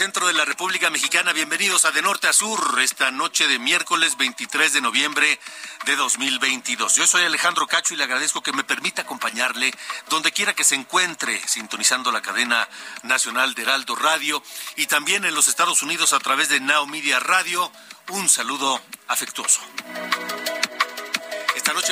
Centro 0.00 0.26
de 0.26 0.32
la 0.32 0.46
República 0.46 0.88
Mexicana. 0.88 1.34
Bienvenidos 1.34 1.84
a 1.84 1.90
De 1.90 2.00
Norte 2.00 2.26
a 2.26 2.32
Sur, 2.32 2.80
esta 2.80 3.10
noche 3.10 3.46
de 3.46 3.58
miércoles 3.58 4.16
23 4.16 4.72
de 4.72 4.80
noviembre 4.80 5.38
de 5.84 5.94
2022. 5.94 6.94
Yo 6.94 7.06
soy 7.06 7.22
Alejandro 7.24 7.66
Cacho 7.66 7.92
y 7.92 7.98
le 7.98 8.04
agradezco 8.04 8.42
que 8.42 8.54
me 8.54 8.64
permita 8.64 9.02
acompañarle 9.02 9.70
donde 10.08 10.32
quiera 10.32 10.54
que 10.54 10.64
se 10.64 10.74
encuentre, 10.74 11.38
sintonizando 11.46 12.12
la 12.12 12.22
cadena 12.22 12.66
nacional 13.02 13.52
de 13.52 13.60
Heraldo 13.60 13.94
Radio 13.94 14.42
y 14.76 14.86
también 14.86 15.26
en 15.26 15.34
los 15.34 15.48
Estados 15.48 15.82
Unidos 15.82 16.14
a 16.14 16.18
través 16.18 16.48
de 16.48 16.60
Now 16.60 16.86
Media 16.86 17.20
Radio. 17.20 17.70
Un 18.08 18.26
saludo 18.30 18.80
afectuoso. 19.06 19.60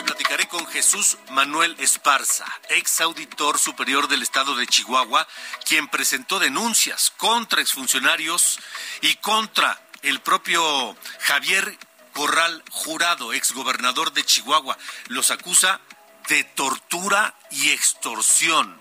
Platicaré 0.05 0.47
con 0.49 0.67
Jesús 0.69 1.19
Manuel 1.31 1.75
Esparza, 1.79 2.47
ex 2.71 3.01
auditor 3.01 3.59
superior 3.59 4.07
del 4.07 4.23
estado 4.23 4.55
de 4.55 4.67
Chihuahua, 4.67 5.27
quien 5.67 5.89
presentó 5.89 6.39
denuncias 6.39 7.13
contra 7.17 7.61
exfuncionarios 7.61 8.61
y 9.01 9.17
contra 9.17 9.81
el 10.03 10.21
propio 10.21 10.97
Javier 11.21 11.77
Corral 12.13 12.63
Jurado, 12.71 13.33
ex 13.33 13.53
gobernador 13.53 14.13
de 14.13 14.25
Chihuahua. 14.25 14.79
Los 15.09 15.31
acusa 15.31 15.81
de 16.29 16.45
tortura 16.45 17.35
y 17.51 17.71
extorsión. 17.71 18.79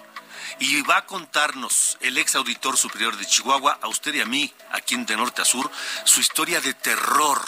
Y 0.59 0.81
va 0.81 0.97
a 0.97 1.05
contarnos 1.05 1.97
el 2.01 2.17
ex 2.17 2.35
auditor 2.35 2.77
superior 2.77 3.17
de 3.17 3.25
Chihuahua, 3.25 3.79
a 3.81 3.87
usted 3.87 4.13
y 4.13 4.21
a 4.21 4.25
mí, 4.25 4.53
aquí 4.71 4.95
en 4.95 5.05
de 5.05 5.17
norte 5.17 5.41
a 5.41 5.45
sur, 5.45 5.69
su 6.03 6.19
historia 6.19 6.61
de 6.61 6.73
terror 6.73 7.41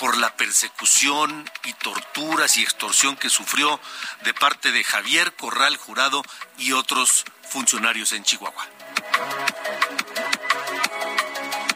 por 0.00 0.16
la 0.16 0.34
persecución 0.34 1.48
y 1.64 1.74
torturas 1.74 2.56
y 2.56 2.62
extorsión 2.62 3.16
que 3.16 3.28
sufrió 3.28 3.78
de 4.24 4.32
parte 4.32 4.72
de 4.72 4.82
Javier 4.82 5.34
Corral 5.36 5.76
Jurado 5.76 6.22
y 6.56 6.72
otros 6.72 7.26
funcionarios 7.42 8.12
en 8.12 8.24
Chihuahua. 8.24 8.66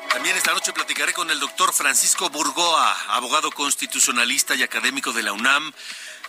También 0.08 0.36
esta 0.36 0.54
noche 0.54 0.72
platicaré 0.72 1.12
con 1.12 1.30
el 1.30 1.38
doctor 1.38 1.74
Francisco 1.74 2.30
Burgoa, 2.30 2.96
abogado 3.08 3.50
constitucionalista 3.50 4.54
y 4.54 4.62
académico 4.62 5.12
de 5.12 5.22
la 5.22 5.34
UNAM, 5.34 5.74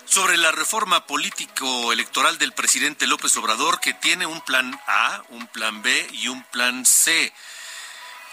sobre 0.04 0.36
la 0.36 0.52
reforma 0.52 1.08
político-electoral 1.08 2.38
del 2.38 2.52
presidente 2.52 3.08
López 3.08 3.38
Obrador, 3.38 3.80
que 3.80 3.94
tiene 3.94 4.26
un 4.26 4.42
plan 4.42 4.78
A, 4.86 5.24
un 5.30 5.48
plan 5.48 5.82
B 5.82 6.10
y 6.12 6.28
un 6.28 6.44
plan 6.44 6.86
C. 6.86 7.34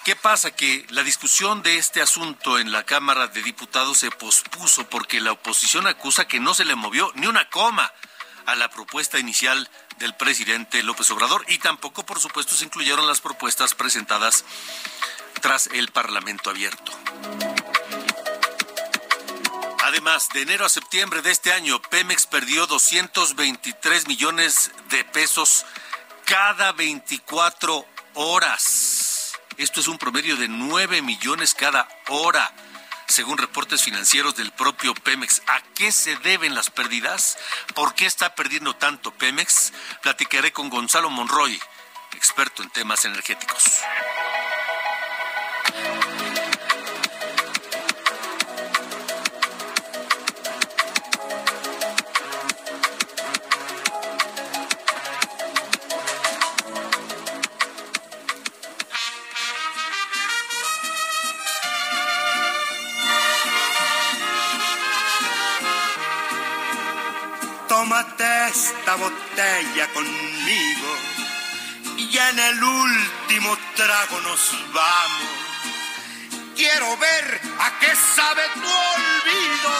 ¿Qué 0.04 0.16
pasa? 0.16 0.50
Que 0.50 0.84
la 0.90 1.04
discusión 1.04 1.62
de 1.62 1.76
este 1.76 2.02
asunto 2.02 2.58
en 2.58 2.72
la 2.72 2.82
Cámara 2.82 3.28
de 3.28 3.40
Diputados 3.40 3.98
se 3.98 4.10
pospuso 4.10 4.88
porque 4.88 5.20
la 5.20 5.30
oposición 5.30 5.86
acusa 5.86 6.26
que 6.26 6.40
no 6.40 6.54
se 6.54 6.64
le 6.64 6.74
movió 6.74 7.12
ni 7.14 7.28
una 7.28 7.48
coma 7.50 7.92
a 8.46 8.56
la 8.56 8.68
propuesta 8.68 9.20
inicial 9.20 9.70
del 9.98 10.16
presidente 10.16 10.82
López 10.82 11.08
Obrador 11.12 11.44
y 11.46 11.58
tampoco, 11.58 12.04
por 12.04 12.18
supuesto, 12.18 12.56
se 12.56 12.64
incluyeron 12.64 13.06
las 13.06 13.20
propuestas 13.20 13.76
presentadas 13.76 14.44
tras 15.40 15.68
el 15.68 15.92
Parlamento 15.92 16.50
abierto. 16.50 16.90
Además, 19.84 20.30
de 20.30 20.42
enero 20.42 20.66
a 20.66 20.69
septiembre 20.69 21.22
de 21.22 21.30
este 21.30 21.52
año, 21.52 21.80
Pemex 21.80 22.26
perdió 22.26 22.66
223 22.66 24.08
millones 24.08 24.72
de 24.90 25.04
pesos 25.04 25.64
cada 26.24 26.72
24 26.72 27.86
horas. 28.14 28.91
Esto 29.62 29.78
es 29.78 29.86
un 29.86 29.96
promedio 29.96 30.36
de 30.36 30.48
9 30.48 31.02
millones 31.02 31.54
cada 31.54 31.86
hora, 32.08 32.52
según 33.06 33.38
reportes 33.38 33.84
financieros 33.84 34.34
del 34.34 34.50
propio 34.50 34.92
Pemex. 34.92 35.40
¿A 35.46 35.60
qué 35.76 35.92
se 35.92 36.16
deben 36.16 36.56
las 36.56 36.68
pérdidas? 36.68 37.38
¿Por 37.72 37.94
qué 37.94 38.06
está 38.06 38.34
perdiendo 38.34 38.74
tanto 38.74 39.12
Pemex? 39.12 39.72
Platicaré 40.02 40.52
con 40.52 40.68
Gonzalo 40.68 41.10
Monroy, 41.10 41.60
experto 42.16 42.64
en 42.64 42.70
temas 42.70 43.04
energéticos. 43.04 43.62
Esta 68.00 68.94
botella 68.97 69.86
conmigo 69.92 70.97
y 71.98 72.16
en 72.16 72.38
el 72.38 72.64
último 72.64 73.58
trago 73.76 74.20
nos 74.22 74.50
vamos. 74.72 75.30
Quiero 76.56 76.97
ver 76.97 77.41
a 77.58 77.78
qué 77.81 77.94
sabe 78.16 78.42
tu 78.54 78.60
olvido 78.60 79.72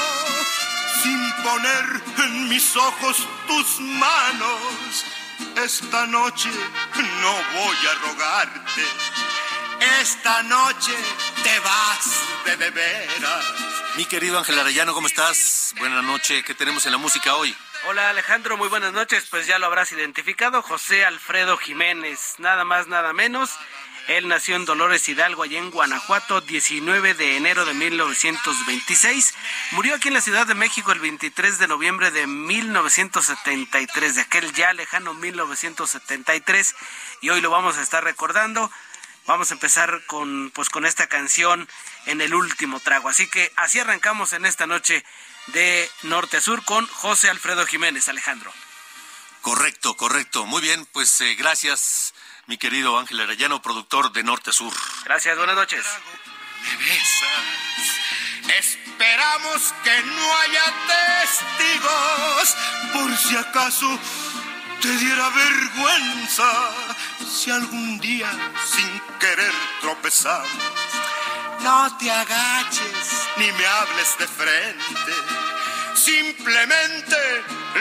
sin 1.03 1.33
poner 1.43 2.03
en 2.25 2.49
mis 2.51 2.77
ojos 2.77 3.17
tus 3.47 3.81
manos. 3.81 5.05
Esta 5.57 6.07
noche 6.07 6.51
no 6.51 7.33
voy 7.33 7.77
a 7.91 8.09
rogarte, 8.09 8.85
esta 10.01 10.43
noche 10.43 10.93
te 11.43 11.59
vas 11.61 12.45
de 12.45 12.57
de 12.59 12.71
veras. 12.71 13.45
Mi 13.97 14.05
querido 14.05 14.39
Ángel 14.39 14.59
Arellano, 14.59 14.93
¿cómo 14.93 15.07
estás? 15.07 15.75
Buenas 15.79 16.05
noches, 16.05 16.45
¿qué 16.45 16.55
tenemos 16.55 16.85
en 16.87 16.93
la 16.93 16.99
música 16.99 17.35
hoy? 17.37 17.57
Hola 17.85 18.11
Alejandro, 18.11 18.57
muy 18.57 18.69
buenas 18.69 18.93
noches. 18.93 19.27
Pues 19.29 19.49
ya 19.49 19.59
lo 19.59 19.67
habrás 19.67 19.91
identificado, 19.91 20.63
José 20.63 21.05
Alfredo 21.05 21.57
Jiménez, 21.57 22.37
nada 22.39 22.65
más, 22.65 22.87
nada 22.87 23.13
menos. 23.13 23.51
Él 24.07 24.29
nació 24.29 24.55
en 24.55 24.65
Dolores 24.65 25.09
Hidalgo, 25.09 25.43
allá 25.43 25.59
en 25.59 25.73
Guanajuato, 25.73 26.41
19 26.41 27.15
de 27.15 27.37
enero 27.37 27.65
de 27.65 27.75
1926. 27.75 29.35
Murió 29.73 29.97
aquí 29.97 30.09
en 30.09 30.15
la 30.15 30.21
Ciudad 30.21 30.47
de 30.47 30.55
México 30.55 30.93
el 30.93 31.01
23 31.01 31.59
de 31.59 31.67
noviembre 31.67 32.13
de 32.13 32.29
1973, 32.29 34.15
de 34.15 34.21
aquel 34.21 34.53
ya 34.53 34.73
lejano 34.75 35.15
1973. 35.15 36.77
Y 37.21 37.31
hoy 37.31 37.41
lo 37.41 37.51
vamos 37.51 37.79
a 37.79 37.83
estar 37.83 38.05
recordando. 38.05 38.71
Vamos 39.27 39.51
a 39.51 39.55
empezar 39.55 40.03
con, 40.07 40.53
pues, 40.55 40.71
con 40.71 40.87
esta 40.87 41.09
canción 41.09 41.69
en 42.07 42.21
el 42.21 42.33
último 42.33 42.79
trago. 42.79 43.09
Así 43.09 43.29
que 43.29 43.53
así 43.57 43.81
arrancamos 43.81 44.33
en 44.35 44.47
esta 44.47 44.69
noche 44.69 45.05
de 45.49 45.91
norte 46.03 46.39
a 46.39 46.41
sur 46.41 46.65
con 46.65 46.87
José 46.87 47.31
Alfredo 47.31 47.67
Jiménez, 47.67 48.09
Alejandro. 48.09 48.53
Correcto, 49.41 49.97
correcto. 49.97 50.47
Muy 50.47 50.63
bien, 50.63 50.87
pues 50.93 51.21
eh, 51.21 51.35
gracias, 51.35 52.15
mi 52.47 52.59
querido 52.59 52.99
Ángel 52.99 53.21
Arellano, 53.21 53.61
productor 53.61 54.13
de 54.13 54.23
Norte 54.23 54.51
a 54.51 54.53
Sur. 54.53 54.73
Gracias, 55.05 55.37
buenas 55.37 55.57
noches. 55.57 55.85
Esperamos 58.59 59.75
que 59.83 60.03
no 60.03 60.37
haya 60.39 60.75
testigos 61.23 62.57
por 62.93 63.17
si 63.17 63.37
acaso 63.37 63.99
te 64.81 64.97
diera 64.97 65.29
vergüenza 65.31 66.71
si 67.29 67.51
algún 67.51 67.99
día 67.99 68.31
sin 68.65 69.01
querer 69.19 69.53
tropezamos 69.81 70.82
no 71.63 71.97
te 71.99 72.11
agaches 72.11 73.29
ni 73.37 73.47
me 73.47 73.67
hables 73.67 74.19
de 74.19 74.27
frente. 74.27 75.13
Simplemente 75.95 77.17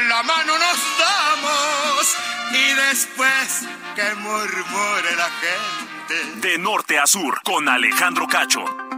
la 0.07 0.23
mano 0.23 0.53
nos 0.57 0.79
damos 0.99 2.17
y 2.51 2.73
después 2.89 3.61
que 3.95 4.15
murmure 4.15 5.15
la 5.15 5.29
gente. 5.41 6.47
De 6.47 6.57
norte 6.57 6.99
a 6.99 7.07
sur, 7.07 7.41
con 7.43 7.67
Alejandro 7.69 8.27
Cacho. 8.27 8.90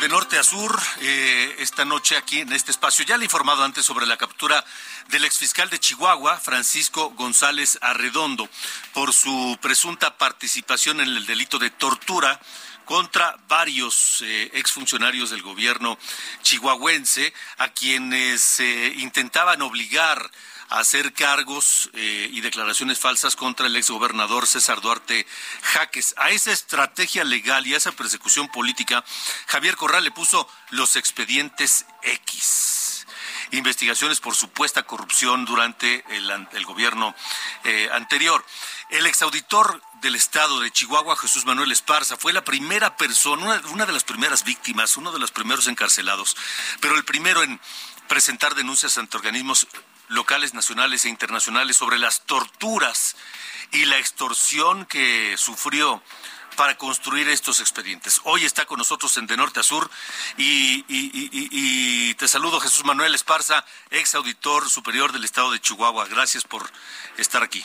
De 0.00 0.08
Norte 0.08 0.38
a 0.38 0.42
Sur 0.42 0.80
eh, 1.02 1.56
esta 1.58 1.84
noche 1.84 2.16
aquí 2.16 2.40
en 2.40 2.52
este 2.52 2.70
espacio. 2.70 3.04
Ya 3.04 3.18
le 3.18 3.24
he 3.24 3.26
informado 3.26 3.62
antes 3.62 3.84
sobre 3.84 4.06
la 4.06 4.16
captura 4.16 4.64
del 5.08 5.24
exfiscal 5.24 5.68
de 5.68 5.78
Chihuahua, 5.78 6.38
Francisco 6.38 7.10
González 7.10 7.78
Arredondo, 7.82 8.48
por 8.94 9.12
su 9.12 9.58
presunta 9.60 10.16
participación 10.16 11.00
en 11.00 11.08
el 11.08 11.26
delito 11.26 11.58
de 11.58 11.70
tortura 11.70 12.40
contra 12.86 13.36
varios 13.48 14.22
eh, 14.22 14.50
exfuncionarios 14.54 15.30
del 15.30 15.42
gobierno 15.42 15.98
chihuahuense 16.42 17.32
a 17.58 17.68
quienes 17.68 18.60
eh, 18.60 18.94
intentaban 18.96 19.60
obligar 19.60 20.30
hacer 20.78 21.12
cargos 21.12 21.90
eh, 21.94 22.28
y 22.32 22.40
declaraciones 22.40 22.98
falsas 22.98 23.36
contra 23.36 23.66
el 23.66 23.76
exgobernador 23.76 24.46
César 24.46 24.80
Duarte 24.80 25.26
Jaques. 25.62 26.14
A 26.16 26.30
esa 26.30 26.52
estrategia 26.52 27.24
legal 27.24 27.66
y 27.66 27.74
a 27.74 27.76
esa 27.76 27.92
persecución 27.92 28.48
política, 28.48 29.04
Javier 29.48 29.76
Corral 29.76 30.04
le 30.04 30.10
puso 30.10 30.48
los 30.70 30.96
expedientes 30.96 31.84
X. 32.02 33.06
Investigaciones 33.50 34.20
por 34.20 34.34
supuesta 34.34 34.84
corrupción 34.84 35.44
durante 35.44 36.04
el, 36.08 36.64
gobierno 36.64 37.14
eh, 37.64 37.90
anterior. 37.92 38.42
El 38.88 39.06
exauditor 39.06 39.82
del 40.00 40.14
estado 40.14 40.60
de 40.60 40.70
Chihuahua, 40.70 41.16
Jesús 41.16 41.44
Manuel 41.44 41.70
Esparza, 41.70 42.16
fue 42.16 42.32
la 42.32 42.44
primera 42.44 42.96
persona, 42.96 43.60
una 43.70 43.84
de 43.84 43.92
las 43.92 44.04
primeras 44.04 44.44
víctimas, 44.44 44.96
uno 44.96 45.12
de 45.12 45.18
los 45.18 45.32
primeros 45.32 45.66
encarcelados, 45.66 46.34
pero 46.80 46.96
el 46.96 47.04
primero 47.04 47.42
en 47.42 47.60
presentar 48.08 48.54
denuncias 48.54 48.98
ante 48.98 49.16
organismos 49.16 49.66
locales, 50.12 50.54
nacionales 50.54 51.04
e 51.04 51.08
internacionales 51.08 51.76
sobre 51.76 51.98
las 51.98 52.24
torturas 52.26 53.16
y 53.72 53.84
la 53.86 53.98
extorsión 53.98 54.86
que 54.86 55.34
sufrió 55.36 56.02
para 56.56 56.76
construir 56.76 57.28
estos 57.28 57.60
expedientes. 57.60 58.20
Hoy 58.24 58.44
está 58.44 58.66
con 58.66 58.78
nosotros 58.78 59.16
en 59.16 59.26
De 59.26 59.36
Norte 59.36 59.60
a 59.60 59.62
Sur 59.62 59.90
y, 60.36 62.14
te 62.14 62.28
saludo 62.28 62.60
Jesús 62.60 62.84
Manuel 62.84 63.14
Esparza, 63.14 63.64
ex 63.90 64.14
auditor 64.14 64.68
superior 64.68 65.12
del 65.12 65.24
Estado 65.24 65.50
de 65.50 65.60
Chihuahua. 65.60 66.06
Gracias 66.08 66.44
por 66.44 66.62
estar 67.16 67.42
aquí. 67.42 67.64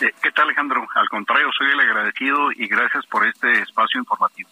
Eh, 0.00 0.14
¿Qué 0.22 0.30
tal 0.30 0.44
Alejandro? 0.44 0.86
Al 0.94 1.08
contrario, 1.08 1.50
soy 1.56 1.70
el 1.72 1.80
agradecido 1.80 2.52
y 2.52 2.68
gracias 2.68 3.04
por 3.06 3.26
este 3.26 3.62
espacio 3.62 3.98
informativo. 4.00 4.48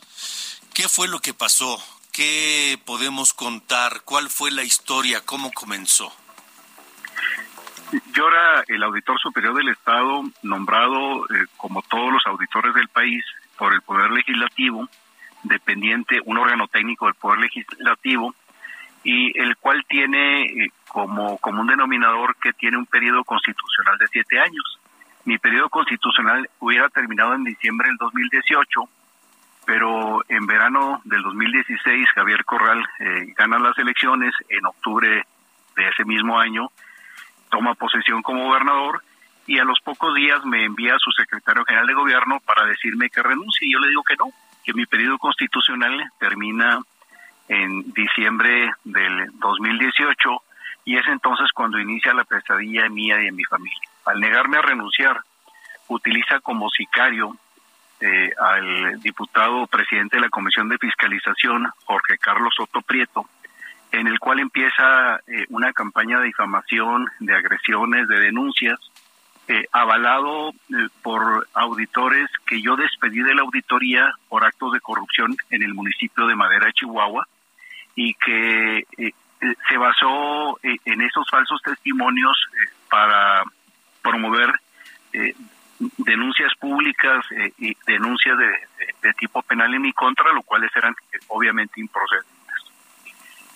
¿Qué 0.72 0.88
fue 0.88 1.06
lo 1.06 1.20
que 1.20 1.34
pasó? 1.34 1.82
¿Qué 2.12 2.80
podemos 2.84 3.34
contar? 3.34 4.02
¿Cuál 4.04 4.30
fue 4.30 4.50
la 4.50 4.62
historia? 4.64 5.20
¿Cómo 5.24 5.52
comenzó? 5.52 6.12
Era 8.28 8.64
el 8.68 8.82
auditor 8.82 9.18
superior 9.18 9.54
del 9.54 9.68
Estado, 9.68 10.22
nombrado 10.42 11.24
eh, 11.24 11.46
como 11.56 11.82
todos 11.82 12.12
los 12.12 12.26
auditores 12.26 12.74
del 12.74 12.88
país 12.88 13.24
por 13.58 13.74
el 13.74 13.82
Poder 13.82 14.10
Legislativo, 14.10 14.88
dependiente, 15.42 16.20
un 16.24 16.38
órgano 16.38 16.66
técnico 16.68 17.06
del 17.06 17.14
Poder 17.14 17.40
Legislativo, 17.40 18.34
y 19.02 19.38
el 19.38 19.56
cual 19.58 19.84
tiene 19.86 20.44
eh, 20.44 20.70
como, 20.88 21.36
como 21.38 21.60
un 21.60 21.66
denominador 21.66 22.36
que 22.36 22.52
tiene 22.54 22.78
un 22.78 22.86
periodo 22.86 23.24
constitucional 23.24 23.98
de 23.98 24.08
siete 24.08 24.38
años. 24.38 24.80
Mi 25.24 25.38
periodo 25.38 25.68
constitucional 25.68 26.48
hubiera 26.60 26.88
terminado 26.88 27.34
en 27.34 27.44
diciembre 27.44 27.88
del 27.88 27.98
2018, 27.98 28.80
pero 29.66 30.20
en 30.28 30.46
verano 30.46 31.00
del 31.04 31.22
2016 31.22 32.08
Javier 32.14 32.44
Corral 32.44 32.86
eh, 33.00 33.34
gana 33.36 33.58
las 33.58 33.76
elecciones 33.78 34.32
en 34.48 34.64
octubre 34.66 35.26
de 35.76 35.88
ese 35.88 36.04
mismo 36.04 36.38
año 36.38 36.70
toma 37.54 37.76
posesión 37.76 38.20
como 38.20 38.48
gobernador 38.48 39.00
y 39.46 39.60
a 39.60 39.64
los 39.64 39.78
pocos 39.78 40.12
días 40.16 40.44
me 40.44 40.64
envía 40.64 40.96
a 40.96 40.98
su 40.98 41.12
secretario 41.12 41.64
general 41.64 41.86
de 41.86 41.94
gobierno 41.94 42.40
para 42.40 42.66
decirme 42.66 43.10
que 43.10 43.22
renuncie. 43.22 43.68
Y 43.68 43.72
yo 43.72 43.78
le 43.78 43.90
digo 43.90 44.02
que 44.02 44.16
no, 44.16 44.32
que 44.64 44.74
mi 44.74 44.86
periodo 44.86 45.18
constitucional 45.18 46.10
termina 46.18 46.80
en 47.46 47.92
diciembre 47.92 48.72
del 48.82 49.30
2018 49.34 50.30
y 50.86 50.96
es 50.96 51.06
entonces 51.06 51.52
cuando 51.54 51.78
inicia 51.78 52.12
la 52.12 52.24
pesadilla 52.24 52.88
mía 52.88 53.20
y 53.20 53.26
de 53.26 53.32
mi 53.32 53.44
familia. 53.44 53.88
Al 54.04 54.18
negarme 54.18 54.58
a 54.58 54.62
renunciar, 54.62 55.20
utiliza 55.86 56.40
como 56.40 56.68
sicario 56.70 57.36
eh, 58.00 58.32
al 58.36 59.00
diputado 59.00 59.68
presidente 59.68 60.16
de 60.16 60.22
la 60.22 60.28
Comisión 60.28 60.68
de 60.68 60.78
Fiscalización, 60.78 61.70
Jorge 61.84 62.18
Carlos 62.18 62.52
Soto 62.56 62.82
Prieto, 62.82 63.28
en 63.94 64.08
el 64.08 64.19
cual 64.19 64.41
empieza 64.41 65.20
eh, 65.26 65.46
una 65.50 65.73
campaña 65.73 66.19
de 66.19 66.26
difamación, 66.26 67.06
de 67.20 67.35
agresiones, 67.35 68.08
de 68.08 68.19
denuncias, 68.19 68.79
eh, 69.46 69.67
avalado 69.73 70.50
eh, 70.50 70.88
por 71.02 71.46
auditores 71.55 72.29
que 72.46 72.61
yo 72.61 72.76
despedí 72.76 73.20
de 73.20 73.35
la 73.35 73.43
auditoría 73.43 74.12
por 74.29 74.44
actos 74.44 74.73
de 74.73 74.81
corrupción 74.81 75.37
en 75.50 75.62
el 75.62 75.75
municipio 75.75 76.26
de 76.26 76.35
Madera, 76.35 76.73
Chihuahua, 76.73 77.26
y 77.94 78.14
que 78.14 78.85
se 79.69 79.76
basó 79.76 80.58
en 80.62 81.00
esos 81.02 81.29
falsos 81.31 81.62
testimonios 81.62 82.37
para 82.91 83.44
promover 84.02 84.52
denuncias 85.99 86.52
públicas 86.58 87.25
y 87.58 87.76
denuncias 87.87 88.37
de, 88.37 88.87
de, 89.02 89.14
tipo 89.14 89.43
penal 89.43 89.73
en 89.73 89.82
mi 89.82 89.93
contra, 89.93 90.32
lo 90.32 90.43
cuales 90.43 90.75
eran 90.75 90.96
obviamente 91.29 91.81
improcedentes. 91.81 92.33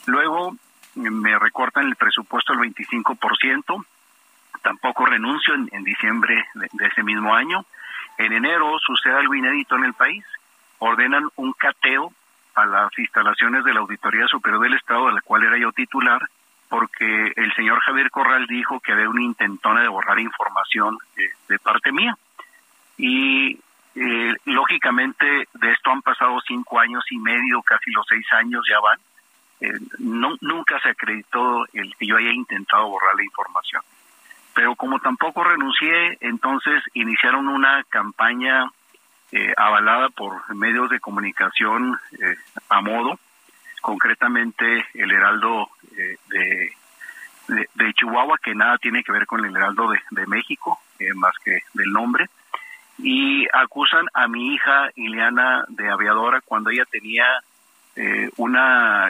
Luego 0.08 0.56
me 0.94 1.38
recortan 1.38 1.86
el 1.86 1.96
presupuesto 1.96 2.54
al 2.54 2.60
25%, 2.60 3.84
tampoco 4.62 5.04
renuncio 5.04 5.52
en, 5.54 5.84
diciembre 5.84 6.46
de, 6.54 6.86
ese 6.86 7.02
mismo 7.02 7.34
año. 7.34 7.66
En 8.16 8.32
enero 8.32 8.78
sucede 8.78 9.18
algo 9.18 9.34
inédito 9.34 9.76
en 9.76 9.84
el 9.84 9.92
país, 9.92 10.24
ordenan 10.78 11.28
un 11.36 11.52
cateo 11.52 12.10
a 12.54 12.64
las 12.64 12.98
instalaciones 12.98 13.64
de 13.64 13.74
la 13.74 13.80
Auditoría 13.80 14.26
Superior 14.28 14.62
del 14.62 14.74
Estado, 14.74 15.08
de 15.08 15.12
la 15.12 15.20
cual 15.20 15.44
era 15.44 15.58
yo 15.58 15.72
titular, 15.72 16.22
porque 16.70 17.32
el 17.36 17.52
señor 17.54 17.78
Javier 17.80 18.10
Corral 18.10 18.46
dijo 18.46 18.80
que 18.80 18.92
había 18.92 19.10
una 19.10 19.22
intentona 19.22 19.82
de 19.82 19.88
borrar 19.88 20.18
información 20.18 20.96
de, 21.48 21.58
parte 21.58 21.92
mía. 21.92 22.16
Y 22.96 23.60
eh, 23.94 24.34
lógicamente 24.46 25.48
de 25.52 25.70
esto 25.70 25.90
han 25.90 26.00
pasado 26.00 26.40
cinco 26.46 26.80
años 26.80 27.04
y 27.10 27.18
medio, 27.18 27.60
casi 27.60 27.90
los 27.90 28.06
seis 28.08 28.26
años 28.32 28.64
ya 28.66 28.80
van, 28.80 28.98
eh, 29.60 29.72
no, 29.98 30.36
nunca 30.40 30.80
se 30.80 30.90
acreditó 30.90 31.64
el 31.72 31.94
que 31.96 32.06
yo 32.06 32.16
haya 32.16 32.30
intentado 32.30 32.88
borrar 32.88 33.14
la 33.16 33.24
información. 33.24 33.82
Pero 34.54 34.74
como 34.76 34.98
tampoco 35.00 35.44
renuncié, 35.44 36.18
entonces 36.20 36.82
iniciaron 36.94 37.48
una 37.48 37.84
campaña 37.84 38.70
eh, 39.32 39.52
avalada 39.56 40.08
por 40.10 40.54
medios 40.54 40.90
de 40.90 41.00
comunicación 41.00 41.98
eh, 42.20 42.36
a 42.68 42.80
modo, 42.80 43.18
concretamente 43.80 44.86
el 44.94 45.10
Heraldo 45.10 45.68
de, 46.28 46.72
de, 47.74 47.94
Chihuahua, 47.94 48.38
que 48.42 48.54
nada 48.54 48.78
tiene 48.78 49.02
que 49.02 49.12
ver 49.12 49.26
con 49.26 49.44
el 49.44 49.56
Heraldo 49.56 49.90
de, 49.90 50.00
de 50.10 50.26
México, 50.26 50.80
más 51.14 51.32
que 51.44 51.60
del 51.74 51.92
nombre, 51.92 52.28
y 52.98 53.46
acusan 53.52 54.06
a 54.12 54.26
mi 54.26 54.54
hija 54.54 54.90
Ileana 54.96 55.64
de 55.68 55.88
aviadora 55.88 56.40
cuando 56.40 56.70
ella 56.70 56.84
tenía 56.90 57.24
eh, 58.00 58.30
un 58.36 58.56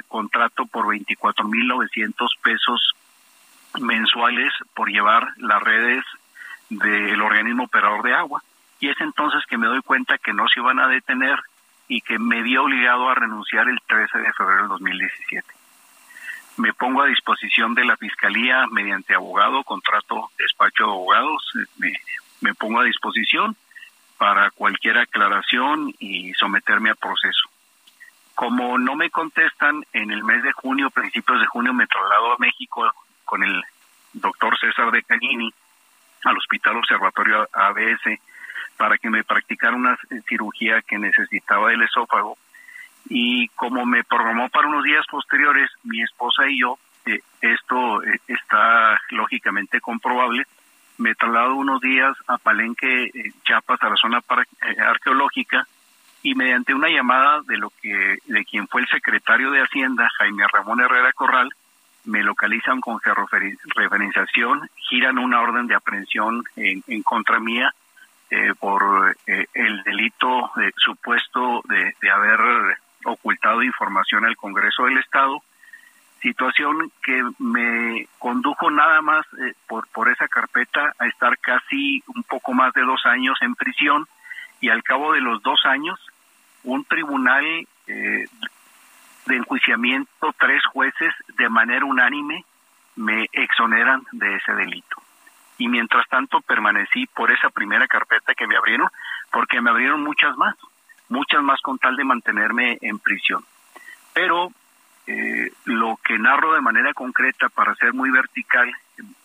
contrato 0.08 0.64
por 0.64 0.86
24.900 0.86 2.28
pesos 2.42 2.94
mensuales 3.78 4.50
por 4.74 4.88
llevar 4.88 5.28
las 5.36 5.62
redes 5.62 6.02
del 6.70 7.20
organismo 7.20 7.64
operador 7.64 8.02
de 8.02 8.14
agua. 8.14 8.42
Y 8.80 8.88
es 8.88 8.98
entonces 9.00 9.44
que 9.46 9.58
me 9.58 9.66
doy 9.66 9.82
cuenta 9.82 10.16
que 10.16 10.32
no 10.32 10.48
se 10.48 10.60
iban 10.60 10.78
a 10.80 10.88
detener 10.88 11.38
y 11.86 12.00
que 12.00 12.18
me 12.18 12.42
vi 12.42 12.56
obligado 12.56 13.10
a 13.10 13.14
renunciar 13.14 13.68
el 13.68 13.78
13 13.86 14.20
de 14.20 14.32
febrero 14.32 14.60
del 14.62 14.68
2017. 14.68 15.46
Me 16.56 16.72
pongo 16.72 17.02
a 17.02 17.06
disposición 17.06 17.74
de 17.74 17.84
la 17.84 17.98
Fiscalía 17.98 18.66
mediante 18.70 19.14
abogado, 19.14 19.64
contrato 19.64 20.30
despacho 20.38 20.84
de 20.84 20.90
abogados, 20.90 21.52
me, 21.76 21.92
me 22.40 22.54
pongo 22.54 22.80
a 22.80 22.84
disposición 22.84 23.54
para 24.16 24.50
cualquier 24.50 24.96
aclaración 24.96 25.94
y 25.98 26.32
someterme 26.34 26.88
a 26.88 26.94
proceso. 26.94 27.50
Como 28.38 28.78
no 28.78 28.94
me 28.94 29.10
contestan, 29.10 29.84
en 29.92 30.12
el 30.12 30.22
mes 30.22 30.44
de 30.44 30.52
junio, 30.52 30.90
principios 30.90 31.40
de 31.40 31.46
junio, 31.46 31.74
me 31.74 31.88
traslado 31.88 32.34
a 32.34 32.38
México 32.38 32.88
con 33.24 33.42
el 33.42 33.64
doctor 34.12 34.56
César 34.60 34.92
de 34.92 35.02
Canini 35.02 35.52
al 36.22 36.36
Hospital 36.36 36.76
Observatorio 36.76 37.48
ABS 37.52 38.20
para 38.76 38.96
que 38.96 39.10
me 39.10 39.24
practicara 39.24 39.74
una 39.74 39.98
cirugía 40.28 40.82
que 40.82 40.98
necesitaba 40.98 41.70
del 41.70 41.82
esófago. 41.82 42.38
Y 43.08 43.48
como 43.56 43.84
me 43.84 44.04
programó 44.04 44.48
para 44.50 44.68
unos 44.68 44.84
días 44.84 45.04
posteriores, 45.10 45.68
mi 45.82 46.00
esposa 46.00 46.48
y 46.48 46.60
yo, 46.60 46.78
eh, 47.06 47.18
esto 47.40 48.04
eh, 48.04 48.20
está 48.28 49.00
lógicamente 49.10 49.80
comprobable, 49.80 50.44
me 50.98 51.16
traslado 51.16 51.56
unos 51.56 51.80
días 51.80 52.16
a 52.28 52.38
Palenque, 52.38 53.06
eh, 53.06 53.32
Chiapas, 53.42 53.82
a 53.82 53.90
la 53.90 53.96
zona 53.96 54.22
arqueológica, 54.86 55.66
y 56.22 56.34
mediante 56.34 56.74
una 56.74 56.88
llamada 56.88 57.42
de 57.46 57.58
lo 57.58 57.70
que 57.80 58.18
de 58.26 58.44
quien 58.44 58.66
fue 58.68 58.82
el 58.82 58.88
secretario 58.88 59.50
de 59.50 59.60
Hacienda 59.60 60.08
Jaime 60.18 60.44
Ramón 60.52 60.80
Herrera 60.80 61.12
Corral 61.12 61.50
me 62.04 62.22
localizan 62.22 62.80
con 62.80 62.98
referenciación, 63.00 64.68
giran 64.88 65.18
una 65.18 65.40
orden 65.40 65.66
de 65.66 65.74
aprehensión 65.74 66.42
en, 66.56 67.02
contra 67.02 67.38
mía 67.38 67.74
eh, 68.30 68.54
por 68.58 69.16
eh, 69.26 69.46
el 69.52 69.82
delito 69.82 70.50
supuesto 70.76 71.62
de, 71.68 72.10
haber 72.10 72.78
ocultado 73.04 73.62
información 73.62 74.24
al 74.24 74.36
Congreso 74.36 74.84
del 74.84 74.98
Estado, 74.98 75.42
situación 76.22 76.90
que 77.02 77.22
me 77.38 78.08
condujo 78.18 78.70
nada 78.70 79.02
más 79.02 79.26
eh, 79.34 79.52
por, 79.66 79.86
por 79.88 80.08
esa 80.08 80.28
carpeta 80.28 80.94
a 80.98 81.06
estar 81.06 81.38
casi 81.38 82.02
un 82.14 82.22
poco 82.22 82.54
más 82.54 82.72
de 82.72 82.82
dos 82.82 83.04
años 83.04 83.38
en 83.42 83.54
prisión 83.54 84.06
y 84.60 84.68
al 84.70 84.82
cabo 84.82 85.12
de 85.12 85.20
los 85.20 85.42
dos 85.42 85.64
años 85.64 85.98
un 86.64 86.84
tribunal 86.84 87.44
eh, 87.86 88.26
de 89.26 89.36
enjuiciamiento, 89.36 90.34
tres 90.38 90.64
jueces 90.66 91.14
de 91.36 91.48
manera 91.48 91.84
unánime 91.84 92.44
me 92.96 93.28
exoneran 93.32 94.02
de 94.12 94.36
ese 94.36 94.52
delito. 94.54 94.96
Y 95.58 95.68
mientras 95.68 96.06
tanto 96.08 96.40
permanecí 96.40 97.06
por 97.06 97.30
esa 97.30 97.50
primera 97.50 97.86
carpeta 97.86 98.34
que 98.34 98.46
me 98.46 98.56
abrieron, 98.56 98.88
porque 99.30 99.60
me 99.60 99.70
abrieron 99.70 100.02
muchas 100.02 100.36
más, 100.36 100.56
muchas 101.08 101.42
más 101.42 101.60
con 101.60 101.78
tal 101.78 101.96
de 101.96 102.04
mantenerme 102.04 102.78
en 102.80 102.98
prisión. 102.98 103.44
Pero 104.12 104.50
eh, 105.06 105.52
lo 105.64 105.98
que 106.04 106.18
narro 106.18 106.54
de 106.54 106.60
manera 106.60 106.92
concreta 106.92 107.48
para 107.48 107.74
ser 107.76 107.92
muy 107.92 108.10
vertical, 108.10 108.70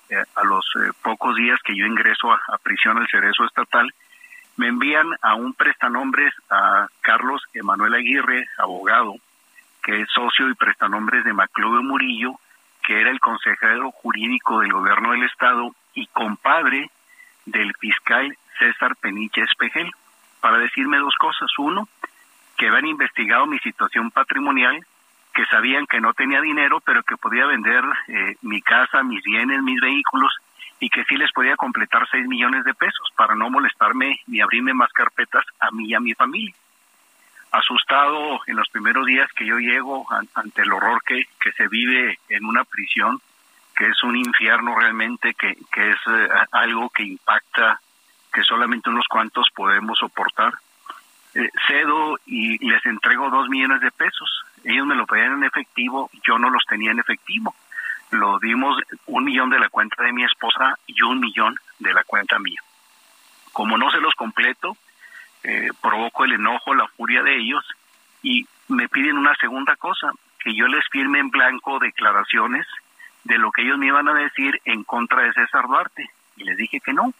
eh, 0.09 0.23
a 0.35 0.43
los 0.43 0.65
eh, 0.75 0.91
pocos 1.01 1.35
días 1.35 1.59
que 1.63 1.75
yo 1.75 1.85
ingreso 1.85 2.31
a, 2.31 2.57
prisión 2.61 2.97
al 2.97 3.07
cerezo 3.07 3.45
estatal, 3.45 3.93
me 4.57 4.67
envían 4.67 5.07
a 5.21 5.35
un 5.35 5.53
prestanombres 5.53 6.33
a 6.49 6.87
Carlos 7.01 7.41
Emanuel 7.53 7.95
Aguirre, 7.95 8.47
abogado, 8.57 9.15
que 9.81 10.01
es 10.01 10.09
socio 10.09 10.49
y 10.49 10.55
prestanombres 10.55 11.23
de 11.25 11.33
Maclube 11.33 11.81
Murillo, 11.81 12.39
que 12.83 13.01
era 13.01 13.09
el 13.09 13.19
consejero 13.19 13.91
jurídico 13.91 14.59
del 14.59 14.73
gobierno 14.73 15.11
del 15.11 15.23
estado 15.23 15.75
y 15.93 16.07
compadre 16.07 16.89
del 17.45 17.73
fiscal 17.79 18.37
César 18.59 18.95
Peniche 18.97 19.41
Espejel, 19.41 19.91
para 20.39 20.57
decirme 20.57 20.97
dos 20.97 21.15
cosas. 21.15 21.49
Uno, 21.57 21.87
que 22.57 22.67
habían 22.67 22.87
investigado 22.87 23.47
mi 23.47 23.59
situación 23.59 24.11
patrimonial, 24.11 24.85
que 25.33 25.45
sabían 25.47 25.87
que 25.87 25.99
no 25.99 26.13
tenía 26.13 26.41
dinero, 26.41 26.79
pero 26.81 27.03
que 27.03 27.17
podía 27.17 27.45
vender 27.45 27.83
eh, 28.07 28.35
mi 28.41 28.61
casa, 28.61 29.03
mis 29.03 29.23
bienes, 29.23 29.63
mis 29.63 29.81
vehículos, 29.81 30.31
y 30.83 30.89
que 30.89 31.05
sí 31.05 31.15
les 31.15 31.31
podía 31.31 31.55
completar 31.55 32.05
seis 32.11 32.27
millones 32.27 32.65
de 32.65 32.73
pesos 32.73 33.07
para 33.15 33.35
no 33.35 33.49
molestarme 33.49 34.19
ni 34.27 34.41
abrirme 34.41 34.73
más 34.73 34.91
carpetas 34.91 35.45
a 35.57 35.71
mí 35.71 35.87
y 35.87 35.93
a 35.93 36.01
mi 36.01 36.13
familia 36.13 36.53
asustado 37.53 38.41
en 38.47 38.55
los 38.55 38.67
primeros 38.69 39.05
días 39.05 39.31
que 39.33 39.45
yo 39.45 39.59
llego 39.59 40.07
ante 40.33 40.63
el 40.63 40.73
horror 40.73 41.01
que, 41.05 41.23
que 41.39 41.51
se 41.51 41.67
vive 41.67 42.17
en 42.27 42.45
una 42.45 42.63
prisión, 42.63 43.21
que 43.75 43.87
es 43.87 44.03
un 44.03 44.17
infierno 44.17 44.75
realmente, 44.77 45.35
que, 45.35 45.55
que 45.71 45.91
es 45.91 45.99
eh, 46.07 46.29
algo 46.51 46.89
que 46.89 47.03
impacta, 47.03 47.79
que 48.33 48.43
solamente 48.43 48.89
unos 48.89 49.07
cuantos 49.07 49.47
podemos 49.53 49.99
soportar. 49.99 50.53
Eh, 51.35 51.47
cedo 51.67 52.17
y 52.25 52.57
les 52.67 52.83
entrego 52.87 53.29
dos 53.29 53.47
millones 53.49 53.81
de 53.81 53.91
pesos. 53.91 54.43
Ellos 54.63 54.87
me 54.87 54.95
lo 54.95 55.05
pedían 55.05 55.33
en 55.33 55.43
efectivo, 55.43 56.09
yo 56.27 56.39
no 56.39 56.49
los 56.49 56.65
tenía 56.65 56.89
en 56.89 56.99
efectivo. 56.99 57.53
Lo 58.13 58.39
dimos 58.39 58.77
un 59.07 59.23
millón 59.23 59.49
de 59.49 59.59
la 59.59 59.69
cuenta 59.69 60.03
de 60.03 60.13
mi 60.13 60.23
esposa 60.23 60.77
y 60.85 61.01
un 61.01 61.19
millón 61.19 61.55
de 61.79 61.93
la 61.93 62.03
cuenta 62.03 62.39
mía. 62.39 62.61
Como 63.51 63.77
no 63.77 63.89
se 63.91 63.99
los 63.99 64.13
completo, 64.15 64.77
eh, 65.43 65.69
provoco 65.81 66.23
el 66.23 66.33
enojo, 66.33 66.73
la 66.73 66.87
furia 66.87 67.23
de 67.23 67.35
ellos 67.37 67.65
y 68.21 68.47
me 68.67 68.87
piden 68.87 69.17
una 69.17 69.35
segunda 69.35 69.75
cosa, 69.75 70.11
que 70.39 70.55
yo 70.55 70.67
les 70.67 70.85
firme 70.91 71.19
en 71.19 71.29
blanco 71.29 71.79
declaraciones 71.79 72.65
de 73.23 73.37
lo 73.37 73.51
que 73.51 73.63
ellos 73.63 73.77
me 73.77 73.87
iban 73.87 74.07
a 74.07 74.13
decir 74.13 74.61
en 74.65 74.83
contra 74.83 75.23
de 75.23 75.33
César 75.33 75.67
Duarte. 75.67 76.09
Y 76.35 76.43
les 76.43 76.57
dije 76.57 76.79
que 76.79 76.93
no, 76.93 77.13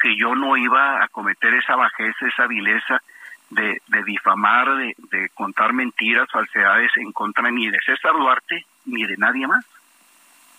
que 0.00 0.16
yo 0.16 0.34
no 0.34 0.56
iba 0.56 1.02
a 1.02 1.08
cometer 1.08 1.54
esa 1.54 1.76
bajeza, 1.76 2.26
esa 2.26 2.46
vileza 2.46 3.02
de, 3.50 3.80
difamar, 4.04 4.68
de 4.76 5.28
contar 5.34 5.72
mentiras, 5.72 6.28
falsedades 6.30 6.90
en 6.96 7.12
contra 7.12 7.50
ni 7.50 7.70
de 7.70 7.78
César 7.84 8.12
Duarte 8.12 8.66
ni 8.86 9.04
de 9.04 9.16
nadie 9.16 9.46
más. 9.46 9.64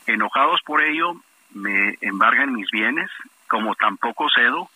Enojados 0.07 0.61
por 0.61 0.81
ello, 0.81 1.15
me 1.53 1.97
embargan 2.01 2.53
mis 2.53 2.69
bienes, 2.71 3.09
como 3.47 3.75
tampoco 3.75 4.27
cedo, 4.29 4.69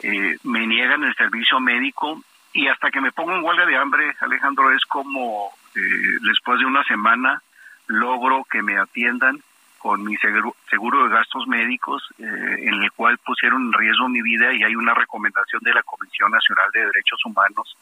eh, 0.00 0.36
me 0.44 0.66
niegan 0.66 1.04
el 1.04 1.14
servicio 1.14 1.60
médico 1.60 2.22
y 2.52 2.68
hasta 2.68 2.90
que 2.90 3.00
me 3.00 3.12
pongo 3.12 3.34
en 3.34 3.44
huelga 3.44 3.66
de 3.66 3.76
hambre, 3.76 4.14
Alejandro, 4.20 4.72
es 4.72 4.84
como 4.84 5.50
eh, 5.74 5.80
después 6.22 6.58
de 6.60 6.66
una 6.66 6.82
semana 6.84 7.42
logro 7.86 8.44
que 8.44 8.62
me 8.62 8.78
atiendan 8.78 9.42
con 9.78 10.02
mi 10.02 10.16
seguro, 10.16 11.04
de 11.04 11.08
gastos 11.08 11.46
médicos, 11.46 12.02
eh, 12.18 12.24
en 12.24 12.82
el 12.82 12.90
cual 12.92 13.16
pusieron 13.18 13.66
en 13.66 13.72
riesgo 13.72 14.08
mi 14.08 14.22
vida 14.22 14.52
y 14.52 14.64
hay 14.64 14.74
una 14.74 14.92
recomendación 14.92 15.62
de 15.62 15.72
la 15.72 15.82
Comisión 15.82 16.32
Nacional 16.32 16.68
de 16.72 16.86
Derechos 16.86 17.24
Humanos 17.24 17.76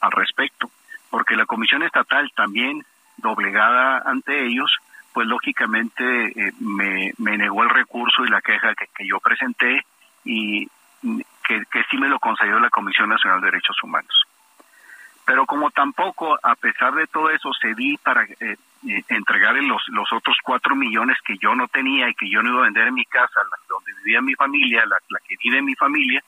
al 0.00 0.12
respecto, 0.12 0.70
porque 1.10 1.36
la 1.36 1.46
Comisión 1.46 1.82
Estatal 1.82 2.32
también, 2.34 2.84
doblegada 3.18 4.02
ante 4.04 4.46
ellos, 4.46 4.74
pues 5.12 5.26
lógicamente 5.26 6.52
me, 6.60 7.12
me 7.18 7.36
negó 7.36 7.62
el 7.62 7.70
recurso 7.70 8.24
y 8.24 8.30
la 8.30 8.40
queja 8.40 8.74
que, 8.74 9.06
yo 9.06 9.20
presenté 9.20 9.84
y 10.24 10.66
que, 11.42 11.84
sí 11.90 11.98
me 11.98 12.08
lo 12.08 12.18
concedió 12.18 12.58
la 12.58 12.70
Comisión 12.70 13.08
Nacional 13.08 13.40
de 13.40 13.46
Derechos 13.46 13.76
Humanos. 13.82 14.24
Pero 15.24 15.46
como 15.46 15.70
tampoco, 15.70 16.38
a 16.42 16.54
pesar 16.56 16.94
de 16.94 17.06
todo 17.06 17.30
eso, 17.30 17.50
cedí 17.60 17.96
para 17.96 18.24
eh, 18.24 18.56
eh, 18.88 19.02
entregarle 19.08 19.62
los, 19.62 19.82
otros 20.12 20.36
cuatro 20.42 20.74
millones 20.74 21.16
que 21.24 21.38
yo 21.38 21.54
no 21.54 21.68
tenía 21.68 22.08
y 22.08 22.14
que 22.14 22.28
yo 22.28 22.42
no 22.42 22.50
iba 22.50 22.60
a 22.60 22.64
vender 22.64 22.88
en 22.88 22.94
mi 22.94 23.04
casa, 23.04 23.40
donde 23.68 23.92
vivía 24.02 24.20
mi 24.20 24.34
familia, 24.34 24.84
la, 24.86 24.96
la 25.10 25.20
que 25.20 25.36
vive 25.42 25.62
mi 25.62 25.74
familia, 25.74 26.22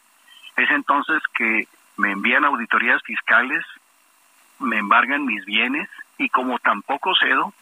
es 0.57 0.71
entonces 0.71 1.21
que 1.35 1.67
me 1.97 2.13
envían 2.13 2.45
auditorías 2.45 3.03
fiscales, 3.03 3.65
me 4.61 4.79
embargan 4.79 5.27
mis 5.27 5.45
bienes 5.45 5.89
y 6.19 6.29
como 6.29 6.59
tampoco 6.61 7.13
cedo, 7.19 7.53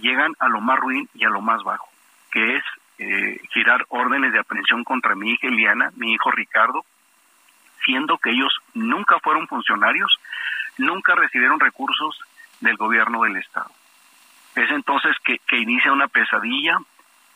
llegan 0.00 0.34
a 0.38 0.48
lo 0.48 0.60
más 0.60 0.78
ruin 0.78 1.08
y 1.14 1.24
a 1.24 1.30
lo 1.30 1.40
más 1.40 1.62
bajo, 1.62 1.88
que 2.30 2.56
es 2.56 2.64
eh, 2.98 3.40
girar 3.52 3.84
órdenes 3.88 4.32
de 4.32 4.40
aprehensión 4.40 4.84
contra 4.84 5.14
mi 5.14 5.30
hija 5.30 5.48
Eliana, 5.48 5.90
mi 5.96 6.12
hijo 6.12 6.30
Ricardo, 6.30 6.84
siendo 7.84 8.18
que 8.18 8.30
ellos 8.30 8.52
nunca 8.74 9.18
fueron 9.20 9.46
funcionarios, 9.46 10.18
nunca 10.78 11.14
recibieron 11.14 11.60
recursos 11.60 12.18
del 12.60 12.76
gobierno 12.76 13.22
del 13.22 13.36
Estado. 13.36 13.70
Es 14.54 14.70
entonces 14.70 15.16
que, 15.24 15.38
inicia 15.56 15.92
una 15.92 16.08
pesadilla. 16.08 16.78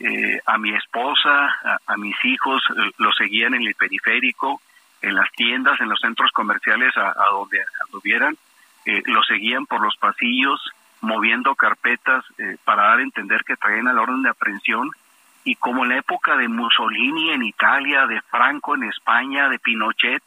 Eh, 0.00 0.40
a 0.46 0.58
mi 0.58 0.74
esposa, 0.74 1.78
a, 1.86 1.96
mis 1.96 2.16
hijos, 2.24 2.60
eh, 2.70 2.90
los 2.98 3.14
seguían 3.14 3.54
en 3.54 3.62
el 3.62 3.76
periférico, 3.76 4.60
en 5.00 5.14
las 5.14 5.30
tiendas, 5.32 5.80
en 5.80 5.88
los 5.88 6.00
centros 6.00 6.32
comerciales, 6.32 6.96
a, 6.96 7.12
donde 7.30 7.64
anduvieran, 7.84 8.36
eh, 8.84 9.02
los 9.06 9.24
seguían 9.26 9.66
por 9.66 9.80
los 9.80 9.96
pasillos, 9.96 10.60
moviendo 11.02 11.54
carpetas 11.54 12.24
para 12.64 12.84
dar 12.84 12.98
a 13.00 13.02
entender 13.02 13.44
que 13.44 13.56
traían 13.56 13.88
a 13.88 13.92
la 13.92 14.02
orden 14.02 14.22
de 14.22 14.30
aprehensión 14.30 14.90
y 15.44 15.56
como 15.56 15.82
en 15.82 15.90
la 15.90 15.98
época 15.98 16.36
de 16.36 16.48
Mussolini 16.48 17.30
en 17.30 17.42
Italia, 17.42 18.06
de 18.06 18.20
Franco 18.22 18.74
en 18.74 18.84
España, 18.84 19.48
de 19.48 19.58
Pinochet 19.58 20.22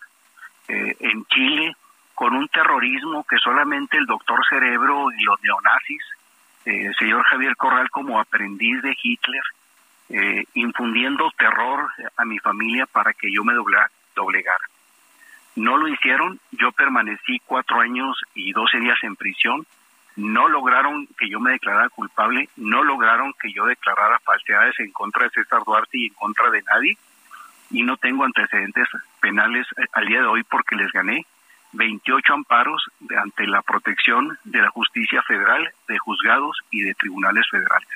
eh, 0.67 0.96
en 1.00 1.25
Chile, 1.25 1.75
con 2.13 2.36
un 2.36 2.48
terrorismo 2.48 3.25
que 3.27 3.38
solamente 3.38 3.98
el 3.98 4.05
doctor 4.05 4.46
Cerebro 4.50 5.08
y 5.17 5.24
los 5.24 5.41
neonazis, 5.41 6.03
eh, 6.65 6.88
el 6.88 6.96
señor 6.96 7.24
Javier 7.24 7.55
Corral 7.55 7.89
como 7.89 8.20
aprendiz 8.20 8.82
de 8.82 8.96
Hitler, 9.01 9.44
eh, 10.10 10.44
infundiendo 10.53 11.32
terror 11.38 11.89
a 12.17 12.25
mi 12.25 12.39
familia 12.39 12.86
para 12.86 13.13
que 13.13 13.32
yo 13.32 13.44
me 13.44 13.53
doblegara. 13.53 14.65
No 15.55 15.77
lo 15.77 15.88
hicieron, 15.88 16.39
yo 16.51 16.72
permanecí 16.74 17.39
cuatro 17.46 17.79
años 17.79 18.22
y 18.34 18.51
doce 18.51 18.79
días 18.79 19.00
en 19.03 19.15
prisión, 19.15 19.65
no 20.15 20.48
lograron 20.48 21.07
que 21.17 21.29
yo 21.29 21.39
me 21.39 21.51
declarara 21.51 21.89
culpable, 21.89 22.50
no 22.55 22.84
lograron 22.84 23.34
que 23.39 23.51
yo 23.51 23.65
declarara 23.65 24.19
falsedades 24.19 24.79
en 24.79 24.91
contra 24.91 25.25
de 25.25 25.31
César 25.31 25.62
Duarte 25.65 25.98
y 25.98 26.07
en 26.07 26.13
contra 26.13 26.50
de 26.50 26.63
nadie, 26.63 26.98
y 27.72 27.84
no 27.84 27.98
tengo 27.98 28.24
antecedentes 28.24 28.88
penales 29.19 29.67
eh, 29.77 29.86
al 29.93 30.05
día 30.05 30.22
de 30.22 30.27
hoy 30.27 30.43
porque 30.43 30.75
les 30.75 30.91
gané 30.91 31.25
28 31.74 32.34
amparos 32.34 32.84
ante 33.17 33.48
la 33.48 33.62
protección 33.62 34.38
de 34.45 34.62
la 34.62 34.69
justicia 34.69 35.22
federal, 35.24 35.74
de 35.88 35.98
juzgados 35.98 36.57
y 36.72 36.81
de 36.81 36.93
tribunales 36.93 37.45
federales. 37.50 37.88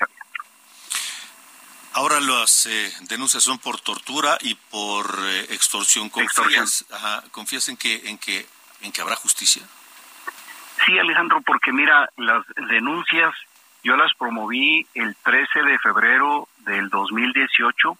Ahora 1.92 2.20
las 2.20 2.66
eh, 2.66 2.92
denuncias 3.08 3.42
son 3.42 3.58
por 3.58 3.80
tortura 3.80 4.36
y 4.42 4.54
por 4.54 5.18
eh, 5.22 5.46
extorsión. 5.50 6.10
¿Confías, 6.10 6.84
¿Confías 7.32 7.68
en 7.68 7.76
que 7.76 8.08
en 8.08 8.18
que 8.18 8.46
en 8.82 8.92
que 8.92 9.00
habrá 9.00 9.16
justicia? 9.16 9.62
Sí, 10.90 10.98
Alejandro, 10.98 11.40
porque 11.42 11.72
mira, 11.72 12.10
las 12.16 12.44
denuncias 12.68 13.32
yo 13.84 13.96
las 13.96 14.12
promoví 14.14 14.84
el 14.94 15.14
13 15.22 15.62
de 15.62 15.78
febrero 15.78 16.48
del 16.66 16.88
2018, 16.88 17.96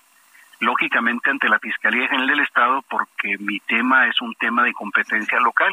lógicamente 0.59 1.31
ante 1.31 1.49
la 1.49 1.61
Fiscalía 1.61 2.09
General 2.09 2.27
del 2.27 2.41
Estado, 2.41 2.83
porque 2.91 3.39
mi 3.39 3.61
tema 3.61 4.09
es 4.09 4.21
un 4.21 4.35
tema 4.35 4.65
de 4.65 4.73
competencia 4.73 5.39
local, 5.39 5.73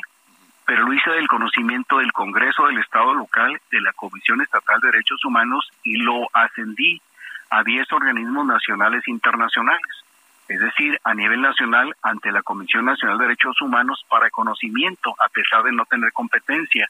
pero 0.63 0.85
lo 0.85 0.93
hice 0.93 1.09
del 1.09 1.27
conocimiento 1.27 1.97
del 1.97 2.13
Congreso 2.13 2.67
del 2.67 2.77
Estado 2.77 3.15
local, 3.15 3.59
de 3.71 3.81
la 3.81 3.93
Comisión 3.93 4.41
Estatal 4.41 4.79
de 4.79 4.91
Derechos 4.91 5.25
Humanos 5.25 5.71
y 5.81 5.97
lo 5.97 6.29
ascendí 6.33 7.01
a 7.49 7.63
10 7.63 7.93
organismos 7.93 8.45
nacionales 8.45 9.01
e 9.07 9.11
internacionales 9.11 10.05
es 10.47 10.59
decir, 10.61 10.99
a 11.03 11.13
nivel 11.13 11.41
nacional 11.41 11.93
ante 12.01 12.31
la 12.31 12.41
Comisión 12.41 12.85
Nacional 12.85 13.17
de 13.17 13.25
Derechos 13.25 13.59
Humanos 13.61 14.05
para 14.09 14.29
conocimiento, 14.29 15.13
a 15.19 15.27
pesar 15.27 15.63
de 15.63 15.73
no 15.73 15.85
tener 15.85 16.13
competencia, 16.13 16.89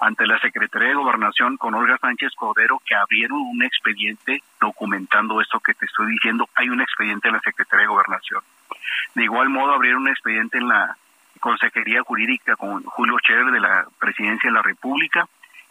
ante 0.00 0.26
la 0.26 0.38
Secretaría 0.40 0.88
de 0.88 0.94
Gobernación 0.94 1.56
con 1.56 1.74
Olga 1.74 1.98
Sánchez 1.98 2.32
Cordero 2.36 2.80
que 2.84 2.94
abrieron 2.94 3.38
un 3.38 3.62
expediente 3.62 4.42
documentando 4.60 5.40
esto 5.40 5.60
que 5.60 5.74
te 5.74 5.86
estoy 5.86 6.12
diciendo. 6.12 6.48
Hay 6.54 6.68
un 6.68 6.80
expediente 6.80 7.28
en 7.28 7.34
la 7.34 7.40
Secretaría 7.40 7.84
de 7.84 7.92
Gobernación. 7.92 8.42
De 9.14 9.24
igual 9.24 9.48
modo, 9.48 9.72
abrieron 9.72 10.02
un 10.02 10.08
expediente 10.08 10.58
en 10.58 10.68
la 10.68 10.96
Consejería 11.40 12.02
Jurídica 12.02 12.56
con 12.56 12.82
Julio 12.84 13.18
Scherer 13.18 13.50
de 13.50 13.60
la 13.60 13.86
Presidencia 13.98 14.50
de 14.50 14.54
la 14.54 14.62
República, 14.62 15.26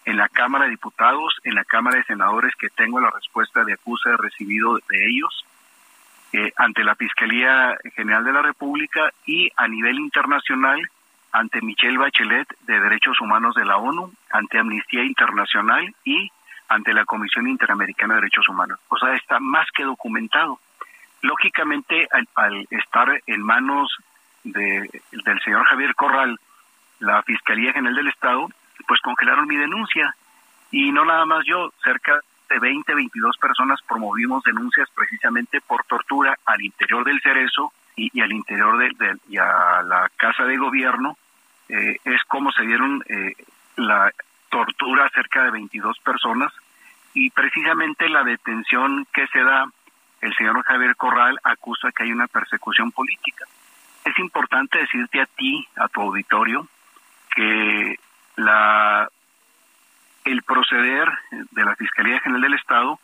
en 0.06 0.18
la 0.18 0.30
Cámara 0.30 0.66
de 0.66 0.72
Diputados, 0.72 1.40
en 1.44 1.56
la 1.56 1.66
Cámara 1.66 1.98
de 1.98 2.04
Senadores, 2.04 2.54
que 2.56 2.70
tengo 2.70 3.00
la 3.00 3.10
respuesta 3.10 3.64
de 3.64 3.74
acusa 3.74 4.16
recibido 4.18 4.76
de 4.76 5.08
ellos, 5.08 5.46
eh, 6.34 6.52
ante 6.58 6.84
la 6.84 6.96
Fiscalía 6.96 7.78
General 7.96 8.24
de 8.24 8.34
la 8.34 8.42
República 8.42 9.12
y 9.26 9.52
a 9.56 9.68
nivel 9.68 10.00
internacional 10.00 10.80
ante 11.36 11.62
Michelle 11.62 11.98
Bachelet 11.98 12.48
de 12.62 12.80
Derechos 12.80 13.20
Humanos 13.20 13.56
de 13.56 13.66
la 13.66 13.76
ONU, 13.76 14.10
ante 14.32 14.58
Amnistía 14.58 15.04
Internacional 15.04 15.94
y 16.06 16.32
ante 16.70 16.94
la 16.94 17.04
Comisión 17.04 17.48
Interamericana 17.48 18.14
de 18.14 18.22
Derechos 18.22 18.48
Humanos. 18.48 18.80
O 18.88 18.98
sea, 18.98 19.14
está 19.16 19.40
más 19.42 19.68
que 19.72 19.84
documentado. 19.84 20.60
Lógicamente, 21.22 22.08
al, 22.36 22.68
estar 22.70 23.22
en 23.28 23.42
manos 23.42 23.98
de, 24.46 24.90
del 25.12 25.42
señor 25.42 25.66
Javier 25.66 25.94
Corral, 25.96 26.40
la 27.00 27.22
Fiscalía 27.24 27.74
General 27.74 27.96
del 27.96 28.08
Estado, 28.08 28.48
pues 28.88 29.02
congelaron 29.02 29.48
mi 29.48 29.58
denuncia. 29.58 30.16
Y 30.72 30.94
no 30.94 31.04
nada 31.04 31.26
más 31.26 31.46
yo, 31.46 31.74
cerca 31.84 32.18
de 32.50 32.60
20, 32.60 32.96
22 32.96 33.38
personas 33.38 33.82
promovimos 33.82 34.42
denuncias 34.44 34.88
precisamente 34.96 35.60
por 35.60 35.84
tortura 35.84 36.38
al 36.46 36.62
interior 36.62 37.04
del 37.04 37.20
Cerezo 37.22 37.74
y, 37.98 38.22
al 38.22 38.32
interior 38.32 38.78
de, 38.78 39.18
y 39.28 39.38
a 39.38 39.82
la 39.84 40.10
Casa 40.16 40.46
de 40.46 40.58
Gobierno 40.58 41.18
eh, 41.70 41.98
es 42.04 42.24
como 42.24 42.52
se 42.52 42.64
dieron 42.64 43.04
eh, 43.08 43.34
la 43.76 44.12
tortura 44.50 45.06
a 45.06 45.10
cerca 45.10 45.44
de 45.44 45.52
22 45.52 46.00
personas 46.00 46.52
y 47.14 47.30
precisamente 47.30 48.10
la 48.10 48.24
detención 48.24 49.08
que 49.14 49.28
se 49.28 49.44
da 49.44 49.66
el 50.22 50.34
señor 50.36 50.64
Javier 50.64 50.96
Corral 50.96 51.40
acusa 51.44 51.92
que 51.92 52.04
hay 52.04 52.12
una 52.12 52.28
persecución 52.28 52.92
política. 52.92 53.46
Es 54.04 54.18
importante 54.20 54.80
decirte 54.80 55.22
a 55.22 55.26
ti, 55.26 55.68
a 55.76 55.88
tu 55.88 56.02
auditorio, 56.02 56.68
que 57.36 58.00
la 58.36 59.10
el 60.26 60.42
proceder 60.42 61.08
de 61.52 61.64
la 61.64 61.76
Fiscalía 61.76 62.20
General 62.20 62.42
del 62.42 62.56
Estado 62.56 63.00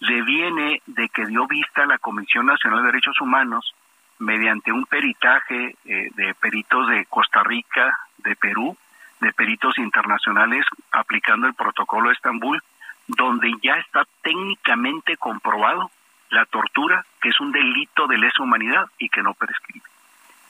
deviene 0.00 0.80
de 0.86 1.08
que 1.10 1.26
dio 1.26 1.46
vista 1.46 1.82
a 1.82 1.86
la 1.86 1.98
Comisión 1.98 2.46
Nacional 2.46 2.80
de 2.80 2.86
Derechos 2.86 3.20
Humanos 3.20 3.74
mediante 4.18 4.72
un 4.72 4.86
peritaje 4.86 5.76
eh, 5.84 6.08
de 6.14 6.34
peritos 6.34 6.88
de 6.88 7.06
Costa 7.06 7.42
Rica, 7.42 7.98
de 8.18 8.36
Perú, 8.36 8.76
de 9.20 9.32
peritos 9.32 9.78
internacionales 9.78 10.64
aplicando 10.90 11.46
el 11.46 11.54
protocolo 11.54 12.08
de 12.08 12.14
Estambul, 12.14 12.62
donde 13.06 13.52
ya 13.62 13.74
está 13.74 14.04
técnicamente 14.22 15.16
comprobado 15.16 15.90
la 16.30 16.44
tortura, 16.46 17.04
que 17.20 17.28
es 17.28 17.40
un 17.40 17.52
delito 17.52 18.06
de 18.06 18.18
lesa 18.18 18.42
humanidad 18.42 18.86
y 18.98 19.08
que 19.08 19.22
no 19.22 19.34
prescribe. 19.34 19.84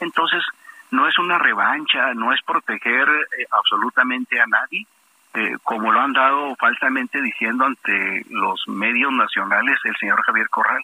Entonces, 0.00 0.42
no 0.90 1.08
es 1.08 1.18
una 1.18 1.38
revancha, 1.38 2.14
no 2.14 2.32
es 2.32 2.40
proteger 2.42 3.08
eh, 3.08 3.46
absolutamente 3.50 4.40
a 4.40 4.46
nadie, 4.46 4.86
eh, 5.34 5.56
como 5.62 5.90
lo 5.90 6.00
han 6.00 6.12
dado 6.12 6.54
falsamente 6.56 7.22
diciendo 7.22 7.64
ante 7.64 8.24
los 8.28 8.68
medios 8.68 9.12
nacionales 9.12 9.78
el 9.84 9.96
señor 9.96 10.22
Javier 10.22 10.48
Corral, 10.50 10.82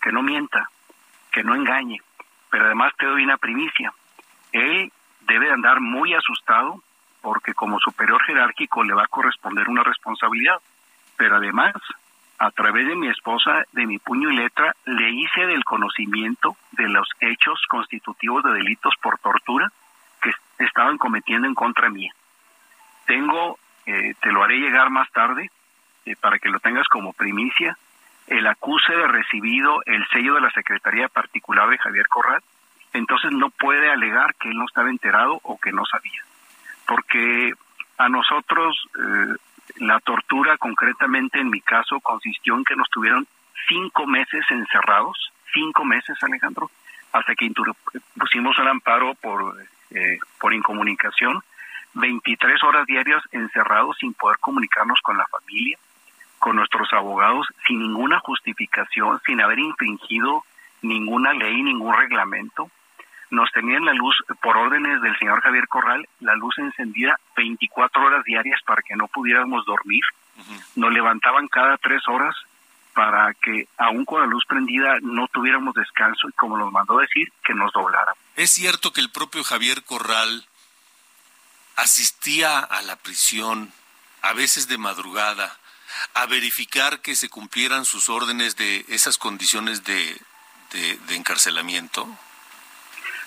que 0.00 0.10
no 0.10 0.22
mienta, 0.22 0.70
que 1.30 1.44
no 1.44 1.54
engañe, 1.54 2.00
pero 2.50 2.66
además 2.66 2.92
te 2.98 3.06
doy 3.06 3.24
una 3.24 3.38
primicia. 3.38 3.92
Él 4.52 4.92
debe 5.20 5.50
andar 5.50 5.80
muy 5.80 6.14
asustado 6.14 6.82
porque 7.20 7.54
como 7.54 7.78
superior 7.78 8.22
jerárquico 8.24 8.82
le 8.82 8.94
va 8.94 9.04
a 9.04 9.08
corresponder 9.08 9.68
una 9.68 9.82
responsabilidad. 9.82 10.60
Pero 11.16 11.36
además, 11.36 11.74
a 12.38 12.50
través 12.50 12.86
de 12.86 12.96
mi 12.96 13.08
esposa, 13.08 13.64
de 13.72 13.86
mi 13.86 13.98
puño 13.98 14.30
y 14.30 14.36
letra, 14.36 14.74
le 14.86 15.10
hice 15.10 15.46
del 15.46 15.64
conocimiento 15.64 16.56
de 16.72 16.88
los 16.88 17.08
hechos 17.20 17.60
constitutivos 17.68 18.42
de 18.42 18.52
delitos 18.52 18.94
por 19.02 19.18
tortura 19.18 19.70
que 20.22 20.32
estaban 20.64 20.98
cometiendo 20.98 21.46
en 21.46 21.54
contra 21.54 21.90
mía. 21.90 22.12
Tengo, 23.06 23.58
eh, 23.86 24.14
te 24.20 24.32
lo 24.32 24.42
haré 24.42 24.58
llegar 24.58 24.90
más 24.90 25.10
tarde 25.10 25.50
eh, 26.06 26.16
para 26.16 26.38
que 26.38 26.48
lo 26.48 26.60
tengas 26.60 26.88
como 26.88 27.12
primicia, 27.12 27.76
el 28.26 28.46
acuse 28.46 28.92
de 28.92 29.08
recibido 29.08 29.82
el 29.86 30.06
sello 30.08 30.34
de 30.34 30.40
la 30.40 30.50
Secretaría 30.50 31.08
Particular 31.08 31.68
de 31.68 31.78
Javier 31.78 32.06
Corral, 32.08 32.42
entonces 32.92 33.32
no 33.32 33.50
puede 33.50 33.90
alegar 33.90 34.34
que 34.36 34.48
él 34.48 34.56
no 34.56 34.64
estaba 34.66 34.90
enterado 34.90 35.40
o 35.42 35.58
que 35.58 35.72
no 35.72 35.84
sabía. 35.84 36.22
Porque 36.86 37.52
a 37.98 38.08
nosotros 38.08 38.88
eh, 38.98 39.34
la 39.76 40.00
tortura 40.00 40.56
concretamente 40.58 41.40
en 41.40 41.50
mi 41.50 41.60
caso 41.60 42.00
consistió 42.00 42.56
en 42.56 42.64
que 42.64 42.76
nos 42.76 42.88
tuvieron 42.90 43.26
cinco 43.68 44.06
meses 44.06 44.44
encerrados, 44.50 45.32
cinco 45.52 45.84
meses 45.84 46.16
Alejandro, 46.22 46.70
hasta 47.12 47.34
que 47.34 47.50
pusimos 48.18 48.58
el 48.58 48.68
amparo 48.68 49.14
por, 49.14 49.56
eh, 49.90 50.18
por 50.38 50.54
incomunicación, 50.54 51.42
23 51.94 52.62
horas 52.62 52.86
diarias 52.86 53.22
encerrados 53.32 53.96
sin 53.98 54.14
poder 54.14 54.38
comunicarnos 54.38 55.00
con 55.02 55.16
la 55.16 55.26
familia, 55.26 55.78
con 56.40 56.56
nuestros 56.56 56.92
abogados, 56.92 57.46
sin 57.68 57.78
ninguna 57.78 58.18
justificación, 58.18 59.20
sin 59.24 59.40
haber 59.40 59.60
infringido 59.60 60.44
ninguna 60.82 61.32
ley, 61.34 61.62
ningún 61.62 61.94
reglamento 61.96 62.68
nos 63.30 63.50
tenían 63.52 63.84
la 63.84 63.94
luz, 63.94 64.16
por 64.42 64.56
órdenes 64.56 65.00
del 65.02 65.16
señor 65.18 65.40
Javier 65.40 65.68
Corral, 65.68 66.06
la 66.20 66.34
luz 66.34 66.58
encendida 66.58 67.18
24 67.36 68.02
horas 68.02 68.24
diarias 68.24 68.60
para 68.66 68.82
que 68.82 68.96
no 68.96 69.08
pudiéramos 69.08 69.64
dormir. 69.64 70.02
Nos 70.74 70.92
levantaban 70.92 71.48
cada 71.48 71.76
tres 71.78 72.02
horas 72.08 72.34
para 72.92 73.32
que, 73.34 73.68
aún 73.78 74.04
con 74.04 74.20
la 74.20 74.26
luz 74.26 74.44
prendida, 74.46 74.98
no 75.02 75.28
tuviéramos 75.28 75.74
descanso 75.74 76.28
y, 76.28 76.32
como 76.32 76.58
nos 76.58 76.72
mandó 76.72 76.98
decir, 76.98 77.32
que 77.44 77.54
nos 77.54 77.72
doblaran. 77.72 78.14
¿Es 78.34 78.50
cierto 78.50 78.92
que 78.92 79.00
el 79.00 79.10
propio 79.10 79.44
Javier 79.44 79.84
Corral 79.84 80.44
asistía 81.76 82.58
a 82.58 82.82
la 82.82 82.96
prisión, 82.96 83.72
a 84.22 84.32
veces 84.32 84.66
de 84.66 84.76
madrugada, 84.76 85.56
a 86.14 86.26
verificar 86.26 87.00
que 87.00 87.16
se 87.16 87.28
cumplieran 87.28 87.84
sus 87.84 88.08
órdenes 88.08 88.56
de 88.56 88.84
esas 88.88 89.18
condiciones 89.18 89.84
de, 89.84 90.20
encarcelamiento? 91.10 92.06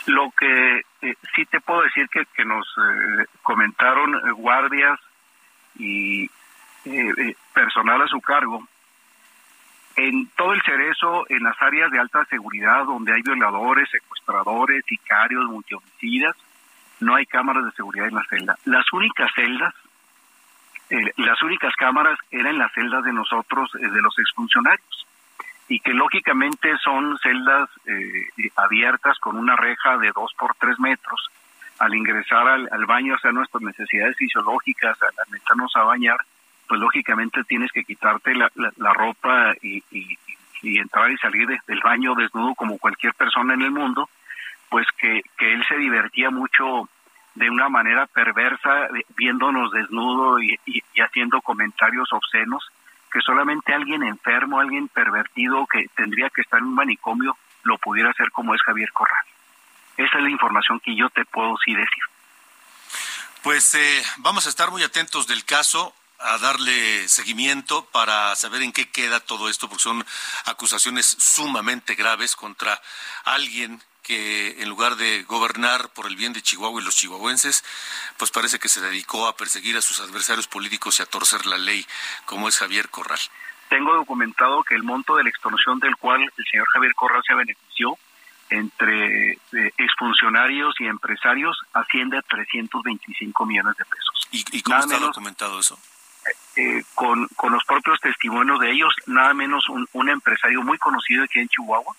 Lo 0.06 0.32
que 0.32 0.82
eh, 1.02 1.15
sí 1.36 1.45
te 1.45 1.62
puedo 1.62 1.82
decir 1.82 2.10
que, 2.10 2.26
que 2.36 2.45
nos 2.45 2.67
eh, 2.78 3.26
comentaron 3.41 4.15
eh, 4.15 4.32
guardias 4.32 4.99
y 5.78 6.30
personal 7.54 8.02
a 8.02 8.08
su 8.08 8.19
cargo, 8.19 8.67
en 9.95 10.28
todo 10.36 10.54
el 10.54 10.62
cerezo, 10.63 11.26
en 11.30 11.43
las 11.43 11.62
áreas 11.62 11.91
de 11.91 11.99
alta 11.99 12.26
seguridad 12.26 12.86
donde 12.86 13.13
hay 13.13 13.21
violadores, 13.21 13.89
secuestradores, 13.89 14.84
sicarios, 14.88 15.45
multihomicidas, 15.45 16.36
no 16.99 17.15
hay 17.15 17.26
cámaras 17.26 17.65
de 17.65 17.71
seguridad 17.71 18.08
en 18.08 18.15
la 18.15 18.26
celda. 18.30 18.58
Las 18.65 18.91
únicas 18.91 19.32
celdas, 19.36 19.73
las 21.17 21.41
únicas 21.41 21.73
cámaras 21.75 22.19
eran 22.29 22.58
las 22.58 22.71
celdas 22.73 23.03
de 23.03 23.13
nosotros, 23.13 23.71
de 23.73 24.01
los 24.01 24.17
exfuncionarios 24.19 25.08
y 25.67 25.79
que 25.79 25.93
lógicamente 25.93 26.77
son 26.84 27.17
celdas 27.19 27.69
eh, 27.86 28.51
abiertas 28.56 29.17
con 29.19 29.38
una 29.38 29.56
reja 29.56 29.97
de 29.97 30.12
dos 30.13 30.34
por 30.38 30.56
tres 30.56 30.79
metros. 30.79 31.29
Al 31.79 31.95
ingresar 31.95 32.47
al, 32.47 32.86
baño, 32.86 33.15
o 33.15 33.17
sea, 33.17 33.32
nuestras 33.32 33.63
necesidades 33.63 34.15
fisiológicas, 34.15 35.01
al, 35.01 35.32
meternos 35.32 35.75
a 35.75 35.84
bañar, 35.84 36.17
pues 36.67 36.79
lógicamente 36.79 37.43
tienes 37.45 37.71
que 37.71 37.84
quitarte 37.84 38.36
la, 38.36 38.93
ropa 38.93 39.53
y, 39.62 39.84
entrar 40.62 41.12
y 41.12 41.17
salir 41.17 41.47
del 41.47 41.82
baño 41.82 42.13
desnudo 42.15 42.56
como 42.56 42.77
cualquier 42.77 43.13
persona 43.15 43.53
en 43.53 43.63
el 43.63 43.71
mundo, 43.71 44.10
pues 44.69 44.88
que 44.97 45.23
él 45.39 45.65
se 45.67 45.77
divertía 45.77 46.29
mucho 46.29 46.88
de 47.36 47.50
una 47.50 47.69
manera 47.69 48.08
perversa, 48.08 48.88
viéndonos 49.15 49.72
desnudo 49.72 50.41
y, 50.41 50.60
y 50.65 51.02
haciendo 51.02 51.41
comentarios 51.41 52.12
obscenos 52.12 52.63
que 53.12 53.22
solamente 53.22 53.74
alguien 53.74 54.04
enfermo, 54.04 54.60
alguien 54.60 54.88
pervertido 54.88 55.67
que 55.67 55.88
tendría 55.96 56.30
que 56.32 56.41
estar 56.41 56.60
en 56.60 56.65
un 56.65 56.76
manicomio 56.76 57.38
lo 57.63 57.78
pudiera 57.78 58.10
hacer 58.10 58.32
como 58.32 58.56
es 58.56 58.62
Javier 58.63 58.91
Corral. 58.91 59.26
Esa 59.98 60.17
es 60.17 60.24
la 60.24 60.30
información 60.30 60.80
que 60.80 60.96
yo 60.96 61.10
te 61.10 61.24
puedo 61.26 61.56
sí 61.63 61.74
decir. 61.74 62.04
Pues 63.43 63.76
eh, 63.76 64.04
vamos 64.17 64.48
a 64.48 64.50
estar 64.50 64.72
muy 64.72 64.84
atentos 64.84 65.28
del 65.28 65.46
caso 65.46 65.93
a 66.19 66.38
darle 66.38 67.08
seguimiento 67.08 67.86
para 67.91 68.36
saber 68.36 68.62
en 68.62 68.72
qué 68.72 68.89
queda 68.89 69.19
todo 69.19 69.50
esto, 69.50 69.67
porque 69.67 69.84
son 69.84 70.06
acusaciones 70.46 71.06
sumamente 71.06 71.96
graves 71.96 72.36
contra 72.36 72.82
alguien 73.26 73.82
que 74.03 74.61
en 74.61 74.69
lugar 74.69 74.95
de 74.97 75.23
gobernar 75.23 75.89
por 75.89 76.07
el 76.07 76.15
bien 76.15 76.33
de 76.33 76.41
Chihuahua 76.41 76.81
y 76.81 76.85
los 76.85 76.95
chihuahuenses, 76.95 77.63
pues 78.17 78.31
parece 78.31 78.59
que 78.59 78.69
se 78.69 78.81
dedicó 78.81 79.27
a 79.27 79.35
perseguir 79.35 79.77
a 79.77 79.81
sus 79.81 79.99
adversarios 80.01 80.47
políticos 80.47 80.99
y 80.99 81.03
a 81.03 81.05
torcer 81.05 81.45
la 81.45 81.57
ley, 81.57 81.85
como 82.25 82.47
es 82.47 82.57
Javier 82.57 82.89
Corral. 82.89 83.19
Tengo 83.69 83.95
documentado 83.95 84.63
que 84.63 84.75
el 84.75 84.83
monto 84.83 85.15
de 85.15 85.23
la 85.23 85.29
extorsión 85.29 85.79
del 85.79 85.95
cual 85.95 86.21
el 86.21 86.45
señor 86.51 86.67
Javier 86.73 86.93
Corral 86.93 87.23
se 87.25 87.33
benefició 87.33 87.97
entre 88.49 89.31
eh, 89.31 89.37
exfuncionarios 89.77 90.75
y 90.79 90.85
empresarios 90.85 91.57
asciende 91.73 92.17
a 92.17 92.21
325 92.21 93.45
millones 93.45 93.75
de 93.77 93.85
pesos. 93.85 94.27
¿Y, 94.31 94.61
cómo 94.61 94.77
está 94.77 94.99
documentado 94.99 95.59
eso? 95.59 95.79
Eh, 96.55 96.83
con, 96.93 97.27
con 97.35 97.51
los 97.51 97.63
propios 97.63 97.99
testimonios 97.99 98.59
de 98.59 98.71
ellos, 98.71 98.93
nada 99.07 99.33
menos 99.33 99.67
un, 99.69 99.87
un 99.93 100.09
empresario 100.09 100.61
muy 100.61 100.77
conocido 100.77 101.23
aquí 101.23 101.39
en 101.39 101.47
Chihuahua, 101.47 101.95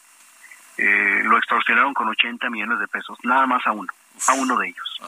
eh, 0.76 1.22
lo 1.24 1.37
extorsionaron 1.38 1.94
con 1.94 2.08
80 2.08 2.50
millones 2.50 2.78
de 2.78 2.88
pesos, 2.88 3.18
nada 3.22 3.46
más 3.46 3.66
a 3.66 3.72
uno, 3.72 3.92
a 4.28 4.32
uno 4.34 4.58
de 4.58 4.68
ellos. 4.68 5.00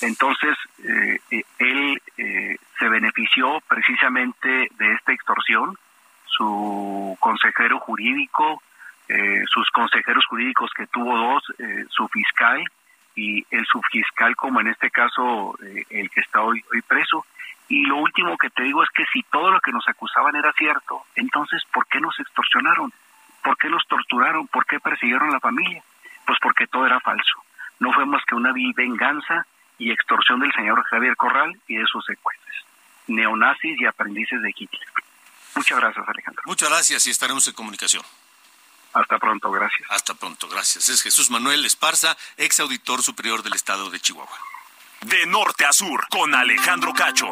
Entonces, 0.00 0.56
eh, 0.84 1.44
él 1.58 2.00
se 2.78 2.88
benefició 2.88 3.60
precisamente 3.68 4.68
de 4.78 4.92
esta 4.92 5.12
extorsión, 5.12 5.76
su 6.24 7.16
consejero 7.20 7.80
jurídico, 7.80 8.62
sus 9.46 9.70
consejeros 9.70 10.24
jurídicos 10.26 10.70
que 10.76 10.86
tuvo 10.86 11.16
dos, 11.16 11.42
su 11.88 12.06
fiscal 12.08 12.62
y 13.16 13.44
el 13.50 13.64
subfiscal 13.66 14.36
como 14.36 14.60
en 14.60 14.68
este 14.68 14.90
caso 14.90 15.58
el 15.90 16.10
que 16.10 16.20
está 16.20 16.42
hoy, 16.42 16.62
hoy 16.72 16.82
preso, 16.82 17.24
y 17.68 17.84
lo 17.84 17.96
último 17.96 18.36
que 18.38 18.50
te 18.50 18.62
digo 18.62 18.82
es 18.82 18.88
que 18.90 19.04
si 19.12 19.22
todo 19.24 19.50
lo 19.50 19.60
que 19.60 19.72
nos 19.72 19.86
acusaban 19.88 20.34
era 20.34 20.52
cierto, 20.52 21.02
entonces 21.14 21.62
¿por 21.72 21.86
qué 21.86 22.00
nos 22.00 22.18
extorsionaron? 22.18 22.92
¿Por 23.48 23.56
qué 23.56 23.70
nos 23.70 23.86
torturaron? 23.88 24.46
¿Por 24.48 24.66
qué 24.66 24.78
persiguieron 24.78 25.30
a 25.30 25.32
la 25.32 25.40
familia? 25.40 25.82
Pues 26.26 26.38
porque 26.42 26.66
todo 26.66 26.84
era 26.84 27.00
falso. 27.00 27.42
No 27.78 27.94
fue 27.94 28.04
más 28.04 28.22
que 28.26 28.34
una 28.34 28.52
vil 28.52 28.74
venganza 28.74 29.46
y 29.78 29.90
extorsión 29.90 30.40
del 30.40 30.52
señor 30.52 30.84
Javier 30.84 31.16
Corral 31.16 31.58
y 31.66 31.76
de 31.76 31.86
sus 31.86 32.04
secuaces, 32.04 32.42
neonazis 33.06 33.80
y 33.80 33.86
aprendices 33.86 34.42
de 34.42 34.52
Hitler. 34.54 34.86
Muchas 35.54 35.80
gracias, 35.80 36.06
Alejandro. 36.06 36.42
Muchas 36.44 36.68
gracias 36.68 37.06
y 37.06 37.10
estaremos 37.10 37.48
en 37.48 37.54
comunicación. 37.54 38.02
Hasta 38.92 39.18
pronto, 39.18 39.50
gracias. 39.50 39.90
Hasta 39.90 40.12
pronto, 40.12 40.46
gracias. 40.46 40.90
Es 40.90 41.02
Jesús 41.02 41.30
Manuel 41.30 41.64
Esparza, 41.64 42.18
ex 42.36 42.60
auditor 42.60 43.02
superior 43.02 43.42
del 43.42 43.54
Estado 43.54 43.88
de 43.88 43.98
Chihuahua. 43.98 44.38
De 45.06 45.24
norte 45.24 45.64
a 45.64 45.72
sur, 45.72 46.06
con 46.10 46.34
Alejandro 46.34 46.92
Cacho. 46.92 47.30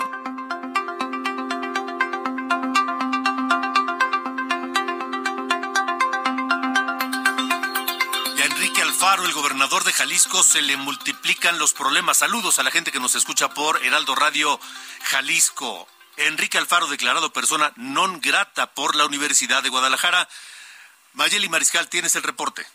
Alfaro, 9.07 9.25
el 9.25 9.35
gobernador 9.35 9.85
de 9.85 9.92
Jalisco, 9.92 10.42
se 10.42 10.61
le 10.62 10.77
multiplican 10.77 11.61
los 11.61 11.73
problemas. 11.73 12.16
Saludos 12.16 12.59
a 12.59 12.64
la 12.64 12.73
gente 12.73 12.90
que 12.90 12.99
nos 12.99 13.14
escucha 13.14 13.49
por 13.51 13.85
Heraldo 13.85 14.16
Radio 14.16 14.59
Jalisco. 15.05 15.87
Enrique 16.16 16.59
Alfaro, 16.59 16.88
declarado 16.88 17.33
persona 17.33 17.71
non 17.77 18.19
grata 18.19 18.75
por 18.75 18.97
la 18.97 19.07
Universidad 19.07 19.62
de 19.62 19.69
Guadalajara. 19.69 20.27
Mayeli 21.12 21.49
Mariscal, 21.49 21.88
tienes 21.88 22.16
el 22.16 22.25
reporte. 22.25 22.66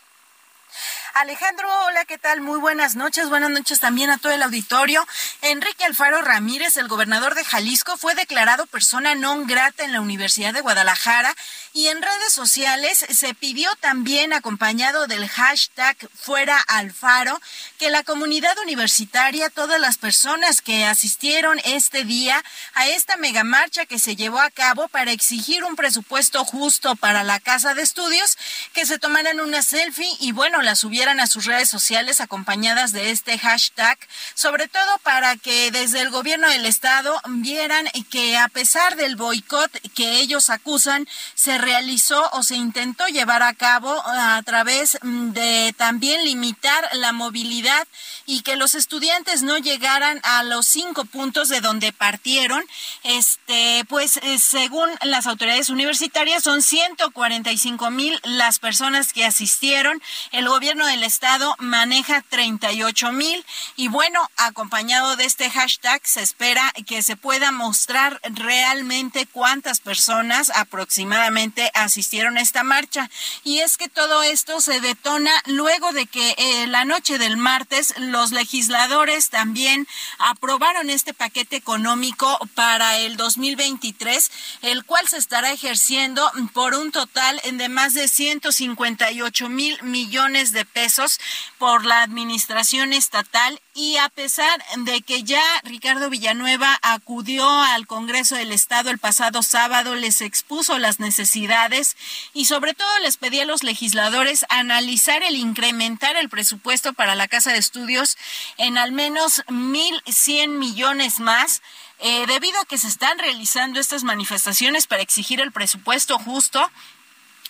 Alejandro, 1.14 1.68
hola, 1.88 2.06
¿qué 2.06 2.18
tal? 2.18 2.40
Muy 2.40 2.58
buenas 2.60 2.96
noches. 2.96 3.28
Buenas 3.28 3.50
noches 3.50 3.82
también 3.82 4.10
a 4.10 4.18
todo 4.18 4.32
el 4.32 4.44
auditorio. 4.44 5.06
Enrique 5.42 5.84
Alfaro 5.84 6.22
Ramírez, 6.22 6.78
el 6.78 6.88
gobernador 6.88 7.36
de 7.36 7.44
Jalisco, 7.44 7.98
fue 7.98 8.16
declarado 8.16 8.66
persona 8.66 9.14
non 9.14 9.46
grata 9.46 9.84
en 9.84 9.92
la 9.92 10.00
Universidad 10.00 10.54
de 10.54 10.62
Guadalajara 10.62 11.36
y 11.74 11.88
en 11.88 12.02
redes 12.02 12.34
sociales 12.34 13.06
se 13.10 13.34
pidió 13.34 13.70
también, 13.82 14.32
acompañado 14.32 15.08
del 15.08 15.28
hashtag 15.28 15.98
Fuera 16.16 16.58
Alfaro, 16.68 17.40
que 17.78 17.90
la 17.90 18.04
comunidad 18.04 18.58
universitaria, 18.60 19.50
todas 19.50 19.80
las 19.82 19.98
personas 19.98 20.62
que 20.62 20.86
asistieron 20.86 21.60
este 21.66 22.06
día 22.06 22.42
a 22.74 22.88
esta 22.88 23.18
megamarcha 23.18 23.86
que 23.86 24.00
se 24.00 24.16
llevó 24.16 24.40
a 24.40 24.50
cabo 24.50 24.88
para 24.88 25.12
exigir 25.12 25.64
un 25.66 25.76
presupuesto 25.76 26.46
justo 26.46 26.96
para 26.96 27.24
la 27.24 27.40
casa 27.40 27.74
de 27.74 27.82
estudios, 27.82 28.38
que 28.74 28.86
se 28.86 28.98
tomaran 28.98 29.42
una 29.42 29.62
selfie 29.62 30.10
y 30.20 30.32
bueno, 30.32 30.62
la 30.62 30.76
a 31.02 31.26
sus 31.26 31.46
redes 31.46 31.68
sociales 31.68 32.22
acompañadas 32.22 32.92
de 32.92 33.10
este 33.10 33.40
hashtag, 33.40 33.98
sobre 34.36 34.68
todo 34.68 35.00
para 35.00 35.36
que 35.36 35.72
desde 35.72 36.00
el 36.00 36.12
gobierno 36.12 36.48
del 36.48 36.68
estado 36.68 37.20
vieran 37.28 37.88
que 38.12 38.38
a 38.38 38.48
pesar 38.50 38.96
del 38.96 39.16
boicot 39.16 39.72
que 39.96 40.20
ellos 40.20 40.52
acusan, 40.52 41.08
se 41.34 41.58
realizó 41.58 42.30
o 42.34 42.44
se 42.44 42.56
intentó 42.56 43.08
llevar 43.08 43.42
a 43.42 43.56
cabo 43.56 44.00
a 44.06 44.42
través 44.46 45.00
de 45.02 45.74
también 45.76 46.24
limitar 46.24 46.88
la 46.94 47.14
movilidad 47.14 47.88
y 48.32 48.44
que 48.44 48.56
los 48.56 48.76
estudiantes 48.76 49.44
no 49.44 49.58
llegaran 49.58 50.22
a 50.24 50.44
los 50.44 50.66
cinco 50.66 51.04
puntos 51.04 51.50
de 51.50 51.60
donde 51.60 51.92
partieron. 51.92 52.64
Este, 53.04 53.84
pues 53.90 54.16
eh, 54.24 54.40
según 54.40 54.90
las 55.02 55.28
autoridades 55.28 55.68
universitarias 55.70 56.42
son 56.42 56.62
145 56.62 57.92
mil 57.92 58.18
las 58.24 58.60
personas 58.60 59.12
que 59.12 59.26
asistieron. 59.26 60.02
El 60.32 60.48
gobierno 60.48 60.88
el 60.88 61.04
Estado 61.04 61.58
maneja 61.60 62.24
38 62.30 63.12
mil 63.12 63.46
y 63.76 63.90
bueno, 63.90 64.26
acompañado 64.38 65.18
de 65.18 65.26
este 65.26 65.50
hashtag 65.50 66.00
se 66.06 66.22
espera 66.22 66.74
que 66.88 67.02
se 67.02 67.18
pueda 67.18 67.52
mostrar 67.52 68.22
realmente 68.24 69.26
cuántas 69.26 69.82
personas 69.82 70.52
aproximadamente 70.56 71.70
asistieron 71.74 72.38
a 72.38 72.42
esta 72.42 72.64
marcha. 72.64 73.10
Y 73.44 73.60
es 73.60 73.76
que 73.76 73.90
todo 73.90 74.24
esto 74.24 74.62
se 74.62 74.80
detona 74.80 75.34
luego 75.48 75.92
de 75.92 76.06
que 76.06 76.34
eh, 76.38 76.68
la 76.68 76.86
noche 76.86 77.18
del 77.18 77.36
martes 77.36 77.94
los 77.98 78.21
legisladores 78.30 79.32
también 79.32 79.88
aprobaron 80.20 80.92
este 80.92 81.16
paquete 81.16 81.56
económico 81.56 82.38
para 82.54 83.00
el 83.00 83.18
2023, 83.18 84.32
el 84.62 84.86
cual 84.86 85.08
se 85.08 85.18
estará 85.18 85.52
ejerciendo 85.52 86.30
por 86.54 86.76
un 86.76 86.92
total 86.92 87.42
de 87.52 87.70
más 87.70 87.96
de 87.96 88.08
158 88.08 89.50
mil 89.50 89.82
millones 89.82 90.52
de 90.52 90.66
pesos 90.66 91.20
por 91.58 91.86
la 91.86 92.04
administración 92.04 92.94
estatal. 92.94 93.60
Y 93.74 93.98
a 93.98 94.10
pesar 94.10 94.64
de 94.86 95.02
que 95.02 95.24
ya 95.24 95.42
Ricardo 95.64 96.10
Villanueva 96.10 96.78
acudió 96.82 97.50
al 97.50 97.88
Congreso 97.88 98.36
del 98.36 98.52
Estado 98.52 98.90
el 98.90 99.00
pasado 99.00 99.42
sábado, 99.42 99.96
les 99.96 100.22
expuso 100.22 100.78
las 100.78 101.00
necesidades 101.00 101.96
y 102.34 102.46
sobre 102.46 102.74
todo 102.74 103.00
les 103.00 103.18
pedía 103.18 103.44
a 103.44 103.46
los 103.46 103.64
legisladores 103.64 104.46
analizar 104.50 105.24
el 105.24 105.38
incrementar 105.38 106.18
el 106.18 106.28
presupuesto 106.28 106.94
para 106.94 107.16
la 107.16 107.30
Casa 107.30 107.54
de 107.54 107.60
Estudios 107.60 108.11
en 108.58 108.78
al 108.78 108.92
menos 108.92 109.44
1.100 109.48 110.50
millones 110.50 111.20
más. 111.20 111.62
Eh, 112.00 112.26
debido 112.28 112.60
a 112.60 112.66
que 112.66 112.80
se 112.80 112.88
están 112.88 113.20
realizando 113.20 113.80
estas 113.80 114.04
manifestaciones 114.04 114.88
para 114.88 115.04
exigir 115.04 115.40
el 115.40 115.52
presupuesto 115.52 116.18
justo, 116.18 116.72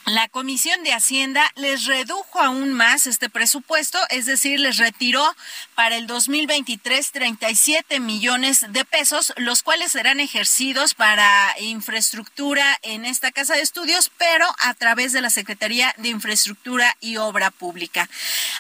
la 0.05 0.27
Comisión 0.29 0.83
de 0.83 0.93
Hacienda 0.93 1.49
les 1.55 1.85
redujo 1.85 2.39
aún 2.39 2.73
más 2.73 3.07
este 3.07 3.29
presupuesto, 3.29 3.99
es 4.09 4.25
decir, 4.25 4.59
les 4.59 4.77
retiró 4.77 5.23
para 5.75 5.95
el 5.95 6.07
2023 6.07 7.11
37 7.11 7.99
millones 7.99 8.65
de 8.69 8.85
pesos, 8.85 9.33
los 9.37 9.63
cuales 9.63 9.91
serán 9.91 10.19
ejercidos 10.19 10.93
para 10.93 11.55
infraestructura 11.59 12.79
en 12.81 13.05
esta 13.05 13.31
casa 13.31 13.55
de 13.55 13.61
estudios, 13.61 14.11
pero 14.17 14.45
a 14.59 14.73
través 14.73 15.13
de 15.13 15.21
la 15.21 15.29
Secretaría 15.29 15.93
de 15.97 16.09
Infraestructura 16.09 16.97
y 16.99 17.17
Obra 17.17 17.51
Pública. 17.51 18.09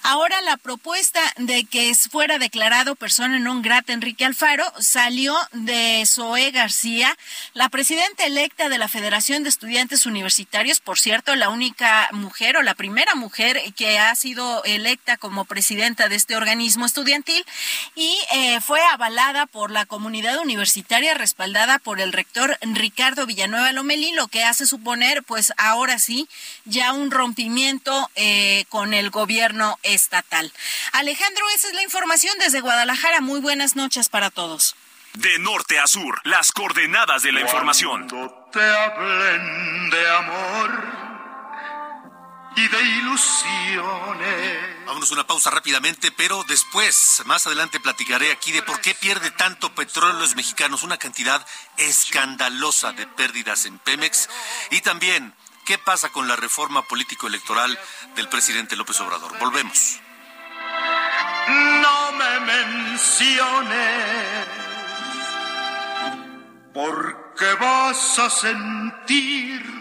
Ahora 0.03 0.41
la 0.41 0.57
propuesta 0.57 1.19
de 1.37 1.65
que 1.65 1.93
fuera 1.95 2.39
declarado 2.39 2.95
persona 2.95 3.39
non 3.39 3.61
grata 3.61 3.93
Enrique 3.93 4.25
Alfaro 4.25 4.65
salió 4.79 5.35
de 5.51 6.03
Zoe 6.05 6.51
García, 6.51 7.17
la 7.53 7.69
presidenta 7.69 8.25
electa 8.25 8.69
de 8.69 8.77
la 8.77 8.87
Federación 8.87 9.43
de 9.43 9.49
Estudiantes 9.49 10.05
Universitarios, 10.05 10.79
por 10.79 10.99
cierto, 10.99 11.30
la 11.35 11.49
única 11.49 12.09
mujer 12.11 12.57
o 12.57 12.61
la 12.61 12.75
primera 12.75 13.15
mujer 13.15 13.61
que 13.75 13.99
ha 13.99 14.13
sido 14.15 14.63
electa 14.63 15.17
como 15.17 15.45
presidenta 15.45 16.09
de 16.09 16.15
este 16.15 16.35
organismo 16.35 16.85
estudiantil 16.85 17.45
y 17.95 18.17
eh, 18.33 18.61
fue 18.61 18.81
avalada 18.91 19.45
por 19.45 19.71
la 19.71 19.85
comunidad 19.85 20.39
universitaria, 20.39 21.13
respaldada 21.13 21.79
por 21.79 21.99
el 21.99 22.13
rector 22.13 22.57
Ricardo 22.61 23.25
Villanueva 23.25 23.71
Lomelí, 23.71 24.13
lo 24.13 24.27
que 24.27 24.43
hace 24.43 24.65
suponer, 24.65 25.23
pues 25.23 25.53
ahora 25.57 25.99
sí, 25.99 26.27
ya 26.65 26.93
un 26.93 27.11
rompimiento 27.11 28.09
eh, 28.15 28.65
con 28.69 28.93
el 28.93 29.09
gobierno 29.09 29.79
estatal. 29.83 30.51
Alejandro, 30.93 31.43
esa 31.55 31.67
es 31.67 31.73
la 31.73 31.83
información 31.83 32.35
desde 32.39 32.61
Guadalajara. 32.61 33.21
Muy 33.21 33.39
buenas 33.39 33.75
noches 33.75 34.09
para 34.09 34.29
todos. 34.29 34.75
De 35.13 35.39
norte 35.39 35.77
a 35.77 35.87
sur, 35.87 36.21
las 36.23 36.51
coordenadas 36.53 37.23
de 37.23 37.33
la 37.33 37.41
información. 37.41 38.07
te 38.51 38.61
hablen 38.61 39.89
de 39.89 40.09
amor 40.09 41.10
y 42.55 42.67
de 42.67 42.81
ilusiones. 42.81 44.85
Vámonos 44.85 45.11
una 45.11 45.25
pausa 45.25 45.51
rápidamente, 45.51 46.11
pero 46.11 46.43
después, 46.43 47.21
más 47.25 47.47
adelante 47.47 47.79
platicaré 47.79 48.31
aquí 48.31 48.51
de 48.51 48.63
por 48.63 48.81
qué 48.81 48.93
pierde 48.93 49.31
tanto 49.31 49.73
petróleo 49.73 50.19
los 50.19 50.35
mexicanos, 50.35 50.83
una 50.83 50.97
cantidad 50.97 51.45
escandalosa 51.77 52.91
de 52.93 53.07
pérdidas 53.07 53.65
en 53.65 53.79
Pemex 53.79 54.29
y 54.69 54.81
también 54.81 55.33
qué 55.65 55.77
pasa 55.77 56.09
con 56.09 56.27
la 56.27 56.35
reforma 56.35 56.87
político-electoral 56.87 57.79
del 58.15 58.27
presidente 58.27 58.75
López 58.75 58.99
Obrador. 58.99 59.37
Volvemos. 59.39 59.99
No 61.47 62.11
me 62.13 62.39
menciones, 62.41 64.47
porque 66.73 67.53
vas 67.59 68.19
a 68.19 68.29
sentir 68.29 69.80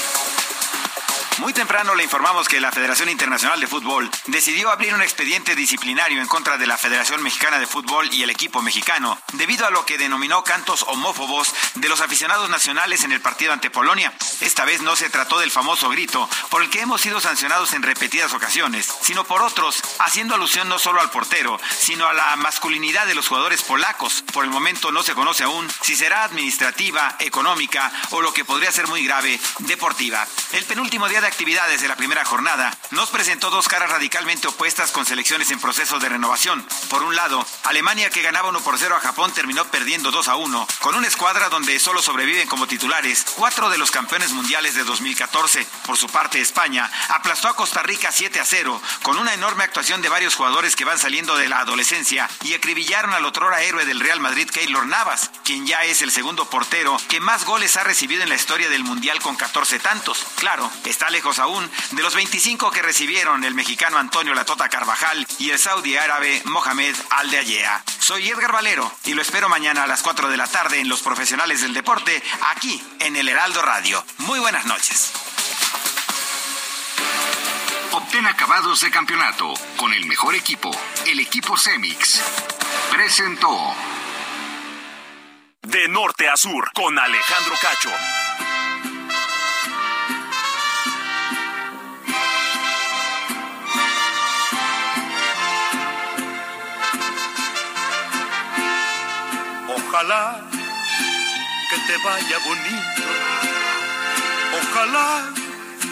Muy 1.37 1.53
temprano 1.53 1.95
le 1.95 2.03
informamos 2.03 2.47
que 2.49 2.59
la 2.59 2.73
Federación 2.73 3.09
Internacional 3.09 3.59
de 3.59 3.65
Fútbol 3.65 4.11
decidió 4.27 4.69
abrir 4.69 4.93
un 4.93 5.01
expediente 5.01 5.55
disciplinario 5.55 6.21
en 6.21 6.27
contra 6.27 6.57
de 6.57 6.67
la 6.67 6.77
Federación 6.77 7.23
Mexicana 7.23 7.57
de 7.57 7.65
Fútbol 7.65 8.13
y 8.13 8.21
el 8.21 8.29
equipo 8.29 8.61
mexicano, 8.61 9.17
debido 9.33 9.65
a 9.65 9.71
lo 9.71 9.85
que 9.85 9.97
denominó 9.97 10.43
cantos 10.43 10.83
homófobos 10.83 11.53
de 11.75 11.87
los 11.87 12.01
aficionados 12.01 12.49
nacionales 12.49 13.05
en 13.05 13.13
el 13.13 13.21
partido 13.21 13.53
ante 13.53 13.71
Polonia. 13.71 14.13
Esta 14.41 14.65
vez 14.65 14.81
no 14.81 14.95
se 14.95 15.09
trató 15.09 15.39
del 15.39 15.51
famoso 15.51 15.89
grito, 15.89 16.29
por 16.49 16.61
el 16.61 16.69
que 16.69 16.81
hemos 16.81 16.99
sido 17.01 17.21
sancionados 17.21 17.73
en 17.73 17.83
repetidas 17.83 18.33
ocasiones, 18.33 18.87
sino 19.01 19.23
por 19.23 19.41
otros, 19.41 19.81
haciendo 19.99 20.35
alusión 20.35 20.67
no 20.67 20.79
solo 20.79 20.99
al 20.99 21.11
portero, 21.11 21.59
sino 21.79 22.07
a 22.07 22.13
la 22.13 22.35
masculinidad 22.35 23.07
de 23.07 23.15
los 23.15 23.29
jugadores 23.29 23.63
polacos. 23.63 24.23
Por 24.33 24.43
el 24.43 24.51
momento 24.51 24.91
no 24.91 25.01
se 25.01 25.15
conoce 25.15 25.43
aún 25.43 25.67
si 25.81 25.95
será 25.95 26.25
administrativa, 26.25 27.15
económica 27.19 27.91
o 28.11 28.21
lo 28.21 28.33
que 28.33 28.45
podría 28.45 28.71
ser 28.71 28.87
muy 28.87 29.05
grave, 29.05 29.39
deportiva. 29.59 30.27
El 30.51 30.65
penúltimo 30.65 31.07
día 31.07 31.20
de 31.21 31.27
actividades 31.27 31.81
de 31.81 31.87
la 31.87 31.95
primera 31.95 32.25
jornada, 32.25 32.75
nos 32.89 33.09
presentó 33.09 33.49
dos 33.49 33.67
caras 33.67 33.91
radicalmente 33.91 34.47
opuestas 34.47 34.91
con 34.91 35.05
selecciones 35.05 35.51
en 35.51 35.59
proceso 35.59 35.99
de 35.99 36.09
renovación. 36.09 36.65
Por 36.89 37.03
un 37.03 37.15
lado, 37.15 37.45
Alemania 37.63 38.09
que 38.09 38.21
ganaba 38.21 38.49
1 38.49 38.59
por 38.61 38.77
0 38.77 38.95
a 38.95 38.99
Japón 38.99 39.31
terminó 39.31 39.65
perdiendo 39.65 40.11
2 40.11 40.27
a 40.27 40.35
1, 40.35 40.67
con 40.79 40.95
una 40.95 41.07
escuadra 41.07 41.49
donde 41.49 41.79
solo 41.79 42.01
sobreviven 42.01 42.47
como 42.47 42.67
titulares 42.67 43.25
cuatro 43.35 43.69
de 43.69 43.77
los 43.77 43.91
campeones 43.91 44.31
mundiales 44.31 44.75
de 44.75 44.83
2014. 44.83 45.65
Por 45.85 45.97
su 45.97 46.07
parte, 46.09 46.41
España 46.41 46.89
aplastó 47.09 47.47
a 47.47 47.55
Costa 47.55 47.83
Rica 47.83 48.11
7 48.11 48.39
a 48.39 48.45
0, 48.45 48.81
con 49.03 49.17
una 49.17 49.33
enorme 49.33 49.63
actuación 49.63 50.01
de 50.01 50.09
varios 50.09 50.35
jugadores 50.35 50.75
que 50.75 50.85
van 50.85 50.97
saliendo 50.97 51.37
de 51.37 51.49
la 51.49 51.59
adolescencia 51.59 52.29
y 52.43 52.53
acribillaron 52.53 53.13
al 53.13 53.25
otrora 53.25 53.61
héroe 53.61 53.85
del 53.85 53.99
Real 53.99 54.19
Madrid, 54.19 54.49
Keylor 54.49 54.87
Navas, 54.87 55.29
quien 55.43 55.67
ya 55.67 55.83
es 55.83 56.01
el 56.01 56.11
segundo 56.11 56.49
portero 56.49 56.97
que 57.09 57.19
más 57.19 57.45
goles 57.45 57.77
ha 57.77 57.83
recibido 57.83 58.23
en 58.23 58.29
la 58.29 58.35
historia 58.35 58.69
del 58.69 58.83
Mundial 58.83 59.19
con 59.21 59.35
14 59.35 59.79
tantos. 59.79 60.25
Claro, 60.35 60.71
está 60.85 61.10
lejos 61.11 61.39
aún 61.39 61.69
de 61.91 62.01
los 62.01 62.15
25 62.15 62.71
que 62.71 62.81
recibieron 62.81 63.43
el 63.43 63.53
mexicano 63.53 63.97
Antonio 63.97 64.33
Latota 64.33 64.69
Carvajal 64.69 65.27
y 65.39 65.51
el 65.51 65.59
saudí 65.59 65.97
árabe 65.97 66.41
Mohamed 66.45 66.95
Aldeayea. 67.09 67.83
Soy 67.99 68.29
Edgar 68.29 68.51
Valero 68.51 68.91
y 69.03 69.13
lo 69.13 69.21
espero 69.21 69.49
mañana 69.49 69.83
a 69.83 69.87
las 69.87 70.01
4 70.01 70.29
de 70.29 70.37
la 70.37 70.47
tarde 70.47 70.79
en 70.79 70.89
Los 70.89 71.01
Profesionales 71.01 71.61
del 71.61 71.73
Deporte, 71.73 72.23
aquí 72.49 72.81
en 72.99 73.15
el 73.15 73.27
Heraldo 73.27 73.61
Radio. 73.61 74.03
Muy 74.19 74.39
buenas 74.39 74.65
noches. 74.65 75.11
Obtén 77.91 78.25
acabados 78.25 78.81
de 78.81 78.89
campeonato 78.89 79.53
con 79.75 79.93
el 79.93 80.05
mejor 80.05 80.33
equipo, 80.35 80.71
el 81.07 81.19
equipo 81.19 81.57
Cemix. 81.57 82.21
Presentó. 82.89 83.75
De 85.61 85.87
norte 85.89 86.29
a 86.29 86.37
sur, 86.37 86.71
con 86.73 86.97
Alejandro 86.97 87.53
Cacho. 87.61 87.91
Ojalá 100.01 100.41
que 101.69 101.77
te 101.77 101.97
vaya 102.03 102.37
bonito. 102.39 103.03
Ojalá 104.59 105.29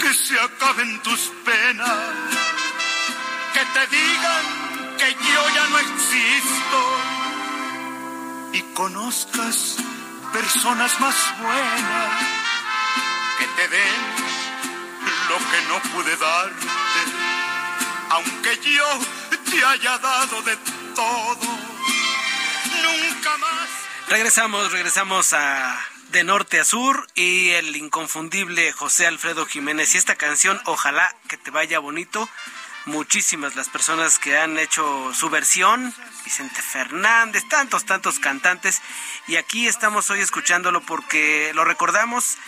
que 0.01 0.13
se 0.15 0.33
acaben 0.39 0.99
tus 1.03 1.31
penas. 1.45 1.99
Que 3.53 3.63
te 3.65 3.87
digan 3.95 4.43
que 4.97 5.13
yo 5.13 5.49
ya 5.53 5.67
no 5.67 5.77
existo. 5.77 6.79
Y 8.53 8.61
conozcas 8.73 9.75
personas 10.33 10.99
más 10.99 11.15
buenas 11.39 12.09
que 13.37 13.45
te 13.45 13.67
den 13.67 14.01
lo 15.29 15.37
que 15.37 15.61
no 15.69 15.79
pude 15.93 16.17
darte. 16.17 17.01
Aunque 18.09 18.59
yo 18.71 18.89
te 19.51 19.63
haya 19.63 19.99
dado 19.99 20.41
de 20.41 20.57
todo, 20.95 21.47
nunca 22.81 23.37
más. 23.37 23.88
Regresamos, 24.09 24.71
regresamos 24.71 25.33
a 25.33 25.79
de 26.09 26.23
norte 26.23 26.59
a 26.59 26.65
sur 26.65 27.05
y 27.13 27.49
el 27.51 27.75
inconfundible 27.75 28.71
José 28.71 29.05
Alfredo 29.05 29.45
Jiménez 29.45 29.93
y 29.93 29.99
esta 29.99 30.15
canción 30.15 30.59
Ojalá 30.65 31.15
que 31.27 31.37
te 31.37 31.51
vaya 31.51 31.77
bonito. 31.77 32.27
Muchísimas 32.85 33.55
las 33.55 33.69
personas 33.69 34.17
que 34.17 34.35
han 34.35 34.57
hecho 34.57 35.13
su 35.13 35.29
versión, 35.29 35.93
Vicente 36.25 36.59
Fernández, 36.59 37.47
tantos, 37.49 37.85
tantos 37.85 38.17
cantantes. 38.17 38.81
Y 39.27 39.35
aquí 39.35 39.67
estamos 39.67 40.09
hoy 40.09 40.21
escuchándolo 40.21 40.81
porque 40.81 41.51
lo 41.53 41.63
recordamos 41.63 42.39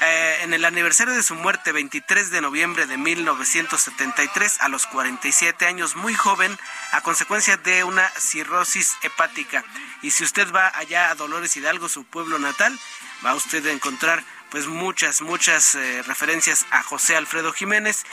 eh, 0.00 0.38
en 0.42 0.54
el 0.54 0.64
aniversario 0.64 1.14
de 1.14 1.22
su 1.22 1.34
muerte, 1.34 1.72
23 1.72 2.30
de 2.30 2.40
noviembre 2.40 2.86
de 2.86 2.96
1973, 2.96 4.60
a 4.60 4.68
los 4.68 4.86
47 4.86 5.66
años, 5.66 5.96
muy 5.96 6.14
joven, 6.14 6.56
a 6.92 7.00
consecuencia 7.00 7.56
de 7.56 7.82
una 7.84 8.08
cirrosis 8.10 8.96
hepática. 9.02 9.64
Y 10.02 10.12
si 10.12 10.24
usted 10.24 10.52
va 10.52 10.70
allá 10.76 11.10
a 11.10 11.14
Dolores 11.14 11.56
Hidalgo, 11.56 11.88
su 11.88 12.04
pueblo 12.04 12.38
natal, 12.38 12.78
va 13.26 13.34
usted 13.34 13.66
a 13.66 13.72
encontrar 13.72 14.22
pues 14.50 14.66
muchas, 14.66 15.20
muchas 15.20 15.74
eh, 15.74 16.02
referencias 16.06 16.66
a 16.70 16.82
José 16.82 17.16
Alfredo 17.16 17.52
Jiménez 17.52 18.04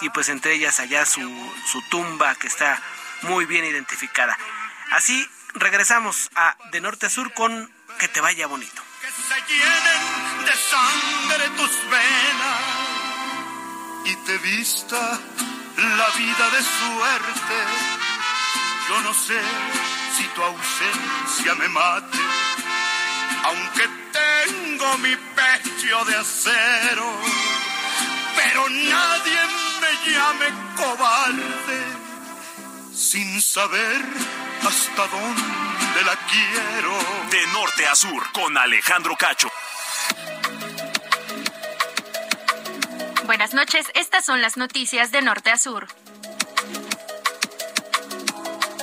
y 0.00 0.10
pues 0.10 0.28
entre 0.28 0.54
ellas 0.54 0.80
allá 0.80 1.06
su, 1.06 1.20
su 1.66 1.82
tumba 1.88 2.34
que 2.34 2.48
está 2.48 2.82
muy 3.22 3.46
bien 3.46 3.64
identificada. 3.64 4.36
Así 4.90 5.28
regresamos 5.54 6.30
a 6.34 6.56
De 6.72 6.80
Norte 6.80 7.06
a 7.06 7.10
Sur 7.10 7.32
con 7.32 7.70
Que 7.98 8.08
te 8.08 8.20
vaya 8.20 8.46
bonito. 8.46 8.87
Se 9.26 9.34
llenen 9.52 10.02
de 10.44 10.54
sangre 10.72 11.48
tus 11.56 11.90
venas 11.90 12.88
y 14.04 14.14
te 14.24 14.38
vista 14.38 15.18
la 15.76 16.08
vida 16.16 16.50
de 16.50 16.62
suerte. 16.62 17.58
Yo 18.88 19.00
no 19.02 19.12
sé 19.12 19.40
si 20.16 20.24
tu 20.34 20.42
ausencia 20.42 21.54
me 21.56 21.68
mate, 21.68 22.18
aunque 23.44 23.88
tengo 24.12 24.98
mi 24.98 25.14
pecho 25.16 26.04
de 26.04 26.16
acero, 26.16 27.20
pero 28.36 28.68
nadie 28.68 29.40
me 29.80 30.10
llame 30.10 30.46
cobarde 30.76 31.80
sin 32.94 33.40
saber 33.40 34.02
hasta 34.66 35.06
dónde 35.08 35.67
la 36.04 36.16
quiero. 36.16 36.92
De 37.30 37.46
norte 37.52 37.86
a 37.86 37.94
sur, 37.94 38.22
con 38.32 38.56
Alejandro 38.56 39.16
Cacho. 39.16 39.48
Buenas 43.26 43.52
noches, 43.52 43.86
estas 43.94 44.24
son 44.24 44.40
las 44.40 44.56
noticias 44.56 45.10
de 45.10 45.20
norte 45.22 45.50
a 45.50 45.58
sur. 45.58 45.86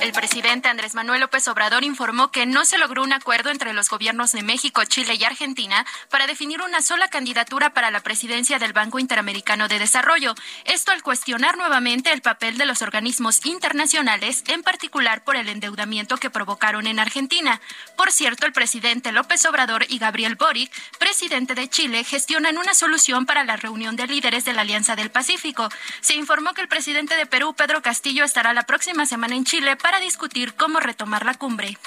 El 0.06 0.12
presidente 0.12 0.68
Andrés 0.68 0.94
Manuel 0.94 1.20
López 1.20 1.48
Obrador 1.48 1.82
informó 1.82 2.30
que 2.30 2.46
no 2.46 2.64
se 2.64 2.78
logró 2.78 3.02
un 3.02 3.12
acuerdo 3.12 3.50
entre 3.50 3.72
los 3.72 3.88
gobiernos 3.88 4.30
de 4.30 4.44
México, 4.44 4.84
Chile 4.84 5.16
y 5.18 5.24
Argentina 5.24 5.84
para 6.10 6.28
definir 6.28 6.62
una 6.62 6.80
sola 6.80 7.08
candidatura 7.08 7.70
para 7.74 7.90
la 7.90 7.98
presidencia 7.98 8.60
del 8.60 8.72
Banco 8.72 9.00
Interamericano 9.00 9.66
de 9.66 9.80
Desarrollo. 9.80 10.36
Esto 10.64 10.92
al 10.92 11.02
cuestionar 11.02 11.56
nuevamente 11.56 12.12
el 12.12 12.22
papel 12.22 12.56
de 12.56 12.66
los 12.66 12.82
organismos 12.82 13.44
internacionales, 13.46 14.44
en 14.46 14.62
particular 14.62 15.24
por 15.24 15.34
el 15.34 15.48
endeudamiento 15.48 16.18
que 16.18 16.30
provocaron 16.30 16.86
en 16.86 17.00
Argentina. 17.00 17.60
Por 17.96 18.12
cierto, 18.12 18.46
el 18.46 18.52
presidente 18.52 19.10
López 19.10 19.44
Obrador 19.44 19.86
y 19.88 19.98
Gabriel 19.98 20.36
Boric, 20.36 20.70
presidente 21.00 21.56
de 21.56 21.68
Chile, 21.68 22.04
gestionan 22.04 22.58
una 22.58 22.74
solución 22.74 23.26
para 23.26 23.42
la 23.42 23.56
reunión 23.56 23.96
de 23.96 24.06
líderes 24.06 24.44
de 24.44 24.52
la 24.52 24.60
Alianza 24.60 24.94
del 24.94 25.10
Pacífico. 25.10 25.68
Se 26.00 26.14
informó 26.14 26.54
que 26.54 26.60
el 26.62 26.68
presidente 26.68 27.16
de 27.16 27.26
Perú, 27.26 27.54
Pedro 27.54 27.82
Castillo, 27.82 28.22
estará 28.22 28.54
la 28.54 28.62
próxima 28.62 29.04
semana 29.04 29.34
en 29.34 29.44
Chile 29.44 29.74
para 29.74 29.95
discutir 30.00 30.54
cómo 30.54 30.80
retomar 30.80 31.24
la 31.24 31.34
cumbre. 31.34 31.78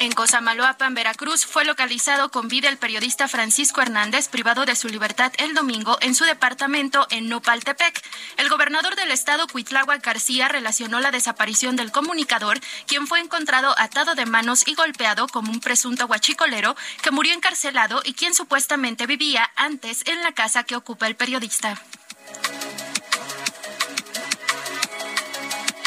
En 0.00 0.12
Cosamaloapan, 0.12 0.94
Veracruz, 0.94 1.44
fue 1.44 1.66
localizado 1.66 2.30
con 2.30 2.48
vida 2.48 2.70
el 2.70 2.78
periodista 2.78 3.28
Francisco 3.28 3.82
Hernández, 3.82 4.28
privado 4.28 4.64
de 4.64 4.74
su 4.74 4.88
libertad 4.88 5.30
el 5.36 5.52
domingo 5.52 5.98
en 6.00 6.14
su 6.14 6.24
departamento 6.24 7.06
en 7.10 7.28
Nopaltepec. 7.28 8.02
El 8.38 8.48
gobernador 8.48 8.96
del 8.96 9.10
estado, 9.10 9.46
Cuitláhuac 9.46 10.02
García, 10.02 10.48
relacionó 10.48 11.00
la 11.00 11.10
desaparición 11.10 11.76
del 11.76 11.92
comunicador, 11.92 12.60
quien 12.86 13.06
fue 13.06 13.20
encontrado 13.20 13.74
atado 13.78 14.14
de 14.14 14.24
manos 14.24 14.66
y 14.66 14.74
golpeado 14.74 15.26
como 15.28 15.52
un 15.52 15.60
presunto 15.60 16.06
guachicolero 16.06 16.76
que 17.02 17.10
murió 17.10 17.34
encarcelado 17.34 18.00
y 18.02 18.14
quien 18.14 18.34
supuestamente 18.34 19.04
vivía 19.04 19.50
antes 19.54 20.02
en 20.06 20.22
la 20.22 20.32
casa 20.32 20.64
que 20.64 20.76
ocupa 20.76 21.08
el 21.08 21.16
periodista. 21.16 21.78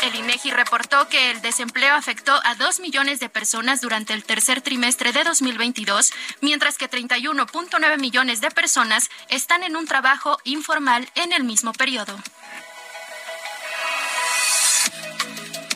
El 0.04 0.16
INEGI 0.16 0.52
reportó 0.52 1.08
que 1.08 1.32
el 1.32 1.42
desempleo 1.42 1.96
afectó 1.96 2.38
a 2.44 2.56
dos 2.56 2.82
millones 2.82 3.22
de 3.22 3.30
personas 3.30 3.80
durante 3.80 4.12
el 4.12 4.26
tercer 4.26 4.60
trimestre 4.62 5.14
de 5.14 5.24
2022, 5.24 6.12
mientras 6.42 6.78
que 6.78 6.90
31.9 6.90 7.98
millones 8.00 8.42
de 8.42 8.52
personas 8.52 9.10
están 9.30 9.64
en 9.64 9.78
un 9.78 9.86
trabajo 9.86 10.38
informal 10.44 11.10
en 11.16 11.32
el 11.32 11.46
mismo 11.46 11.72
periodo. 11.72 12.18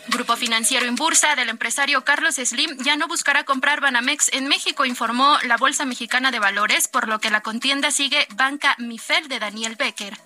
Grupo 0.10 0.36
Financiero 0.36 0.86
Inbursa 0.86 1.36
del 1.36 1.48
empresario 1.48 2.04
Carlos 2.04 2.36
Slim 2.36 2.76
ya 2.80 2.98
no 2.98 3.08
buscará 3.08 3.46
comprar 3.46 3.80
Banamex 3.80 4.34
en 4.34 4.50
México, 4.50 4.84
informó 4.84 5.38
la 5.44 5.56
Bolsa 5.56 5.86
Mexicana 5.86 6.32
de 6.32 6.40
Valores, 6.40 6.90
por 6.90 7.08
lo 7.08 7.20
que 7.20 7.30
la 7.30 7.40
contienda 7.40 7.92
sigue 7.92 8.28
Banca 8.36 8.76
Mifel 8.78 9.30
de 9.30 9.40
Daniel 9.40 9.78
Becker. 9.78 10.18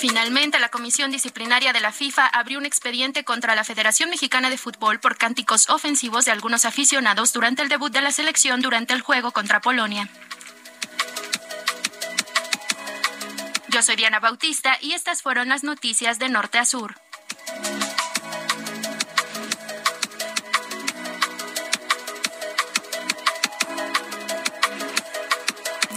Finalmente, 0.00 0.58
la 0.58 0.70
Comisión 0.70 1.10
Disciplinaria 1.10 1.74
de 1.74 1.80
la 1.80 1.92
FIFA 1.92 2.26
abrió 2.26 2.58
un 2.58 2.64
expediente 2.64 3.22
contra 3.22 3.54
la 3.54 3.64
Federación 3.64 4.08
Mexicana 4.08 4.48
de 4.48 4.56
Fútbol 4.56 4.98
por 4.98 5.18
cánticos 5.18 5.68
ofensivos 5.68 6.24
de 6.24 6.30
algunos 6.30 6.64
aficionados 6.64 7.34
durante 7.34 7.60
el 7.60 7.68
debut 7.68 7.92
de 7.92 8.00
la 8.00 8.10
selección 8.10 8.62
durante 8.62 8.94
el 8.94 9.02
juego 9.02 9.30
contra 9.32 9.60
Polonia. 9.60 10.08
Yo 13.68 13.82
soy 13.82 13.96
Diana 13.96 14.20
Bautista 14.20 14.78
y 14.80 14.92
estas 14.92 15.20
fueron 15.20 15.50
las 15.50 15.64
noticias 15.64 16.18
de 16.18 16.30
norte 16.30 16.56
a 16.56 16.64
sur. 16.64 16.94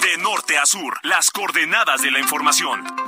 De 0.02 0.18
norte 0.18 0.58
a 0.58 0.66
sur, 0.66 1.00
las 1.04 1.32
coordenadas 1.32 2.02
de 2.02 2.12
la 2.12 2.20
información. 2.20 3.03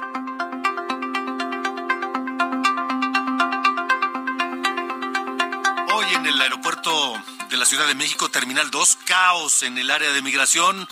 De 7.50 7.58
la 7.58 7.66
Ciudad 7.66 7.88
de 7.88 7.96
México, 7.96 8.30
Terminal 8.30 8.70
2, 8.70 8.98
caos 9.08 9.64
en 9.64 9.80
el 9.80 9.90
área 9.90 10.12
de 10.12 10.22
migración. 10.22 10.88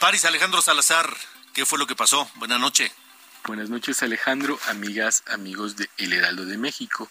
Paris 0.00 0.24
Alejandro 0.24 0.60
Salazar, 0.60 1.08
¿qué 1.52 1.64
fue 1.64 1.78
lo 1.78 1.86
que 1.86 1.94
pasó? 1.94 2.28
Buenas 2.34 2.58
noches. 2.58 2.90
Buenas 3.46 3.70
noches 3.70 4.02
Alejandro, 4.02 4.58
amigas, 4.66 5.22
amigos 5.28 5.76
de 5.76 5.88
El 5.98 6.14
Heraldo 6.14 6.46
de 6.46 6.58
México. 6.58 7.08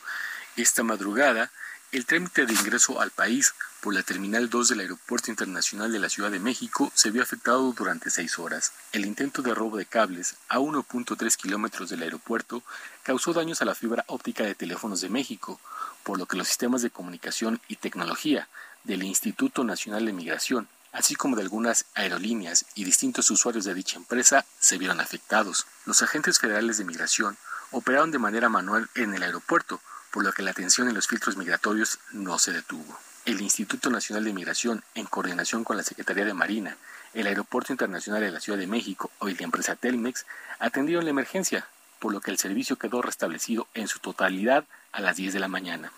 Esta 0.58 0.84
madrugada, 0.84 1.50
el 1.94 2.06
trámite 2.06 2.46
de 2.46 2.52
ingreso 2.52 3.00
al 3.00 3.12
país 3.12 3.54
por 3.80 3.94
la 3.94 4.04
Terminal 4.04 4.50
2 4.50 4.68
del 4.68 4.82
Aeropuerto 4.82 5.32
Internacional 5.32 5.90
de 5.90 6.00
la 6.00 6.10
Ciudad 6.10 6.30
de 6.30 6.42
México 6.42 6.92
se 6.94 7.12
vio 7.12 7.24
afectado 7.24 7.72
durante 7.72 8.10
seis 8.10 8.38
horas. 8.38 8.74
El 8.92 9.06
intento 9.06 9.42
de 9.42 9.56
robo 9.56 9.78
de 9.78 9.86
cables 9.86 10.36
a 10.50 10.60
1.3 10.60 11.38
kilómetros 11.38 11.90
del 11.90 12.04
aeropuerto 12.04 12.64
causó 13.04 13.32
daños 13.32 13.62
a 13.62 13.66
la 13.66 13.76
fibra 13.76 14.04
óptica 14.08 14.44
de 14.44 14.56
teléfonos 14.56 15.00
de 15.00 15.08
México, 15.08 15.62
por 16.10 16.18
lo 16.18 16.26
que 16.26 16.38
los 16.38 16.48
sistemas 16.48 16.82
de 16.82 16.90
comunicación 16.90 17.62
y 17.68 17.76
tecnología 17.76 18.48
del 18.84 19.04
Instituto 19.04 19.64
Nacional 19.64 20.08
de 20.08 20.12
Migración, 20.12 20.68
así 20.92 21.14
como 21.14 21.36
de 21.36 21.44
algunas 21.44 21.86
aerolíneas 21.94 22.66
y 22.74 22.84
distintos 22.84 23.30
usuarios 23.30 23.64
de 23.64 23.76
dicha 23.76 23.98
empresa, 23.98 24.44
se 24.60 24.80
vieron 24.80 25.02
afectados. 25.02 25.68
Los 25.86 26.02
agentes 26.02 26.40
federales 26.40 26.80
de 26.80 26.86
migración 26.86 27.38
operaron 27.70 28.10
de 28.10 28.18
manera 28.18 28.50
manual 28.50 28.90
en 28.96 29.14
el 29.14 29.22
aeropuerto, 29.22 29.82
por 30.10 30.24
lo 30.24 30.32
que 30.32 30.42
la 30.42 30.50
atención 30.50 30.88
en 30.88 30.96
los 30.96 31.06
filtros 31.06 31.38
migratorios 31.38 32.00
no 32.12 32.40
se 32.40 32.54
detuvo. 32.54 32.98
El 33.26 33.40
Instituto 33.42 33.92
Nacional 33.92 34.24
de 34.24 34.34
Migración, 34.34 34.84
en 34.96 35.06
coordinación 35.06 35.64
con 35.64 35.78
la 35.78 35.84
Secretaría 35.84 36.26
de 36.26 36.34
Marina, 36.34 36.76
el 37.14 37.28
Aeropuerto 37.28 37.72
Internacional 37.72 38.22
de 38.22 38.32
la 38.32 38.40
Ciudad 38.40 38.58
de 38.58 38.66
México 38.66 39.12
y 39.22 39.36
la 39.36 39.44
empresa 39.44 39.76
Telmex, 39.76 40.26
atendieron 40.58 41.04
la 41.04 41.12
emergencia, 41.12 41.68
por 42.00 42.12
lo 42.14 42.22
que 42.22 42.32
el 42.32 42.38
servicio 42.38 42.78
quedó 42.78 43.02
restablecido 43.02 43.68
en 43.74 43.88
su 43.88 44.00
totalidad 44.00 44.66
a 44.92 45.02
las 45.02 45.18
10 45.18 45.34
de 45.34 45.40
la 45.40 45.48
mañana. 45.48 45.92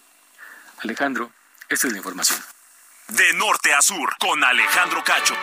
Alejandro, 0.80 1.32
esta 1.70 1.88
es 1.88 1.94
la 1.94 2.00
información. 2.00 2.40
De 3.08 3.34
norte 3.34 3.74
a 3.74 3.82
sur, 3.82 4.16
con 4.20 4.44
Alejandro 4.44 5.04
Cacho. 5.04 5.36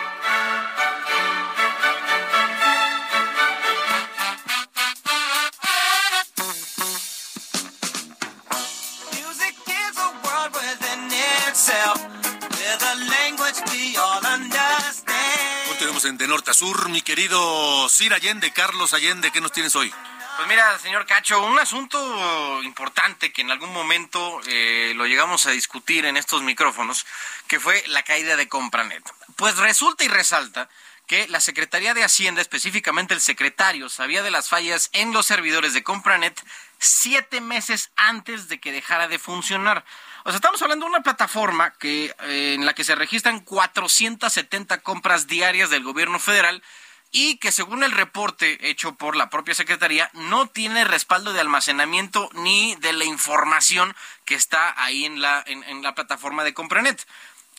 Continuamos 15.67 16.05
en 16.05 16.17
De 16.17 16.27
Norte 16.27 16.51
a 16.51 16.53
Sur, 16.53 16.89
mi 16.89 17.01
querido 17.01 17.87
Sir 17.87 18.13
Allende, 18.13 18.51
Carlos 18.51 18.93
Allende, 18.93 19.31
¿qué 19.31 19.39
nos 19.39 19.51
tienes 19.51 19.75
hoy? 19.75 19.93
Pues 20.39 20.47
mira, 20.47 20.79
señor 20.79 21.05
Cacho, 21.05 21.43
un 21.43 21.59
asunto 21.59 22.63
importante 22.63 23.33
que 23.33 23.41
en 23.41 23.51
algún 23.51 23.73
momento 23.73 24.39
eh, 24.47 24.93
lo 24.95 25.05
llegamos 25.05 25.45
a 25.45 25.51
discutir 25.51 26.05
en 26.05 26.15
estos 26.15 26.41
micrófonos, 26.43 27.05
que 27.47 27.59
fue 27.59 27.83
la 27.87 28.03
caída 28.03 28.37
de 28.37 28.47
Compranet. 28.47 29.03
Pues 29.35 29.57
resulta 29.57 30.05
y 30.05 30.07
resalta 30.07 30.69
que 31.07 31.27
la 31.27 31.41
Secretaría 31.41 31.93
de 31.93 32.05
Hacienda, 32.05 32.41
específicamente 32.41 33.13
el 33.13 33.19
secretario, 33.19 33.89
sabía 33.89 34.23
de 34.23 34.31
las 34.31 34.47
fallas 34.47 34.89
en 34.93 35.11
los 35.11 35.25
servidores 35.25 35.73
de 35.73 35.83
Compranet 35.83 36.41
siete 36.77 37.41
meses 37.41 37.91
antes 37.97 38.47
de 38.47 38.61
que 38.61 38.71
dejara 38.71 39.09
de 39.09 39.19
funcionar. 39.19 39.83
O 40.23 40.29
sea, 40.29 40.37
estamos 40.37 40.61
hablando 40.61 40.85
de 40.85 40.91
una 40.91 41.03
plataforma 41.03 41.73
que, 41.73 42.15
eh, 42.21 42.53
en 42.53 42.65
la 42.65 42.73
que 42.73 42.85
se 42.85 42.95
registran 42.95 43.41
470 43.41 44.77
compras 44.83 45.27
diarias 45.27 45.69
del 45.69 45.83
gobierno 45.83 46.17
federal 46.17 46.63
y 47.11 47.37
que 47.37 47.51
según 47.51 47.83
el 47.83 47.91
reporte 47.91 48.69
hecho 48.69 48.95
por 48.95 49.15
la 49.15 49.29
propia 49.29 49.55
Secretaría 49.55 50.09
no 50.13 50.47
tiene 50.47 50.83
respaldo 50.83 51.33
de 51.33 51.39
almacenamiento 51.39 52.29
ni 52.33 52.75
de 52.75 52.93
la 52.93 53.05
información 53.05 53.95
que 54.25 54.35
está 54.35 54.81
ahí 54.81 55.05
en 55.05 55.21
la, 55.21 55.43
en, 55.47 55.81
la 55.81 55.95
plataforma 55.95 56.43
de 56.43 56.53
Compranet. 56.53 57.05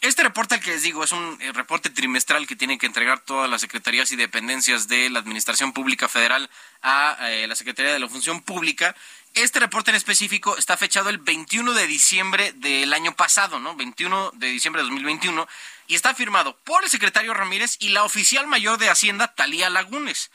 Este 0.03 0.22
reporte 0.22 0.55
al 0.55 0.62
que 0.62 0.70
les 0.70 0.82
digo 0.82 1.05
es 1.05 1.12
un 1.12 1.36
eh, 1.40 1.53
reporte 1.53 1.90
trimestral 1.90 2.46
que 2.46 2.57
tienen 2.57 2.78
que 2.78 2.86
entregar 2.86 3.20
todas 3.20 3.51
las 3.51 3.61
secretarías 3.61 4.11
y 4.12 4.16
dependencias 4.16 4.88
de 4.88 5.11
la 5.11 5.18
Administración 5.18 5.74
Pública 5.74 6.09
Federal 6.09 6.48
a 6.80 7.18
eh, 7.28 7.46
la 7.46 7.55
Secretaría 7.55 7.92
de 7.92 7.98
la 7.98 8.09
Función 8.09 8.40
Pública 8.40 8.96
este 9.35 9.61
reporte 9.61 9.91
en 9.91 9.97
específico 9.97 10.57
está 10.57 10.76
fechado 10.76 11.09
el 11.09 11.18
21 11.18 11.72
de 11.72 11.87
diciembre 11.87 12.53
del 12.53 12.93
año 12.93 13.14
pasado, 13.14 13.61
¿no? 13.61 13.76
21 13.76 14.33
de 14.35 14.49
diciembre 14.49 14.83
de 14.83 14.89
2021, 14.89 15.47
y 15.87 15.95
está 15.95 16.14
firmado 16.14 16.57
por 16.59 16.85
el 16.85 16.91
secretario 16.91 17.35
Ramírez 17.35 17.76
y 17.78 17.91
la 17.91 18.05
oficial 18.05 18.47
mayor 18.47 18.78
de 18.78 18.91
Hacienda, 18.91 19.35
Talía 19.35 19.70
Lagunes. 19.70 20.31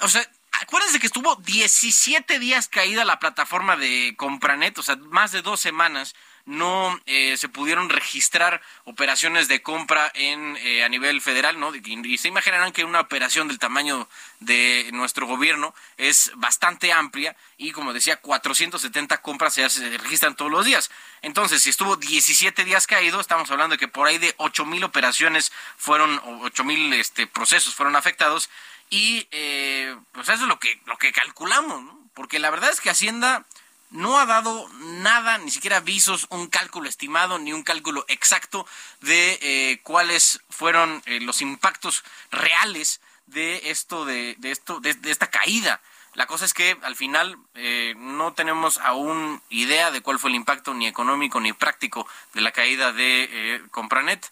O 0.00 0.08
sea, 0.08 0.28
acuérdense 0.52 1.00
que 1.00 1.06
estuvo 1.06 1.36
17 1.36 2.38
días 2.38 2.68
caída 2.68 3.04
la 3.04 3.18
plataforma 3.18 3.76
de 3.76 4.14
Compranet, 4.16 4.78
o 4.78 4.82
sea, 4.82 4.96
más 4.96 5.32
de 5.32 5.42
dos 5.42 5.60
semanas 5.60 6.14
no 6.46 6.98
eh, 7.06 7.36
se 7.36 7.48
pudieron 7.48 7.88
registrar 7.88 8.62
operaciones 8.84 9.48
de 9.48 9.62
compra 9.62 10.10
en 10.14 10.56
eh, 10.58 10.84
a 10.84 10.88
nivel 10.88 11.20
federal, 11.20 11.58
¿no? 11.58 11.74
Y, 11.74 12.18
se 12.18 12.28
imaginarán 12.28 12.72
que 12.72 12.84
una 12.84 13.00
operación 13.00 13.48
del 13.48 13.58
tamaño 13.58 14.08
de 14.38 14.88
nuestro 14.92 15.26
gobierno 15.26 15.74
es 15.96 16.30
bastante 16.36 16.92
amplia 16.92 17.36
y 17.58 17.72
como 17.72 17.92
decía, 17.92 18.16
470 18.16 19.20
compras 19.22 19.54
se, 19.54 19.98
registran 19.98 20.36
todos 20.36 20.50
los 20.50 20.64
días. 20.64 20.90
Entonces, 21.20 21.62
si 21.62 21.70
estuvo 21.70 21.96
17 21.96 22.64
días 22.64 22.86
caído, 22.86 23.20
estamos 23.20 23.50
hablando 23.50 23.74
de 23.74 23.78
que 23.78 23.88
por 23.88 24.06
ahí 24.06 24.18
de 24.18 24.34
8000 24.38 24.84
operaciones 24.84 25.52
fueron 25.76 26.20
8000 26.42 26.92
este 26.94 27.26
procesos 27.26 27.74
fueron 27.74 27.96
afectados 27.96 28.48
Y 28.88 29.26
eh, 29.32 29.96
pues 30.12 30.28
eso 30.28 30.44
es 30.44 30.48
lo 30.48 30.60
que, 30.60 30.80
lo 30.86 30.96
que 30.96 31.10
calculamos, 31.10 31.82
¿no? 31.82 32.00
Porque 32.14 32.38
la 32.38 32.50
verdad 32.50 32.70
es 32.70 32.80
que 32.80 32.88
Hacienda 32.88 33.44
no 33.90 34.18
ha 34.18 34.26
dado 34.26 34.68
nada, 34.80 35.38
ni 35.38 35.50
siquiera 35.50 35.78
avisos, 35.78 36.26
un 36.30 36.48
cálculo 36.48 36.88
estimado, 36.88 37.38
ni 37.38 37.52
un 37.52 37.62
cálculo 37.62 38.04
exacto 38.08 38.66
de 39.00 39.38
eh, 39.40 39.80
cuáles 39.82 40.40
fueron 40.50 41.02
eh, 41.06 41.20
los 41.20 41.40
impactos 41.40 42.04
reales 42.30 43.00
de 43.26 43.70
esto, 43.70 44.04
de, 44.04 44.36
esto, 44.42 44.80
de, 44.80 44.96
esta 45.04 45.30
caída. 45.30 45.80
La 46.14 46.26
cosa 46.26 46.44
es 46.44 46.54
que 46.54 46.76
al 46.82 46.96
final 46.96 47.36
eh, 47.54 47.94
no 47.96 48.32
tenemos 48.32 48.78
aún 48.78 49.42
idea 49.50 49.90
de 49.90 50.00
cuál 50.00 50.18
fue 50.18 50.30
el 50.30 50.36
impacto 50.36 50.72
ni 50.72 50.86
económico 50.86 51.40
ni 51.40 51.52
práctico 51.52 52.08
de 52.32 52.40
la 52.40 52.52
caída 52.52 52.92
de 52.92 53.62
Compranet. 53.70 54.30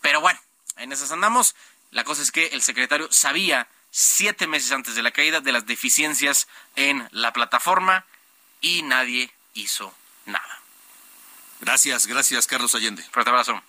Pero 0.00 0.20
bueno, 0.20 0.40
en 0.76 0.92
esas 0.92 1.12
andamos. 1.12 1.54
La 1.92 2.04
cosa 2.04 2.22
es 2.22 2.32
que 2.32 2.46
el 2.48 2.62
secretario 2.62 3.06
sabía 3.12 3.68
siete 3.90 4.46
meses 4.46 4.72
antes 4.72 4.94
de 4.94 5.02
la 5.02 5.10
caída 5.12 5.40
de 5.40 5.52
las 5.52 5.66
deficiencias 5.66 6.48
en 6.74 7.06
la 7.12 7.32
plataforma 7.32 8.06
y 8.62 8.82
nadie 8.82 9.30
hizo 9.54 9.92
nada. 10.24 10.60
Gracias, 11.60 12.06
gracias 12.06 12.46
Carlos 12.46 12.74
Allende. 12.74 13.02
Fuerte 13.12 13.30
abrazo. 13.30 13.62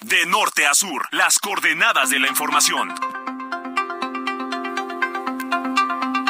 De 0.00 0.26
norte 0.26 0.66
a 0.66 0.74
sur, 0.74 1.08
las 1.10 1.38
coordenadas 1.38 2.10
de 2.10 2.20
la 2.20 2.28
información. 2.28 2.90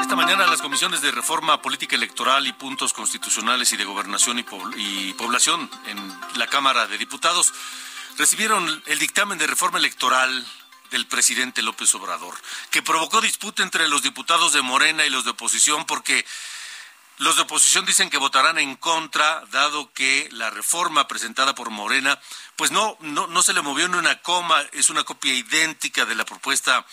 Esta 0.01 0.17
mañana 0.17 0.47
las 0.47 0.61
comisiones 0.63 1.01
de 1.03 1.11
reforma 1.11 1.61
política 1.63 1.97
electoral 1.97 2.47
y 2.47 2.53
puntos 2.53 2.93
constitucionales 2.93 3.73
y 3.73 3.77
de 3.77 3.85
gobernación 3.85 4.39
y, 4.39 4.45
y 4.77 5.13
población 5.15 5.71
en 5.87 6.21
la 6.37 6.47
Cámara 6.47 6.87
de 6.87 6.99
Diputados 6.99 7.53
recibieron 8.19 8.83
el 8.87 8.99
dictamen 8.99 9.39
de 9.39 9.47
reforma 9.47 9.79
electoral 9.79 10.47
del 10.91 11.07
presidente 11.07 11.63
López 11.63 11.95
Obrador, 11.95 12.35
que 12.71 12.83
provocó 12.83 13.21
disputa 13.21 13.63
entre 13.63 13.89
los 13.89 14.03
diputados 14.03 14.53
de 14.53 14.61
Morena 14.61 15.07
y 15.07 15.11
los 15.11 15.25
de 15.25 15.31
oposición 15.31 15.87
porque 15.87 16.27
los 17.23 17.37
de 17.37 17.43
oposición 17.43 17.87
dicen 17.87 18.11
que 18.11 18.19
votarán 18.19 18.59
en 18.59 18.75
contra, 18.75 19.45
dado 19.53 19.93
que 19.93 20.29
la 20.33 20.51
reforma 20.51 21.07
presentada 21.07 21.55
por 21.55 21.71
Morena, 21.71 22.21
pues 22.57 22.73
no, 22.73 22.97
no, 22.99 23.29
no 23.29 23.43
se 23.43 23.53
le 23.53 23.63
movió 23.63 23.87
ni 23.87 23.97
una 23.97 24.21
coma, 24.23 24.61
es 24.73 24.91
una 24.91 25.05
copia 25.05 25.33
idéntica 25.33 26.05
de 26.05 26.17
la 26.17 26.25
propuesta 26.25 26.85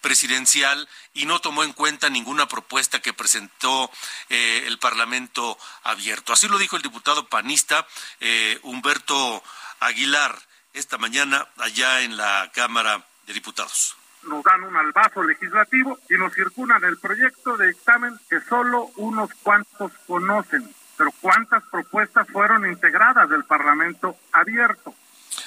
presidencial 0.00 0.88
y 1.12 1.26
no 1.26 1.38
tomó 1.40 1.64
en 1.64 1.74
cuenta 1.74 2.08
ninguna 2.08 2.48
propuesta 2.48 3.00
que 3.00 3.12
presentó 3.12 3.90
eh, 4.30 4.64
el 4.66 4.78
Parlamento 4.78 5.58
abierto. 5.82 6.32
Así 6.32 6.48
lo 6.48 6.56
dijo 6.56 6.76
el 6.76 6.82
diputado 6.82 7.28
panista 7.28 7.86
eh, 8.20 8.58
Humberto 8.62 9.42
Aguilar 9.80 10.40
esta 10.72 10.96
mañana 10.96 11.46
allá 11.58 12.00
en 12.00 12.16
la 12.16 12.50
Cámara 12.54 13.06
de 13.26 13.34
Diputados 13.34 13.96
nos 14.26 14.42
dan 14.44 14.62
un 14.62 14.76
albazo 14.76 15.22
legislativo 15.22 15.98
y 16.08 16.14
nos 16.14 16.32
circulan 16.34 16.82
el 16.84 16.98
proyecto 16.98 17.56
de 17.56 17.68
dictamen 17.68 18.18
que 18.28 18.40
solo 18.40 18.90
unos 18.96 19.30
cuantos 19.42 19.92
conocen. 20.06 20.68
Pero 20.96 21.12
¿cuántas 21.20 21.62
propuestas 21.64 22.26
fueron 22.28 22.66
integradas 22.66 23.28
del 23.28 23.44
Parlamento 23.44 24.16
abierto? 24.32 24.94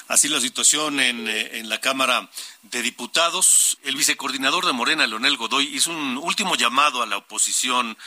Así 0.08 0.28
la 0.28 0.40
situación 0.40 1.00
en, 1.00 1.28
eh, 1.28 1.60
en, 1.60 1.70
la 1.70 1.80
Cámara 1.80 2.30
de 2.64 2.82
Diputados. 2.82 3.78
El 3.84 3.96
vicecoordinador 3.96 4.66
de 4.66 4.74
Morena, 4.74 5.08
Leonel 5.08 5.38
Godoy, 5.38 5.68
hizo 5.76 5.92
un 5.92 6.18
último 6.18 6.56
llamado 6.56 7.02
a 7.02 7.06
la 7.06 7.18
oposición 7.18 7.98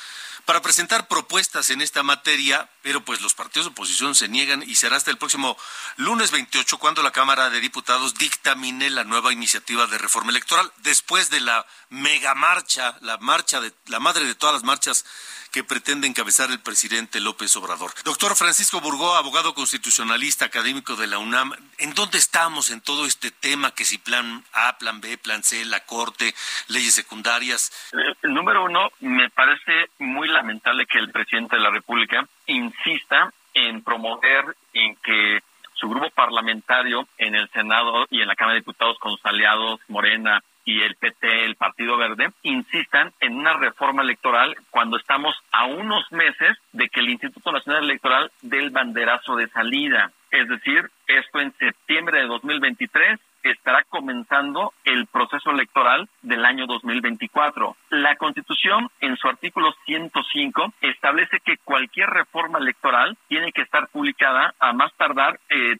para 0.45 0.63
presentar 0.63 1.09
propuestas 1.09 1.71
en 1.71 1.81
esta 1.81 2.03
materia, 2.03 2.69
pero 2.83 3.05
pues 3.05 3.21
los 3.21 3.35
partidos 3.35 3.67
de 3.67 3.73
oposición 3.73 4.15
se 4.15 4.29
niegan 4.29 4.63
y 4.63 4.75
será 4.75 4.97
hasta 4.97 5.11
el 5.11 5.19
próximo 5.19 5.57
lunes 5.97 6.31
28 6.31 6.79
cuando 6.79 7.03
la 7.03 7.11
Cámara 7.11 7.51
de 7.51 7.61
Diputados 7.61 8.15
dictamine 8.15 8.91
la 8.91 9.05
nueva 9.05 9.33
iniciativa 9.33 9.87
de 9.87 9.99
reforma 9.99 10.31
electoral 10.31 10.71
después 10.79 11.31
de 11.31 11.41
la 11.41 11.67
mega 11.89 12.35
marcha, 12.35 12.97
la 13.01 13.19
marcha 13.19 13.61
de 13.61 13.73
la 13.87 14.01
madre 14.01 14.25
de 14.25 14.35
todas 14.35 14.55
las 14.55 14.65
marchas 14.65 15.05
que 15.51 15.65
pretende 15.65 16.07
encabezar 16.07 16.51
el 16.51 16.61
presidente 16.61 17.21
López 17.21 17.55
Obrador. 17.57 17.93
Doctor 18.05 18.37
Francisco 18.37 18.81
Burgó, 18.81 19.17
abogado 19.17 19.55
constitucionalista 19.55 20.45
académico 20.45 20.97
de 20.97 21.07
la 21.07 21.19
UNAM, 21.19 21.53
¿en 21.79 21.95
dónde 21.95 22.19
estamos 22.19 22.71
en 22.71 22.81
todo 22.81 23.05
este 23.05 23.31
tema 23.31 23.75
que 23.75 23.85
si 23.85 23.99
plan 23.99 24.45
A, 24.53 24.79
plan 24.79 25.01
B, 25.01 25.19
plan 25.19 25.43
C, 25.43 25.65
la 25.65 25.81
Corte, 25.81 26.35
leyes 26.69 26.95
secundarias? 26.95 27.73
Eh, 27.93 28.29
número 28.29 28.65
uno, 28.65 28.91
me 29.01 29.29
parece 29.31 29.91
muy 29.99 30.29
lamentable 30.31 30.87
que 30.87 30.99
el 30.99 31.11
presidente 31.11 31.57
de 31.57 31.63
la 31.63 31.71
República 31.71 32.27
insista 32.47 33.33
en 33.55 33.83
promover 33.83 34.45
en 34.73 34.97
que 34.97 35.41
su 35.75 35.89
grupo 35.89 36.11
parlamentario 36.11 37.07
en 37.19 37.35
el 37.35 37.49
Senado 37.51 38.07
y 38.11 38.21
en 38.21 38.29
la 38.29 38.37
Cámara 38.37 38.55
de 38.55 38.61
Diputados 38.61 38.99
con 38.99 39.13
sus 39.13 39.25
aliados 39.25 39.81
Morena, 39.89 40.43
y 40.65 40.83
el 40.83 40.95
PT, 40.97 41.45
el 41.47 41.57
Partido 41.57 41.97
Verde, 41.97 42.29
insistan 42.43 43.13
en 43.21 43.37
una 43.37 43.55
reforma 43.55 44.03
electoral 44.03 44.57
cuando 44.71 44.99
estamos 44.99 45.35
a 45.53 45.65
unos 45.65 46.11
meses 46.13 46.57
de 46.73 46.89
que 46.89 47.01
el 47.01 47.11
Instituto 47.11 47.51
Nacional 47.51 47.85
Electoral 47.85 48.31
dé 48.43 48.59
el 48.59 48.71
banderazo 48.71 49.37
de 49.37 49.49
salida. 49.49 50.13
Es 50.31 50.49
decir, 50.49 50.89
esto 51.07 51.41
en 51.41 51.53
septiembre 51.59 52.21
de 52.21 52.27
2023 52.27 53.19
estará 53.43 53.85
comenzando 53.89 54.73
el 54.85 55.07
proceso 55.07 55.51
electoral 55.51 56.09
del 56.23 56.45
año 56.45 56.67
2024. 56.67 57.77
La 57.91 58.17
Constitución, 58.17 58.89
en 59.01 59.17
su 59.17 59.29
artículo 59.29 59.73
105, 59.87 60.75
establece 60.81 61.41
que 61.45 61.57
cualquier 61.59 62.11
reforma 62.11 62.59
electoral 62.59 63.17
tiene 63.29 63.53
que 63.53 63.63
estar 63.63 63.89
publicada 63.89 64.55
a 64.59 64.73
más 64.73 64.93
tardar, 64.95 65.41
eh, 65.49 65.77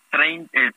eh, 0.53 0.71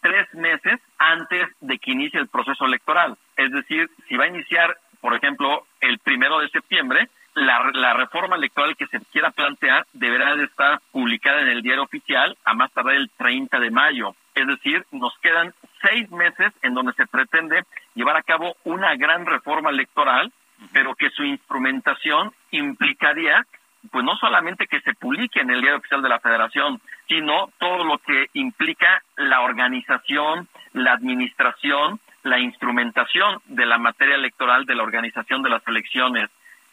tres 0.00 0.34
meses 0.34 0.80
antes 0.98 1.48
de 1.60 1.78
que 1.78 1.92
inicie 1.92 2.20
el 2.20 2.28
proceso 2.28 2.64
electoral. 2.64 3.16
Es 3.36 3.50
decir, 3.50 3.88
si 4.08 4.16
va 4.16 4.24
a 4.24 4.28
iniciar, 4.28 4.76
por 5.00 5.14
ejemplo, 5.14 5.66
el 5.80 5.98
primero 5.98 6.38
de 6.38 6.48
septiembre, 6.48 7.08
la, 7.34 7.70
la, 7.72 7.94
reforma 7.94 8.36
electoral 8.36 8.76
que 8.76 8.86
se 8.86 9.00
quiera 9.10 9.30
plantear 9.30 9.86
deberá 9.92 10.36
de 10.36 10.44
estar 10.44 10.80
publicada 10.90 11.40
en 11.42 11.48
el 11.48 11.62
diario 11.62 11.82
oficial 11.82 12.36
a 12.44 12.54
más 12.54 12.72
tardar 12.72 12.94
el 12.94 13.10
30 13.10 13.58
de 13.58 13.70
mayo. 13.70 14.14
Es 14.34 14.46
decir, 14.46 14.84
nos 14.90 15.16
quedan 15.18 15.54
seis 15.82 16.10
meses 16.10 16.52
en 16.62 16.74
donde 16.74 16.92
se 16.94 17.06
pretende 17.06 17.64
llevar 17.94 18.16
a 18.16 18.22
cabo 18.22 18.56
una 18.64 18.94
gran 18.96 19.26
reforma 19.26 19.70
electoral, 19.70 20.32
pero 20.72 20.94
que 20.94 21.10
su 21.10 21.24
instrumentación 21.24 22.32
implicaría 22.50 23.44
pues 23.90 24.04
no 24.04 24.16
solamente 24.16 24.68
que 24.68 24.80
se 24.80 24.94
publique 24.94 25.40
en 25.40 25.50
el 25.50 25.60
diario 25.60 25.78
oficial 25.78 26.02
de 26.02 26.08
la 26.08 26.20
Federación, 26.20 26.80
sino 27.08 27.50
todo 27.58 27.84
lo 27.84 27.98
que 27.98 28.26
implica 28.34 29.02
la 29.16 29.40
organización, 29.40 30.48
la 30.72 30.92
administración, 30.92 31.98
la 32.22 32.38
instrumentación 32.38 33.40
de 33.46 33.66
la 33.66 33.78
materia 33.78 34.14
electoral 34.14 34.66
de 34.66 34.76
la 34.76 34.84
organización 34.84 35.42
de 35.42 35.50
las 35.50 35.66
elecciones. 35.66 36.30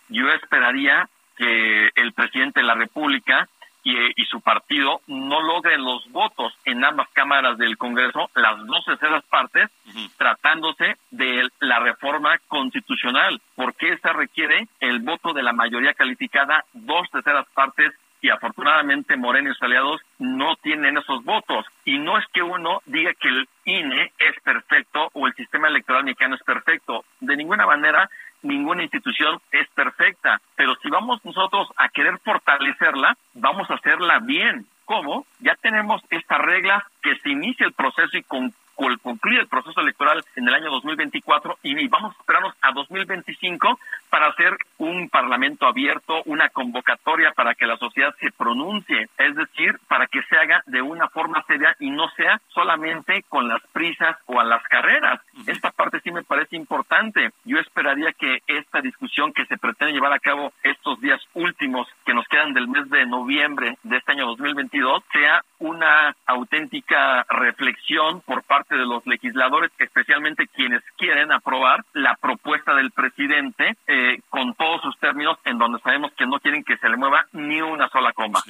Yo 0.10 0.30
esperaría 0.32 1.08
que 1.38 1.90
el 1.96 2.14
presidente 2.14 2.60
de 2.60 2.66
la 2.66 2.76
República 2.76 3.48
y, 3.84 4.26
su 4.26 4.42
partido 4.42 5.02
no 5.08 5.42
logren 5.42 5.84
los 5.84 6.08
votos 6.12 6.54
en 6.66 6.84
ambas 6.84 7.08
cámaras 7.14 7.58
del 7.58 7.78
Congreso, 7.78 8.30
las 8.36 8.66
dos 8.66 8.86
terceras 8.86 9.24
partes, 9.26 9.70
tratándose 10.18 10.98
de 11.12 11.50
la 11.60 11.80
reforma 11.80 12.38
constitucional, 12.48 13.42
porque 13.56 13.94
esa 13.94 14.14
requiere 14.14 14.68
el 14.80 15.00
voto 15.00 15.34
de 15.34 15.44
la 15.44 15.54
mayoría 15.54 15.94
calificada, 15.94 16.66
dos 16.74 17.10
terceras 17.10 17.48
partes 17.54 17.94
y 18.22 18.30
afortunadamente 18.30 19.16
Moreno 19.16 19.50
y 19.50 19.54
sus 19.54 19.64
aliados 19.64 20.02
no 20.18 20.56
tienen 20.58 20.98
esos 20.98 21.24
votos. 21.24 21.66
Y 21.86 22.00
no 22.00 22.18
es 22.18 22.26
que 22.34 22.44
uno 22.44 22.82
diga 22.86 23.14
que 23.14 23.30
el 23.30 23.48
INE 23.64 24.12
es 24.20 24.40
perfecto 24.44 25.10
o 25.14 25.26
el 25.26 25.34
sistema 25.36 25.70
electoral 25.70 26.04
mexicano 26.04 26.36
es 26.36 26.44
perfecto. 26.44 27.06
De 27.22 27.38
ninguna 27.38 27.66
manera 27.66 28.10
ninguna 28.42 28.84
institución 28.84 29.40
es 29.52 29.68
perfecta, 29.70 30.42
pero 30.56 30.76
si 30.82 30.90
vamos 30.90 31.24
nosotros 31.24 31.68
a 31.78 31.90
querer 31.90 32.18
fortalecerla, 32.20 33.18
vamos 33.34 33.70
a 33.70 33.76
hacerla 33.76 34.20
bien. 34.20 34.66
¿Cómo? 34.86 35.26
Ya 35.40 35.56
tenemos 35.56 36.02
estas 36.10 36.40
reglas 36.40 36.84
que 37.02 37.16
se 37.18 37.30
inicia 37.30 37.66
el 37.66 37.74
proceso 37.74 38.18
y 38.18 38.24
con 38.24 38.54
concluye 39.02 39.42
el 39.42 39.48
proceso 39.48 39.82
electoral 39.82 40.24
en 40.36 40.48
el 40.48 40.54
año 40.54 40.72
2024 40.72 41.60
y 41.64 41.88
vamos 41.88 42.16
a 42.16 42.20
esperarnos 42.20 42.54
a 42.62 42.72
2025 42.72 43.80
para 44.10 44.28
hacer 44.28 44.58
un 44.78 45.10
parlamento 45.10 45.66
abierto, 45.66 46.22
una 46.26 46.50
convocatoria 46.50 47.32
para 47.32 47.56
que 47.56 47.68
la 47.68 47.78
sociedad 47.78 48.14
se 48.20 48.32
pronuncie, 48.32 49.10
es 49.18 49.36
decir, 49.36 49.80
para 49.88 50.08
que 50.08 50.22
se 50.24 50.38
haga 50.38 50.64
de 50.66 50.82
una 50.82 51.10
forma 51.10 51.44
seria 51.48 51.76
y 51.80 51.92
no 51.92 52.10
sea 52.12 52.42
solamente 52.50 53.24
con 53.28 53.48
las 53.48 53.62
prisas 53.74 54.18
o 54.26 54.40
a 54.40 54.44
las 54.44 54.64
carreras. 54.64 55.22
Esta 55.48 55.72
parte 55.72 56.00
sí 56.02 56.12
me 56.12 56.24
parece 56.24 56.56
importante. 56.56 57.32
Yo 57.44 57.60
esperaría 57.60 58.14
que 58.14 58.40
esta 58.48 58.82
discusión 58.82 59.34
que 59.34 59.46
se 59.46 59.58
pretende 59.58 59.94
llevar 59.94 60.14
a 60.14 60.20
cabo 60.20 60.54
estos 60.64 61.00
días 61.02 61.22
últimos 61.34 61.88
que 62.06 62.14
nos 62.14 62.28
quedan 62.28 62.54
del 62.54 62.68
mes 62.68 62.90
de 62.90 63.06
noviembre 63.06 63.78
de 63.84 63.98
este 63.98 64.14
año 64.14 64.28
2022 64.28 65.04
sea 65.12 65.42
una 65.60 66.16
auténtica 66.26 67.26
reflexión 67.30 68.22
por 68.22 68.44
parte 68.44 68.76
de 68.76 68.86
los 68.86 69.06
legisladores, 69.06 69.72
especialmente 69.78 70.48
quienes 70.48 70.82
quieren 70.98 71.32
aprobar 71.32 71.84
la 71.94 72.16
propuesta 72.16 72.74
del 72.76 72.92
presidente 72.92 73.76
eh, 73.88 73.99
con 74.30 74.54
todos 74.56 74.82
sus 74.82 74.98
términos 75.00 75.38
en 75.46 75.58
donde 75.58 75.80
sabemos 75.82 76.12
que 76.18 76.26
no 76.26 76.40
quieren 76.40 76.64
que 76.64 76.78
se 76.78 76.90
le 76.90 76.98
mueva 76.98 77.26
ni 77.32 77.62
una 77.62 77.90
sola 77.90 78.14
coma. 78.14 78.42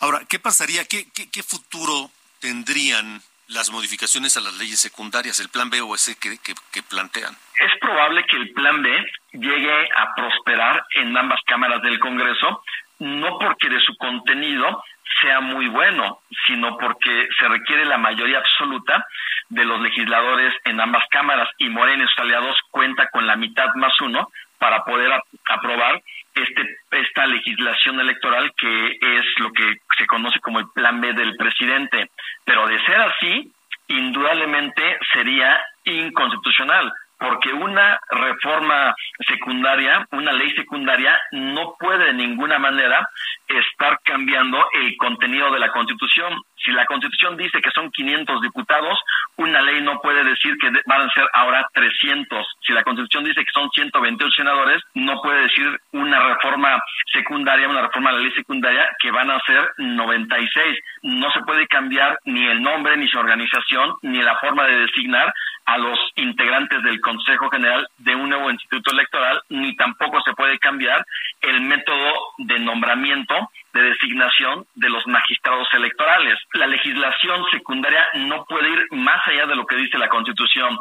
Ahora, 0.00 0.20
¿qué 0.28 0.38
pasaría? 0.38 0.84
¿Qué, 0.84 1.06
qué, 1.12 1.42
futuro 1.42 2.10
tendrían 2.40 3.20
las 3.48 3.70
modificaciones 3.70 4.36
a 4.36 4.40
las 4.40 4.54
leyes 4.58 4.80
secundarias, 4.80 5.40
el 5.40 5.48
plan 5.48 5.70
B 5.70 5.80
o 5.80 5.94
ese 5.94 6.16
que, 6.18 6.38
que 6.38 6.82
plantean? 6.82 7.34
Es 7.60 7.78
probable 7.80 8.24
que 8.26 8.36
el 8.36 8.52
plan 8.52 8.82
B 8.82 8.88
llegue 9.32 9.88
a 9.96 10.14
prosperar 10.14 10.84
en 10.94 11.16
ambas 11.16 11.40
cámaras 11.46 11.82
del 11.82 11.98
Congreso, 11.98 12.62
no 12.98 13.38
porque 13.38 13.68
de 13.68 13.80
su 13.80 13.96
contenido 13.96 14.82
sea 15.20 15.40
muy 15.40 15.68
bueno, 15.68 16.20
sino 16.46 16.76
porque 16.78 17.28
se 17.38 17.48
requiere 17.48 17.84
la 17.84 17.98
mayoría 17.98 18.38
absoluta 18.38 19.06
de 19.48 19.64
los 19.64 19.80
legisladores 19.80 20.54
en 20.64 20.80
ambas 20.80 21.04
cámaras 21.10 21.48
y 21.58 21.68
Morena 21.68 22.04
y 22.04 22.08
sus 22.08 22.18
aliados 22.20 22.56
cuenta 22.70 23.08
con 23.10 23.26
la 23.26 23.36
mitad 23.36 23.74
más 23.74 23.92
uno 24.00 24.30
para 24.60 24.84
poder 24.84 25.10
aprobar 25.48 26.00
este, 26.34 26.78
esta 26.92 27.26
legislación 27.26 27.98
electoral 27.98 28.52
que 28.56 28.98
es 29.00 29.24
lo 29.38 29.50
que 29.52 29.78
se 29.98 30.06
conoce 30.06 30.38
como 30.40 30.60
el 30.60 30.68
plan 30.74 31.00
B 31.00 31.12
del 31.14 31.34
presidente. 31.36 32.10
Pero 32.44 32.68
de 32.68 32.78
ser 32.84 33.00
así, 33.00 33.50
indudablemente 33.88 34.98
sería 35.12 35.64
inconstitucional 35.84 36.92
porque 37.20 37.52
una 37.52 38.00
reforma 38.10 38.94
secundaria, 39.28 40.06
una 40.12 40.32
ley 40.32 40.50
secundaria, 40.52 41.18
no 41.32 41.74
puede 41.78 42.06
de 42.06 42.14
ninguna 42.14 42.58
manera 42.58 43.06
estar 43.46 44.00
cambiando 44.02 44.58
el 44.72 44.96
contenido 44.96 45.50
de 45.52 45.58
la 45.58 45.70
Constitución. 45.70 46.40
Si 46.64 46.72
la 46.72 46.86
Constitución 46.86 47.36
dice 47.36 47.60
que 47.60 47.70
son 47.70 47.90
500 47.90 48.40
diputados, 48.42 48.98
una 49.36 49.62
ley 49.62 49.80
no 49.82 50.00
puede 50.00 50.24
decir 50.24 50.56
que 50.58 50.70
van 50.86 51.02
a 51.02 51.12
ser 51.12 51.24
ahora 51.32 51.66
300. 51.72 52.46
Si 52.60 52.72
la 52.72 52.82
Constitución 52.82 53.24
dice 53.24 53.44
que 53.44 53.52
son 53.52 53.70
128 53.70 54.34
senadores, 54.36 54.82
no 54.94 55.20
puede 55.22 55.42
decir 55.42 55.66
una 55.92 56.20
reforma 56.20 56.82
secundaria, 57.12 57.68
una 57.68 57.82
reforma 57.82 58.10
de 58.10 58.16
la 58.16 58.22
ley 58.24 58.32
secundaria, 58.32 58.88
que 58.98 59.10
van 59.10 59.30
a 59.30 59.40
ser 59.40 59.70
96. 59.78 60.78
No 61.02 61.30
se 61.32 61.40
puede 61.40 61.66
cambiar 61.66 62.18
ni 62.24 62.46
el 62.46 62.62
nombre, 62.62 62.96
ni 62.96 63.08
su 63.08 63.18
organización, 63.18 63.94
ni 64.02 64.22
la 64.22 64.36
forma 64.38 64.66
de 64.66 64.80
designar 64.80 65.32
a 65.66 65.78
los 65.78 65.98
integrantes 66.16 66.82
del 66.82 67.00
Consejo 67.00 67.48
General 67.48 67.86
de 67.98 68.14
un 68.14 68.28
nuevo 68.28 68.50
instituto 68.50 68.90
electoral, 68.92 69.40
ni 69.48 69.76
tampoco 69.76 70.20
se 70.22 70.32
puede 70.34 70.58
cambiar 70.58 71.04
el 71.40 71.60
método 71.60 72.12
de 72.38 72.58
nombramiento, 72.58 73.50
de 73.72 73.82
designación 73.82 74.66
de 74.74 74.88
los 74.88 75.06
magistrados 75.06 75.68
electorales. 75.72 76.38
La 76.54 76.66
legislación 76.66 77.44
secundaria 77.50 78.06
no 78.14 78.44
puede 78.46 78.70
ir 78.70 78.86
más 78.90 79.20
allá 79.26 79.46
de 79.46 79.56
lo 79.56 79.66
que 79.66 79.76
dice 79.76 79.98
la 79.98 80.08
Constitución. 80.08 80.78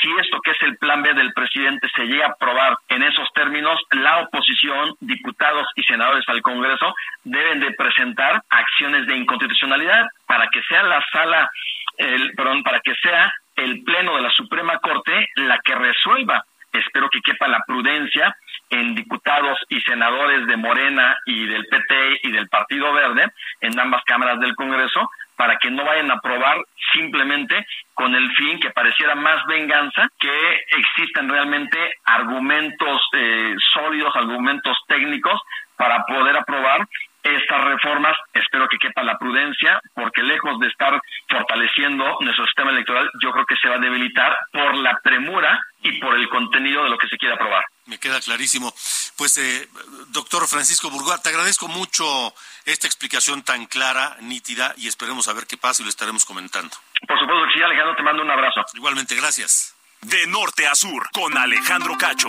Si 0.00 0.08
esto 0.20 0.40
que 0.40 0.52
es 0.52 0.62
el 0.62 0.78
plan 0.78 1.02
B 1.02 1.12
del 1.14 1.32
presidente 1.32 1.88
se 1.94 2.06
llega 2.06 2.26
a 2.26 2.30
aprobar 2.30 2.78
en 2.88 3.02
esos 3.02 3.28
términos, 3.34 3.78
la 3.90 4.20
oposición, 4.20 4.94
diputados 5.00 5.66
y 5.74 5.82
senadores 5.82 6.26
al 6.28 6.40
Congreso 6.42 6.94
deben 7.24 7.60
de 7.60 7.72
presentar 7.72 8.42
acciones 8.48 9.06
de 9.06 9.16
inconstitucionalidad 9.16 10.06
para 10.26 10.48
que 10.48 10.62
sea 10.62 10.82
la 10.84 11.04
sala, 11.12 11.50
el, 11.98 12.32
perdón, 12.34 12.62
para 12.62 12.80
que 12.80 12.94
sea 12.94 13.32
el 13.56 13.82
Pleno 13.82 14.16
de 14.16 14.22
la 14.22 14.30
Suprema 14.30 14.78
Corte 14.78 15.28
la 15.36 15.58
que 15.58 15.74
resuelva. 15.74 16.44
Espero 16.72 17.10
que 17.10 17.20
quepa 17.20 17.48
la 17.48 17.62
prudencia 17.66 18.34
en 18.70 18.94
diputados 18.94 19.58
y 19.68 19.80
senadores 19.80 20.46
de 20.46 20.56
Morena 20.56 21.16
y 21.26 21.46
del 21.46 21.66
PT 21.66 22.20
y 22.22 22.32
del 22.32 22.48
Partido 22.48 22.92
Verde 22.92 23.26
en 23.60 23.78
ambas 23.78 24.02
cámaras 24.04 24.40
del 24.40 24.54
Congreso 24.54 25.10
para 25.36 25.56
que 25.56 25.70
no 25.70 25.84
vayan 25.84 26.10
a 26.10 26.14
aprobar 26.14 26.58
simplemente 26.92 27.66
con 27.94 28.14
el 28.14 28.30
fin 28.34 28.60
que 28.60 28.70
pareciera 28.70 29.14
más 29.14 29.44
venganza 29.46 30.08
que 30.18 30.64
existan 30.78 31.28
realmente 31.28 31.78
argumentos 32.04 33.00
eh, 33.14 33.54
sólidos, 33.72 34.14
argumentos 34.14 34.76
técnicos 34.86 35.40
para 35.76 36.04
poder 36.04 36.36
aprobar 36.36 36.86
estas 37.22 37.64
reformas, 37.64 38.16
espero 38.32 38.68
que 38.68 38.78
quepa 38.78 39.02
la 39.02 39.18
prudencia, 39.18 39.80
porque 39.94 40.22
lejos 40.22 40.58
de 40.58 40.68
estar 40.68 41.00
fortaleciendo 41.28 42.18
nuestro 42.20 42.46
sistema 42.46 42.70
electoral, 42.70 43.10
yo 43.22 43.30
creo 43.32 43.46
que 43.46 43.56
se 43.56 43.68
va 43.68 43.76
a 43.76 43.80
debilitar 43.80 44.38
por 44.52 44.76
la 44.76 44.98
premura 45.02 45.60
y 45.82 46.00
por 46.00 46.14
el 46.14 46.28
contenido 46.28 46.84
de 46.84 46.90
lo 46.90 46.98
que 46.98 47.08
se 47.08 47.18
quiere 47.18 47.34
aprobar. 47.34 47.64
Me 47.90 47.98
queda 47.98 48.20
clarísimo. 48.20 48.72
Pues, 49.16 49.36
eh, 49.38 49.68
doctor 50.10 50.46
Francisco 50.46 50.90
Burgoa, 50.90 51.20
te 51.20 51.30
agradezco 51.30 51.66
mucho 51.66 52.32
esta 52.64 52.86
explicación 52.86 53.42
tan 53.42 53.66
clara, 53.66 54.16
nítida, 54.20 54.72
y 54.76 54.86
esperemos 54.86 55.26
a 55.26 55.32
ver 55.32 55.48
qué 55.48 55.56
pasa 55.56 55.82
y 55.82 55.84
lo 55.84 55.90
estaremos 55.90 56.24
comentando. 56.24 56.70
Por 57.06 57.18
supuesto 57.18 57.46
que 57.48 57.58
sí, 57.58 57.62
Alejandro, 57.64 57.96
te 57.96 58.02
mando 58.04 58.22
un 58.22 58.30
abrazo. 58.30 58.60
Igualmente, 58.74 59.16
gracias. 59.16 59.74
De 60.02 60.24
norte 60.28 60.68
a 60.68 60.76
sur, 60.76 61.10
con 61.10 61.36
Alejandro 61.36 61.98
Cacho. 61.98 62.28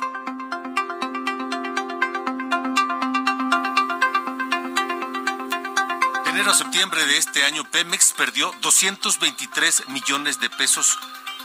enero 6.32 6.52
a 6.52 6.56
septiembre 6.56 7.06
de 7.06 7.18
este 7.18 7.44
año, 7.44 7.66
Pemex 7.66 8.14
perdió 8.14 8.52
223 8.62 9.90
millones 9.90 10.40
de 10.40 10.50
pesos 10.50 10.98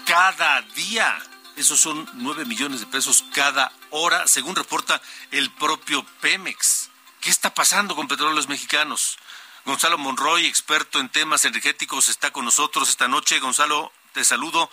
cada 0.07 0.63
día. 0.75 1.19
Esos 1.57 1.81
son 1.81 2.07
9 2.15 2.45
millones 2.45 2.81
de 2.81 2.87
pesos 2.87 3.25
cada 3.35 3.73
hora, 3.91 4.27
según 4.27 4.55
reporta 4.55 5.01
el 5.31 5.51
propio 5.53 6.05
Pemex. 6.21 6.91
¿Qué 7.21 7.31
está 7.31 7.55
pasando 7.55 7.97
con 7.97 8.09
petróleos 8.09 8.47
mexicanos? 8.47 9.19
Gonzalo 9.65 9.97
Monroy, 9.97 10.47
experto 10.47 11.01
en 11.01 11.09
temas 11.09 11.47
energéticos, 11.47 12.09
está 12.09 12.31
con 12.31 12.45
nosotros 12.45 12.91
esta 12.91 13.09
noche. 13.09 13.39
Gonzalo, 13.39 13.91
te 14.13 14.23
saludo. 14.23 14.71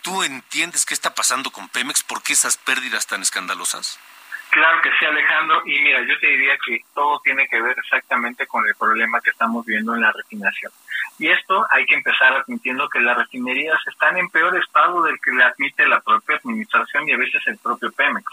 ¿Tú 0.00 0.22
entiendes 0.22 0.86
qué 0.86 0.94
está 0.94 1.14
pasando 1.14 1.50
con 1.50 1.68
Pemex? 1.68 2.02
¿Por 2.02 2.22
qué 2.22 2.32
esas 2.32 2.56
pérdidas 2.56 3.06
tan 3.06 3.20
escandalosas? 3.20 4.00
Claro 4.50 4.82
que 4.82 4.90
sí, 4.98 5.04
Alejandro. 5.04 5.62
Y 5.66 5.80
mira, 5.80 6.00
yo 6.02 6.18
te 6.18 6.26
diría 6.26 6.58
que 6.64 6.80
todo 6.94 7.20
tiene 7.20 7.46
que 7.46 7.60
ver 7.60 7.78
exactamente 7.78 8.46
con 8.46 8.66
el 8.66 8.74
problema 8.74 9.20
que 9.20 9.30
estamos 9.30 9.64
viendo 9.64 9.94
en 9.94 10.00
la 10.00 10.12
refinación. 10.12 10.72
Y 11.22 11.30
esto 11.30 11.64
hay 11.70 11.86
que 11.86 11.94
empezar 11.94 12.32
admitiendo 12.32 12.88
que 12.88 12.98
las 12.98 13.16
refinerías 13.16 13.78
están 13.86 14.16
en 14.16 14.28
peor 14.28 14.58
estado 14.58 15.04
del 15.04 15.20
que 15.20 15.30
le 15.30 15.44
admite 15.44 15.86
la 15.86 16.00
propia 16.00 16.34
administración 16.38 17.08
y 17.08 17.12
a 17.12 17.16
veces 17.16 17.40
el 17.46 17.58
propio 17.58 17.92
Pemex. 17.92 18.26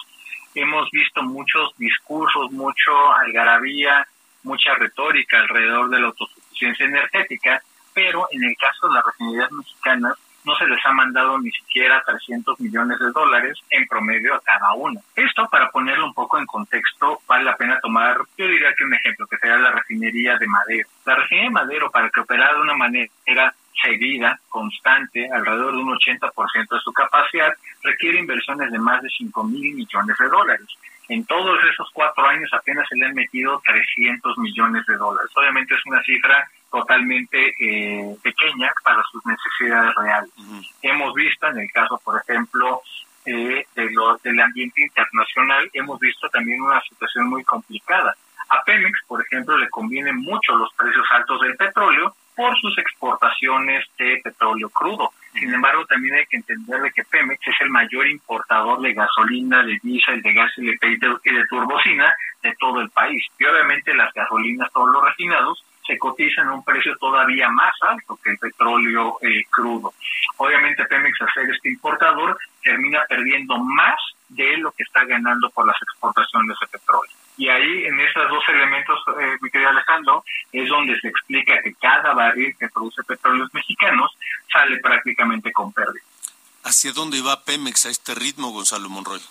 Hemos 0.56 0.90
visto 0.90 1.22
muchos 1.22 1.72
discursos, 1.78 2.52
mucho 2.52 3.14
algarabía, 3.14 4.08
mucha 4.42 4.74
retórica 4.74 5.38
alrededor 5.38 5.92
de 5.92 6.00
la 6.00 6.08
autosuficiencia 6.08 6.88
energética, 6.88 7.62
pero 7.94 8.28
en 8.32 8.44
el 8.44 8.56
caso 8.58 8.88
de 8.88 8.96
las 8.96 9.06
refinerías 9.06 9.52
mexicanas 9.52 10.16
no 10.50 10.56
se 10.56 10.66
les 10.66 10.84
ha 10.84 10.92
mandado 10.92 11.38
ni 11.38 11.52
siquiera 11.52 12.02
300 12.04 12.60
millones 12.60 12.98
de 12.98 13.12
dólares 13.12 13.60
en 13.70 13.88
promedio 13.88 14.34
a 14.34 14.42
cada 14.42 14.74
una. 14.74 15.00
Esto, 15.16 15.48
para 15.48 15.70
ponerlo 15.70 16.08
un 16.08 16.14
poco 16.16 16.40
en 16.40 16.48
contexto, 16.48 17.22
vale 17.28 17.44
la 17.44 17.56
pena 17.56 17.80
tomar, 17.80 18.18
yo 18.36 18.48
diría 18.48 18.74
que 18.74 18.84
un 18.84 18.96
ejemplo, 18.96 19.28
que 19.28 19.38
sería 19.38 19.58
la 19.58 19.72
refinería 19.72 20.38
de 20.38 20.48
Madero. 20.48 20.90
La 21.06 21.16
refinería 21.16 21.50
de 21.50 21.54
Madero, 21.54 21.92
para 21.92 22.10
que 22.10 22.22
operara 22.22 22.56
de 22.56 22.62
una 22.62 22.76
manera 22.76 23.54
seguida, 23.80 24.40
constante, 24.50 25.30
alrededor 25.32 25.74
de 25.74 25.84
un 25.84 25.96
80% 25.96 26.68
de 26.68 26.80
su 26.80 26.92
capacidad, 26.94 27.54
requiere 27.84 28.20
inversiones 28.20 28.72
de 28.72 28.80
más 28.80 29.04
de 29.04 29.10
5 29.10 29.44
mil 29.44 29.76
millones 29.76 30.18
de 30.18 30.28
dólares. 30.30 30.68
En 31.10 31.26
todos 31.26 31.60
esos 31.72 31.90
cuatro 31.94 32.26
años 32.28 32.50
apenas 32.54 32.88
se 32.88 32.96
le 32.96 33.06
han 33.06 33.16
metido 33.16 33.62
300 33.66 34.38
millones 34.38 34.86
de 34.86 34.96
dólares. 34.96 35.32
Obviamente 35.36 35.76
es 35.76 35.82
una 35.86 36.04
cifra 36.04 36.48
totalmente 36.72 37.54
eh, 37.60 38.16
pequeña 38.22 38.72
para 38.84 39.02
sus 39.12 39.26
necesidades 39.26 39.94
reales. 39.96 40.32
Hemos 40.82 41.14
visto 41.14 41.48
en 41.48 41.60
el 41.60 41.72
caso, 41.72 42.00
por 42.04 42.22
ejemplo, 42.22 42.82
eh, 43.26 43.66
de 43.76 43.90
lo, 43.92 44.18
del 44.18 44.40
ambiente 44.40 44.82
internacional, 44.82 45.70
hemos 45.74 46.00
visto 46.00 46.30
también 46.30 46.62
una 46.62 46.82
situación 46.82 47.28
muy 47.28 47.44
complicada. 47.44 48.16
A 48.50 48.64
Pemex, 48.64 49.00
por 49.08 49.22
ejemplo, 49.22 49.58
le 49.58 49.70
convienen 49.70 50.18
mucho 50.18 50.56
los 50.56 50.74
precios 50.74 51.06
altos 51.12 51.42
del 51.42 51.56
petróleo 51.56 52.16
por 52.36 52.58
sus 52.60 52.78
exportaciones 52.78 53.86
de 53.98 54.22
petróleo 54.24 54.70
crudo. 54.70 55.12
Sin 55.34 55.54
embargo, 55.54 55.86
también 55.86 56.16
hay 56.16 56.26
que 56.26 56.38
entender 56.38 56.92
que 56.94 57.04
Pemex 57.04 57.48
es 57.48 57.62
el 57.62 57.70
mayor 57.70 58.08
importador 58.08 58.82
de 58.82 58.94
gasolina, 58.94 59.62
de 59.64 59.78
diésel, 59.84 60.22
de 60.22 60.34
gas 60.34 60.52
LP 60.58 60.88
y 60.88 60.98
de, 60.98 61.18
y 61.26 61.34
de 61.34 61.46
turbocina 61.48 62.16
de 62.42 62.56
todo 62.58 62.82
el 62.82 62.90
país. 62.90 63.24
Y 63.38 63.46
obviamente 63.46 63.94
las 63.94 64.14
gasolinas, 64.14 64.72
todos 64.72 64.90
los 64.92 65.04
refinados, 65.04 65.64
se 65.90 65.98
cotizan 65.98 66.48
a 66.48 66.54
un 66.54 66.64
precio 66.64 66.96
todavía 66.98 67.50
más 67.50 67.74
alto 67.82 68.20
que 68.24 68.30
el 68.30 68.38
petróleo 68.38 69.18
eh, 69.22 69.44
crudo. 69.50 69.94
Obviamente 70.38 70.86
Pemex, 70.86 71.20
al 71.22 71.34
ser 71.34 71.50
este 71.50 71.70
importador, 71.70 72.38
termina 72.64 73.04
perdiendo 73.10 73.58
más 73.58 74.00
de 74.28 74.58
lo 74.58 74.72
que 74.72 74.84
está 74.84 75.04
ganando 75.06 75.50
por 75.50 75.66
las 75.66 75.82
exportaciones 75.82 76.56
de 76.62 76.68
petróleo. 76.68 77.12
Y 77.38 77.50
ahí, 77.50 77.86
en 77.86 78.00
esos 78.00 78.30
dos 78.30 78.44
elementos, 78.50 79.00
eh, 79.20 79.38
mi 79.42 79.50
querido 79.50 79.72
Alejandro, 79.72 80.24
es 80.52 80.70
donde 80.70 81.00
se 81.00 81.08
explica 81.08 81.60
que 81.64 81.74
cada 81.74 82.14
barril 82.14 82.56
que 82.60 82.70
produce 82.70 83.02
petróleos 83.04 83.52
mexicanos 83.52 84.16
sale 84.52 84.78
prácticamente 84.78 85.52
con 85.52 85.74
pérdida. 85.74 86.04
¿Hacia 86.64 86.92
dónde 86.92 87.22
va 87.22 87.44
Pemex 87.44 87.88
a 87.88 87.90
este 87.90 88.14
ritmo, 88.14 88.52
Gonzalo 88.52 88.90
Monroy? 88.90 89.22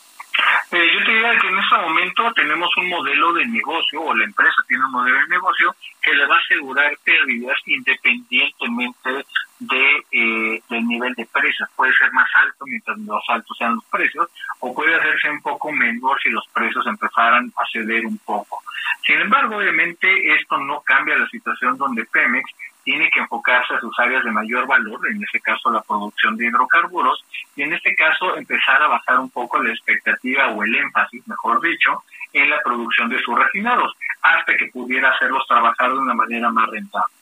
Te 1.09 1.15
que 1.15 1.49
en 1.49 1.59
este 1.59 1.79
momento 1.79 2.33
tenemos 2.35 2.69
un 2.77 2.91
modelo 2.91 3.33
de 3.33 3.47
negocio, 3.47 4.03
o 4.03 4.15
la 4.15 4.27
empresa 4.27 4.63
tiene 4.69 4.85
un 4.85 4.93
modelo 4.93 5.19
de 5.21 5.29
negocio, 5.29 5.75
que 6.03 6.13
le 6.13 6.27
va 6.27 6.37
a 6.37 6.39
asegurar 6.39 6.93
pérdidas 7.03 7.57
independientemente 7.65 9.25
de 9.59 10.05
eh, 10.13 10.63
del 10.69 10.87
nivel 10.87 11.15
de 11.15 11.25
precios. 11.25 11.67
Puede 11.75 11.95
ser 11.95 12.13
más 12.13 12.29
alto 12.35 12.67
mientras 12.67 12.99
más 12.99 13.23
altos 13.29 13.57
sean 13.57 13.77
los 13.77 13.85
precios, 13.87 14.29
o 14.61 14.75
puede 14.75 14.97
hacerse 14.97 15.31
un 15.31 15.41
poco 15.41 15.73
menor 15.73 16.21
si 16.21 16.29
los 16.29 16.47
precios 16.53 16.87
empezaran 16.87 17.51
a 17.57 17.65
ceder 17.73 18.05
un 18.05 18.19
poco. 18.19 18.58
Sin 19.09 19.19
embargo, 19.19 19.57
obviamente 19.57 20.07
esto 20.35 20.59
no 20.59 20.83
cambia 20.83 21.17
la 21.17 21.27
situación 21.31 21.79
donde 21.79 22.05
Pemex 22.05 22.45
tiene 22.85 23.09
que 23.11 23.21
enfocarse 23.21 23.73
a 23.73 23.81
sus 23.81 23.99
áreas 23.99 24.23
de 24.23 24.31
mayor 24.31 24.67
valor, 24.67 25.01
en 25.09 25.25
este 25.25 25.41
caso 25.41 25.71
la 25.71 25.81
producción 25.81 26.37
de 26.37 26.45
hidrocarburos, 26.45 27.25
y 27.57 27.63
en 27.63 27.73
este 27.73 27.95
caso 27.95 28.37
empezar 28.37 28.83
a 28.83 28.89
bajar 28.89 29.19
un 29.19 29.31
poco 29.31 29.63
la 29.63 29.71
expectativa 29.71 30.49
o 30.49 30.63
el 30.63 30.75
énfasis, 30.75 31.27
mejor 31.27 31.59
dicho, 31.63 32.03
en 32.35 32.51
la 32.51 32.61
producción 32.61 33.09
de 33.09 33.19
sus 33.21 33.35
refinados, 33.39 33.95
hasta 34.21 34.55
que 34.59 34.67
pudiera 34.67 35.09
hacerlos 35.09 35.47
trabajar 35.49 35.91
de 35.91 35.99
una 36.01 36.13
manera 36.13 36.51
más 36.51 36.69
rentable. 36.69 37.15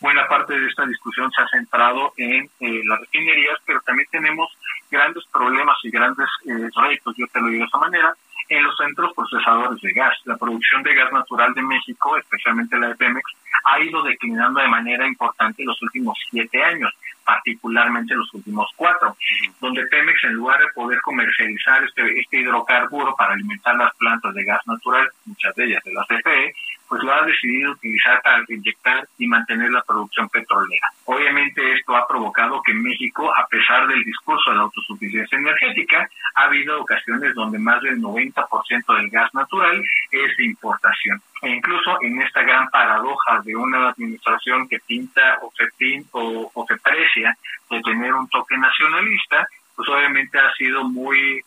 Buena 0.00 0.26
parte 0.26 0.58
de 0.58 0.66
esta 0.66 0.86
discusión 0.86 1.30
se 1.30 1.42
ha 1.42 1.48
centrado 1.48 2.14
en 2.16 2.50
eh, 2.58 2.82
las 2.84 2.98
refinerías, 2.98 3.58
pero 3.64 3.80
también 3.82 4.08
tenemos 4.10 4.48
grandes 4.90 5.24
problemas 5.32 5.76
y 5.84 5.90
grandes 5.90 6.28
eh, 6.46 6.68
retos, 6.74 7.14
yo 7.16 7.28
te 7.28 7.40
lo 7.40 7.46
digo 7.46 7.62
de 7.62 7.68
esa 7.68 7.78
manera, 7.78 8.12
en 8.48 8.62
los 8.62 8.76
centros 8.76 9.12
procesadores 9.14 9.80
de 9.80 9.92
gas. 9.92 10.16
La 10.24 10.36
producción 10.36 10.82
de 10.82 10.94
gas 10.94 11.12
natural 11.12 11.54
de 11.54 11.62
México, 11.62 12.16
especialmente 12.16 12.78
la 12.78 12.88
de 12.88 12.96
Pemex, 12.96 13.24
ha 13.64 13.80
ido 13.80 14.02
declinando 14.02 14.60
de 14.60 14.68
manera 14.68 15.06
importante 15.06 15.62
en 15.62 15.68
los 15.68 15.82
últimos 15.82 16.18
siete 16.30 16.62
años, 16.62 16.92
particularmente 17.24 18.14
los 18.14 18.32
últimos 18.32 18.70
cuatro, 18.76 19.16
donde 19.60 19.86
Pemex, 19.86 20.24
en 20.24 20.34
lugar 20.34 20.60
de 20.60 20.68
poder 20.74 21.00
comercializar 21.02 21.84
este, 21.84 22.18
este 22.18 22.40
hidrocarburo 22.40 23.14
para 23.16 23.34
alimentar 23.34 23.76
las 23.76 23.94
plantas 23.96 24.34
de 24.34 24.44
gas 24.44 24.66
natural, 24.66 25.08
muchas 25.26 25.54
de 25.54 25.64
ellas 25.66 25.84
de 25.84 25.92
la 25.92 26.04
CFE, 26.04 26.54
pues 26.88 27.02
lo 27.02 27.12
ha 27.12 27.22
decidido 27.24 27.72
utilizar 27.72 28.20
para 28.22 28.44
inyectar 28.48 29.06
y 29.18 29.26
mantener 29.26 29.70
la 29.70 29.82
producción 29.82 30.28
petrolera. 30.28 30.88
Obviamente 31.04 31.72
esto 31.72 31.96
ha 31.96 32.06
provocado 32.06 32.62
que 32.62 32.72
México, 32.74 33.32
a 33.34 33.46
pesar 33.46 33.86
del 33.86 34.02
discurso 34.04 34.50
de 34.50 34.56
la 34.56 34.62
autosuficiencia 34.62 35.38
energética, 35.38 36.08
ha 36.34 36.44
habido 36.44 36.80
ocasiones 36.80 37.34
donde 37.34 37.58
más 37.58 37.82
del 37.82 38.00
90% 38.00 38.96
del 38.96 39.10
gas 39.10 39.32
natural 39.34 39.82
es 40.10 40.36
de 40.36 40.44
importación. 40.44 41.20
E 41.42 41.50
incluso 41.50 41.98
en 42.02 42.20
esta 42.22 42.42
gran 42.42 42.68
paradoja 42.70 43.40
de 43.44 43.54
una 43.54 43.90
administración 43.90 44.68
que 44.68 44.80
pinta 44.80 45.38
o 45.42 45.52
se, 45.56 45.66
pinta, 45.76 46.10
o, 46.12 46.66
se 46.66 46.76
precia 46.78 47.36
de 47.70 47.80
tener 47.82 48.12
un 48.12 48.28
toque 48.28 48.56
nacionalista, 48.56 49.46
pues 49.76 49.88
obviamente 49.88 50.38
ha 50.38 50.52
sido 50.54 50.84
muy 50.84 51.42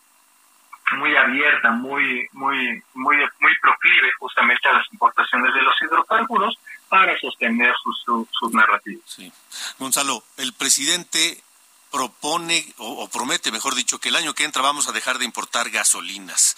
muy 0.97 1.15
abierta, 1.15 1.71
muy, 1.71 2.27
muy, 2.33 2.83
muy, 2.95 3.17
muy 3.39 3.59
proclive 3.61 4.11
justamente 4.19 4.67
a 4.67 4.73
las 4.73 4.85
importaciones 4.91 5.10
de 5.31 5.61
los 5.61 5.75
hidrocarburos 5.81 6.57
para 6.89 7.17
sostener 7.19 7.73
sus, 7.81 8.03
sus, 8.31 8.53
narrativas. 8.53 9.03
Sí. 9.05 9.31
Gonzalo, 9.79 10.23
el 10.37 10.53
presidente 10.53 11.41
propone 11.91 12.65
o, 12.77 13.09
promete, 13.09 13.51
mejor 13.51 13.75
dicho, 13.75 13.99
que 13.99 14.09
el 14.09 14.15
año 14.15 14.33
que 14.33 14.45
entra 14.45 14.61
vamos 14.61 14.87
a 14.87 14.91
dejar 14.91 15.17
de 15.17 15.25
importar 15.25 15.69
gasolinas. 15.69 16.57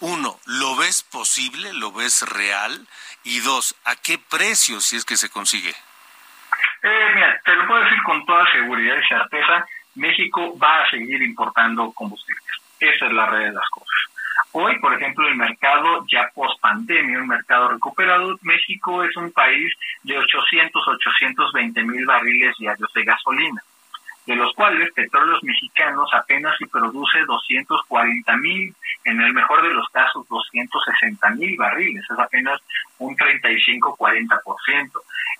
Uno, 0.00 0.38
¿lo 0.46 0.76
ves 0.76 1.02
posible? 1.02 1.72
¿Lo 1.72 1.92
ves 1.92 2.22
real? 2.22 2.86
Y 3.24 3.40
dos, 3.40 3.74
¿a 3.84 3.96
qué 3.96 4.18
precio 4.18 4.80
si 4.80 4.96
es 4.96 5.04
que 5.04 5.16
se 5.16 5.30
consigue? 5.30 5.70
Eh, 6.82 7.10
mira, 7.14 7.40
te 7.44 7.54
lo 7.54 7.66
puedo 7.66 7.84
decir 7.84 8.02
con 8.04 8.24
toda 8.24 8.50
seguridad 8.52 8.96
y 8.96 9.08
certeza, 9.08 9.66
México 9.96 10.56
va 10.58 10.84
a 10.84 10.90
seguir 10.90 11.20
importando 11.22 11.92
combustibles. 11.92 12.44
Esa 12.78 13.06
es 13.06 13.12
la 13.12 13.26
red 13.26 13.46
de 13.46 13.52
las 13.52 13.68
cosas. 13.70 14.07
Hoy, 14.52 14.78
por 14.78 14.94
ejemplo, 14.94 15.28
el 15.28 15.36
mercado 15.36 16.04
ya 16.10 16.30
post 16.34 16.60
pandemia, 16.60 17.20
un 17.20 17.28
mercado 17.28 17.68
recuperado, 17.68 18.38
México 18.42 19.02
es 19.04 19.16
un 19.16 19.30
país 19.32 19.72
de 20.02 20.18
800, 20.18 20.88
820 20.88 21.82
mil 21.84 22.06
barriles 22.06 22.56
diarios 22.58 22.90
de 22.94 23.04
gasolina, 23.04 23.62
de 24.26 24.36
los 24.36 24.52
cuales 24.54 24.92
petróleos 24.94 25.42
mexicanos 25.42 26.08
apenas 26.14 26.56
si 26.58 26.66
produce 26.66 27.24
240 27.26 28.36
mil, 28.38 28.74
en 29.04 29.20
el 29.20 29.32
mejor 29.32 29.62
de 29.62 29.74
los 29.74 29.88
casos 29.90 30.26
260 30.28 31.30
mil 31.30 31.56
barriles, 31.56 32.04
es 32.10 32.18
apenas 32.18 32.60
un 32.98 33.16
35-40%. 33.16 34.90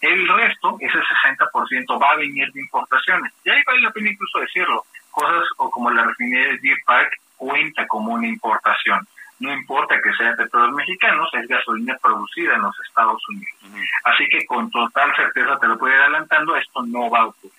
El 0.00 0.28
resto, 0.28 0.76
ese 0.80 0.98
60%, 0.98 2.00
va 2.00 2.10
a 2.10 2.16
venir 2.16 2.52
de 2.52 2.60
importaciones. 2.60 3.32
Y 3.44 3.50
ahí 3.50 3.62
vale 3.66 3.80
la 3.80 3.90
pena 3.90 4.10
incluso 4.10 4.38
decirlo, 4.38 4.84
cosas 5.10 5.44
o 5.56 5.70
como 5.70 5.90
la 5.90 6.04
refinería 6.04 6.52
de 6.52 6.58
Deer 6.58 6.78
Park 6.86 7.18
cuenta 7.38 7.86
como 7.86 8.12
una 8.12 8.26
importación. 8.26 9.06
No 9.40 9.52
importa 9.52 10.00
que 10.02 10.12
sea 10.14 10.34
petróleos 10.34 10.74
mexicanos, 10.74 11.30
es 11.32 11.46
gasolina 11.46 11.96
producida 12.02 12.56
en 12.56 12.62
los 12.62 12.74
Estados 12.86 13.22
Unidos. 13.28 13.86
Así 14.04 14.28
que 14.28 14.44
con 14.44 14.68
total 14.70 15.14
certeza 15.14 15.58
te 15.58 15.68
lo 15.68 15.78
puedo 15.78 15.94
ir 15.94 16.00
adelantando, 16.00 16.56
esto 16.56 16.82
no 16.84 17.08
va 17.08 17.20
a 17.20 17.26
ocurrir. 17.26 17.52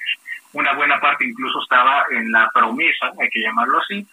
Una 0.52 0.74
buena 0.74 1.00
parte 1.00 1.26
incluso 1.26 1.62
estaba 1.62 2.06
en 2.12 2.32
la 2.32 2.50
promesa, 2.54 3.12
hay 3.20 3.30
que 3.30 3.42
llamarlo 3.42 3.80
así, 3.80 4.06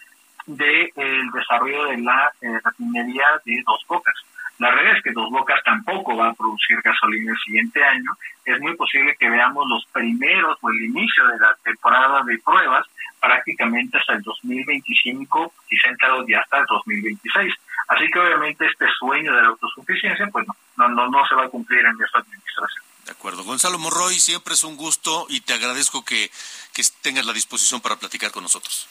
del 0.45 0.91
de, 0.95 1.29
desarrollo 1.33 1.85
de 1.85 1.97
la 1.97 2.31
eh, 2.41 2.59
refinería 2.63 3.25
de 3.43 3.61
Dos 3.65 3.83
Bocas. 3.87 4.15
La 4.59 4.71
realidad 4.71 4.97
es 4.97 5.03
que 5.03 5.11
Dos 5.11 5.29
Bocas 5.29 5.61
tampoco 5.63 6.15
va 6.15 6.29
a 6.29 6.33
producir 6.33 6.81
gasolina 6.81 7.31
el 7.31 7.37
siguiente 7.39 7.83
año. 7.83 8.11
Es 8.45 8.59
muy 8.61 8.75
posible 8.75 9.15
que 9.19 9.29
veamos 9.29 9.67
los 9.67 9.85
primeros 9.91 10.57
o 10.61 10.69
el 10.69 10.85
inicio 10.85 11.27
de 11.27 11.39
la 11.39 11.55
temporada 11.63 12.23
de 12.23 12.39
pruebas 12.39 12.85
prácticamente 13.19 13.97
hasta 13.97 14.13
el 14.13 14.21
2025, 14.21 15.53
quizá 15.69 15.89
entrado 15.89 16.25
ya 16.27 16.39
hasta 16.39 16.59
el 16.59 16.65
2026. 16.65 17.53
Así 17.87 18.09
que 18.11 18.19
obviamente 18.19 18.65
este 18.65 18.85
sueño 18.99 19.33
de 19.33 19.41
la 19.41 19.47
autosuficiencia, 19.49 20.27
pues 20.31 20.45
no, 20.77 20.89
no, 20.89 21.09
no, 21.09 21.27
se 21.27 21.35
va 21.35 21.45
a 21.45 21.49
cumplir 21.49 21.79
en 21.79 21.95
esta 22.03 22.19
administración. 22.19 22.83
De 23.05 23.11
acuerdo. 23.11 23.43
Gonzalo 23.43 23.79
Morroy, 23.79 24.15
siempre 24.15 24.53
es 24.53 24.63
un 24.63 24.75
gusto 24.75 25.25
y 25.29 25.41
te 25.41 25.53
agradezco 25.53 26.03
que, 26.03 26.29
que 26.73 26.83
tengas 27.01 27.25
la 27.25 27.33
disposición 27.33 27.79
para 27.79 27.95
platicar 27.95 28.31
con 28.31 28.43
nosotros. 28.43 28.89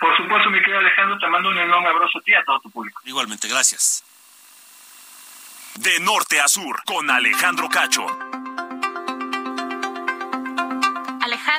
Por 0.00 0.16
supuesto, 0.16 0.50
mi 0.50 0.58
querido 0.60 0.78
Alejandro, 0.78 1.18
te 1.18 1.26
mando 1.28 1.50
un 1.50 1.58
enorme 1.58 1.88
abrazo 1.88 2.18
a 2.18 2.22
ti 2.22 2.32
y 2.32 2.34
a 2.34 2.44
todo 2.44 2.60
tu 2.60 2.70
público. 2.70 3.00
Igualmente, 3.04 3.48
gracias. 3.48 4.02
De 5.76 6.00
norte 6.00 6.40
a 6.40 6.48
sur, 6.48 6.82
con 6.84 7.10
Alejandro 7.10 7.68
Cacho. 7.68 8.06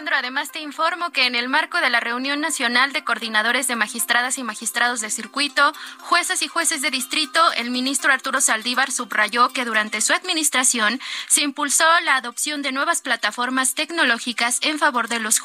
Alejandro, 0.08 0.26
además 0.26 0.52
te 0.54 0.60
informo 0.62 1.12
que 1.12 1.26
en 1.26 1.36
el 1.36 1.50
marco 1.50 1.82
de 1.82 1.90
la 1.90 2.00
reunión 2.00 2.40
nacional 2.40 2.94
de 2.94 3.04
coordinadores 3.04 3.68
de 3.68 3.76
magistradas 3.76 4.38
y 4.38 4.44
magistrados 4.44 5.02
de 5.02 5.10
circuito, 5.10 5.74
jueces 6.00 6.42
y 6.44 6.48
jueces 6.48 6.82
de 6.82 6.92
distrito, 6.92 7.52
el 7.54 7.72
ministro 7.72 8.14
Arturo 8.14 8.40
Saldívar 8.40 8.90
subrayó 8.90 9.50
que 9.50 9.66
durante 9.66 10.00
su 10.00 10.14
administración 10.14 11.02
se 11.28 11.42
impulsó 11.42 11.84
la 12.06 12.16
adopción 12.16 12.62
de 12.62 12.72
nuevas 12.72 13.02
plataformas 13.02 13.74
tecnológicas 13.74 14.60
en 14.62 14.80
favor 14.80 15.10
de 15.10 15.20
los 15.20 15.42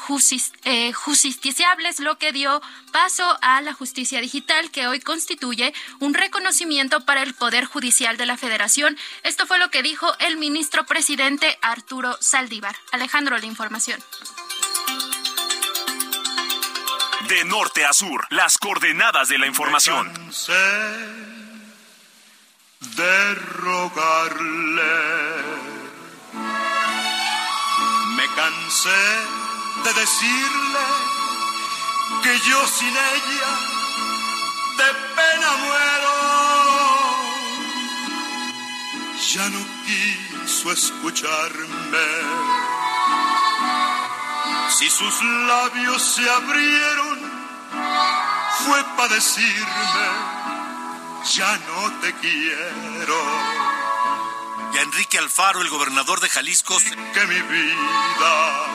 eh, 0.63 0.93
justiciables, 0.93 1.99
lo 1.99 2.17
que 2.17 2.31
dio 2.31 2.61
paso 2.93 3.37
a 3.41 3.59
la 3.61 3.73
justicia 3.73 4.21
digital 4.21 4.71
que 4.71 4.87
hoy 4.87 5.01
constituye 5.01 5.73
un 5.99 6.13
reconocimiento 6.13 7.01
para 7.01 7.21
el 7.21 7.33
Poder 7.33 7.65
Judicial 7.65 8.15
de 8.15 8.27
la 8.27 8.37
Federación. 8.37 8.97
Esto 9.23 9.45
fue 9.45 9.59
lo 9.59 9.69
que 9.71 9.83
dijo 9.83 10.07
el 10.19 10.37
ministro 10.37 10.85
presidente 10.85 11.57
Arturo 11.61 12.15
Saldívar. 12.21 12.77
Alejandro, 12.93 13.37
la 13.37 13.45
información. 13.45 13.99
De 17.27 17.45
norte 17.45 17.85
a 17.85 17.93
sur, 17.93 18.27
las 18.29 18.57
coordenadas 18.57 19.29
de 19.29 19.37
la 19.37 19.47
información. 19.47 20.11
Me 20.11 20.33
de 22.95 23.35
rogarle. 23.35 24.83
Me 28.15 28.27
cansé 28.35 29.03
de 29.83 29.93
decirle 29.93 30.85
que 32.23 32.39
yo 32.49 32.67
sin 32.67 32.89
ella 32.89 33.53
de 34.77 34.89
pena 35.15 35.51
muero. 35.63 36.13
Ya 39.33 39.49
no 39.49 39.65
quiso 39.85 40.71
escucharme. 40.71 42.62
Si 44.77 44.89
sus 44.89 45.23
labios 45.23 46.01
se 46.01 46.27
abrieron, 46.27 47.19
fue 48.65 48.83
para 48.97 49.13
decirme, 49.13 50.07
ya 51.31 51.59
no 51.67 51.91
te 52.01 52.11
quiero. 52.15 53.17
Y 54.73 54.77
a 54.79 54.81
Enrique 54.81 55.19
Alfaro, 55.19 55.61
el 55.61 55.69
gobernador 55.69 56.21
de 56.21 56.29
Jalisco, 56.29 56.75
que 57.13 57.27
mi 57.27 57.41
vida 57.41 58.65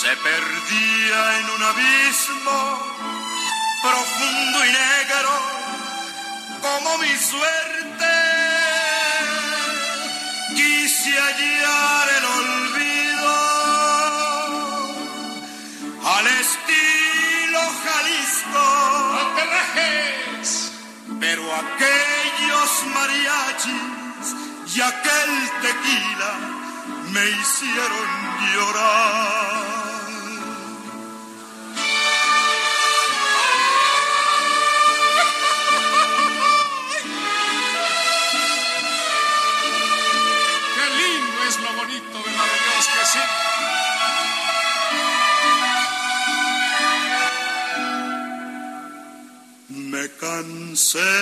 se 0.00 0.16
perdía 0.16 1.38
en 1.40 1.50
un 1.50 1.62
abismo 1.64 2.78
profundo 3.82 4.64
y 4.64 4.68
negro 4.68 5.30
como 6.62 6.98
mi 6.98 7.16
suerte. 7.16 8.14
Quise 10.54 11.18
hallar 11.18 12.08
el 12.16 12.24
olvido 12.24 12.75
Pero 21.20 21.42
aquellos 21.54 22.70
mariachis 22.94 24.34
y 24.74 24.80
aquel 24.80 25.50
tequila 25.62 26.32
me 27.12 27.24
hicieron 27.30 28.08
llorar. 28.54 29.75
Me 50.06 50.12
cansé 50.18 51.16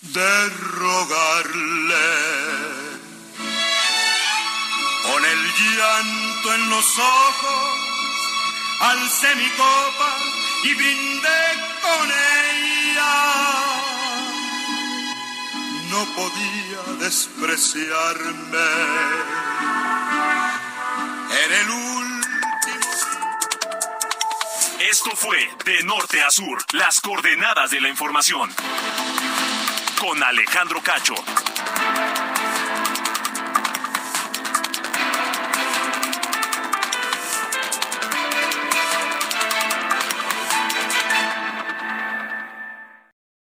de 0.00 0.48
rogarle 0.80 2.10
con 5.04 5.24
el 5.24 5.42
llanto 5.60 6.54
en 6.54 6.70
los 6.70 6.98
ojos, 6.98 7.78
alcé 8.80 9.36
mi 9.36 9.48
copa 9.50 10.10
y 10.64 10.74
brindé 10.74 11.44
con 11.86 12.10
ella. 12.50 13.16
No 15.90 16.04
podía 16.16 16.82
despreciarme 16.98 18.70
en 21.44 21.52
el 21.60 21.70
último. 21.70 22.05
Esto 24.90 25.10
fue 25.16 25.36
De 25.64 25.82
Norte 25.82 26.22
a 26.22 26.30
Sur, 26.30 26.58
las 26.72 27.00
coordenadas 27.00 27.72
de 27.72 27.80
la 27.80 27.88
información. 27.88 28.48
Con 29.98 30.22
Alejandro 30.22 30.80
Cacho. 30.80 31.14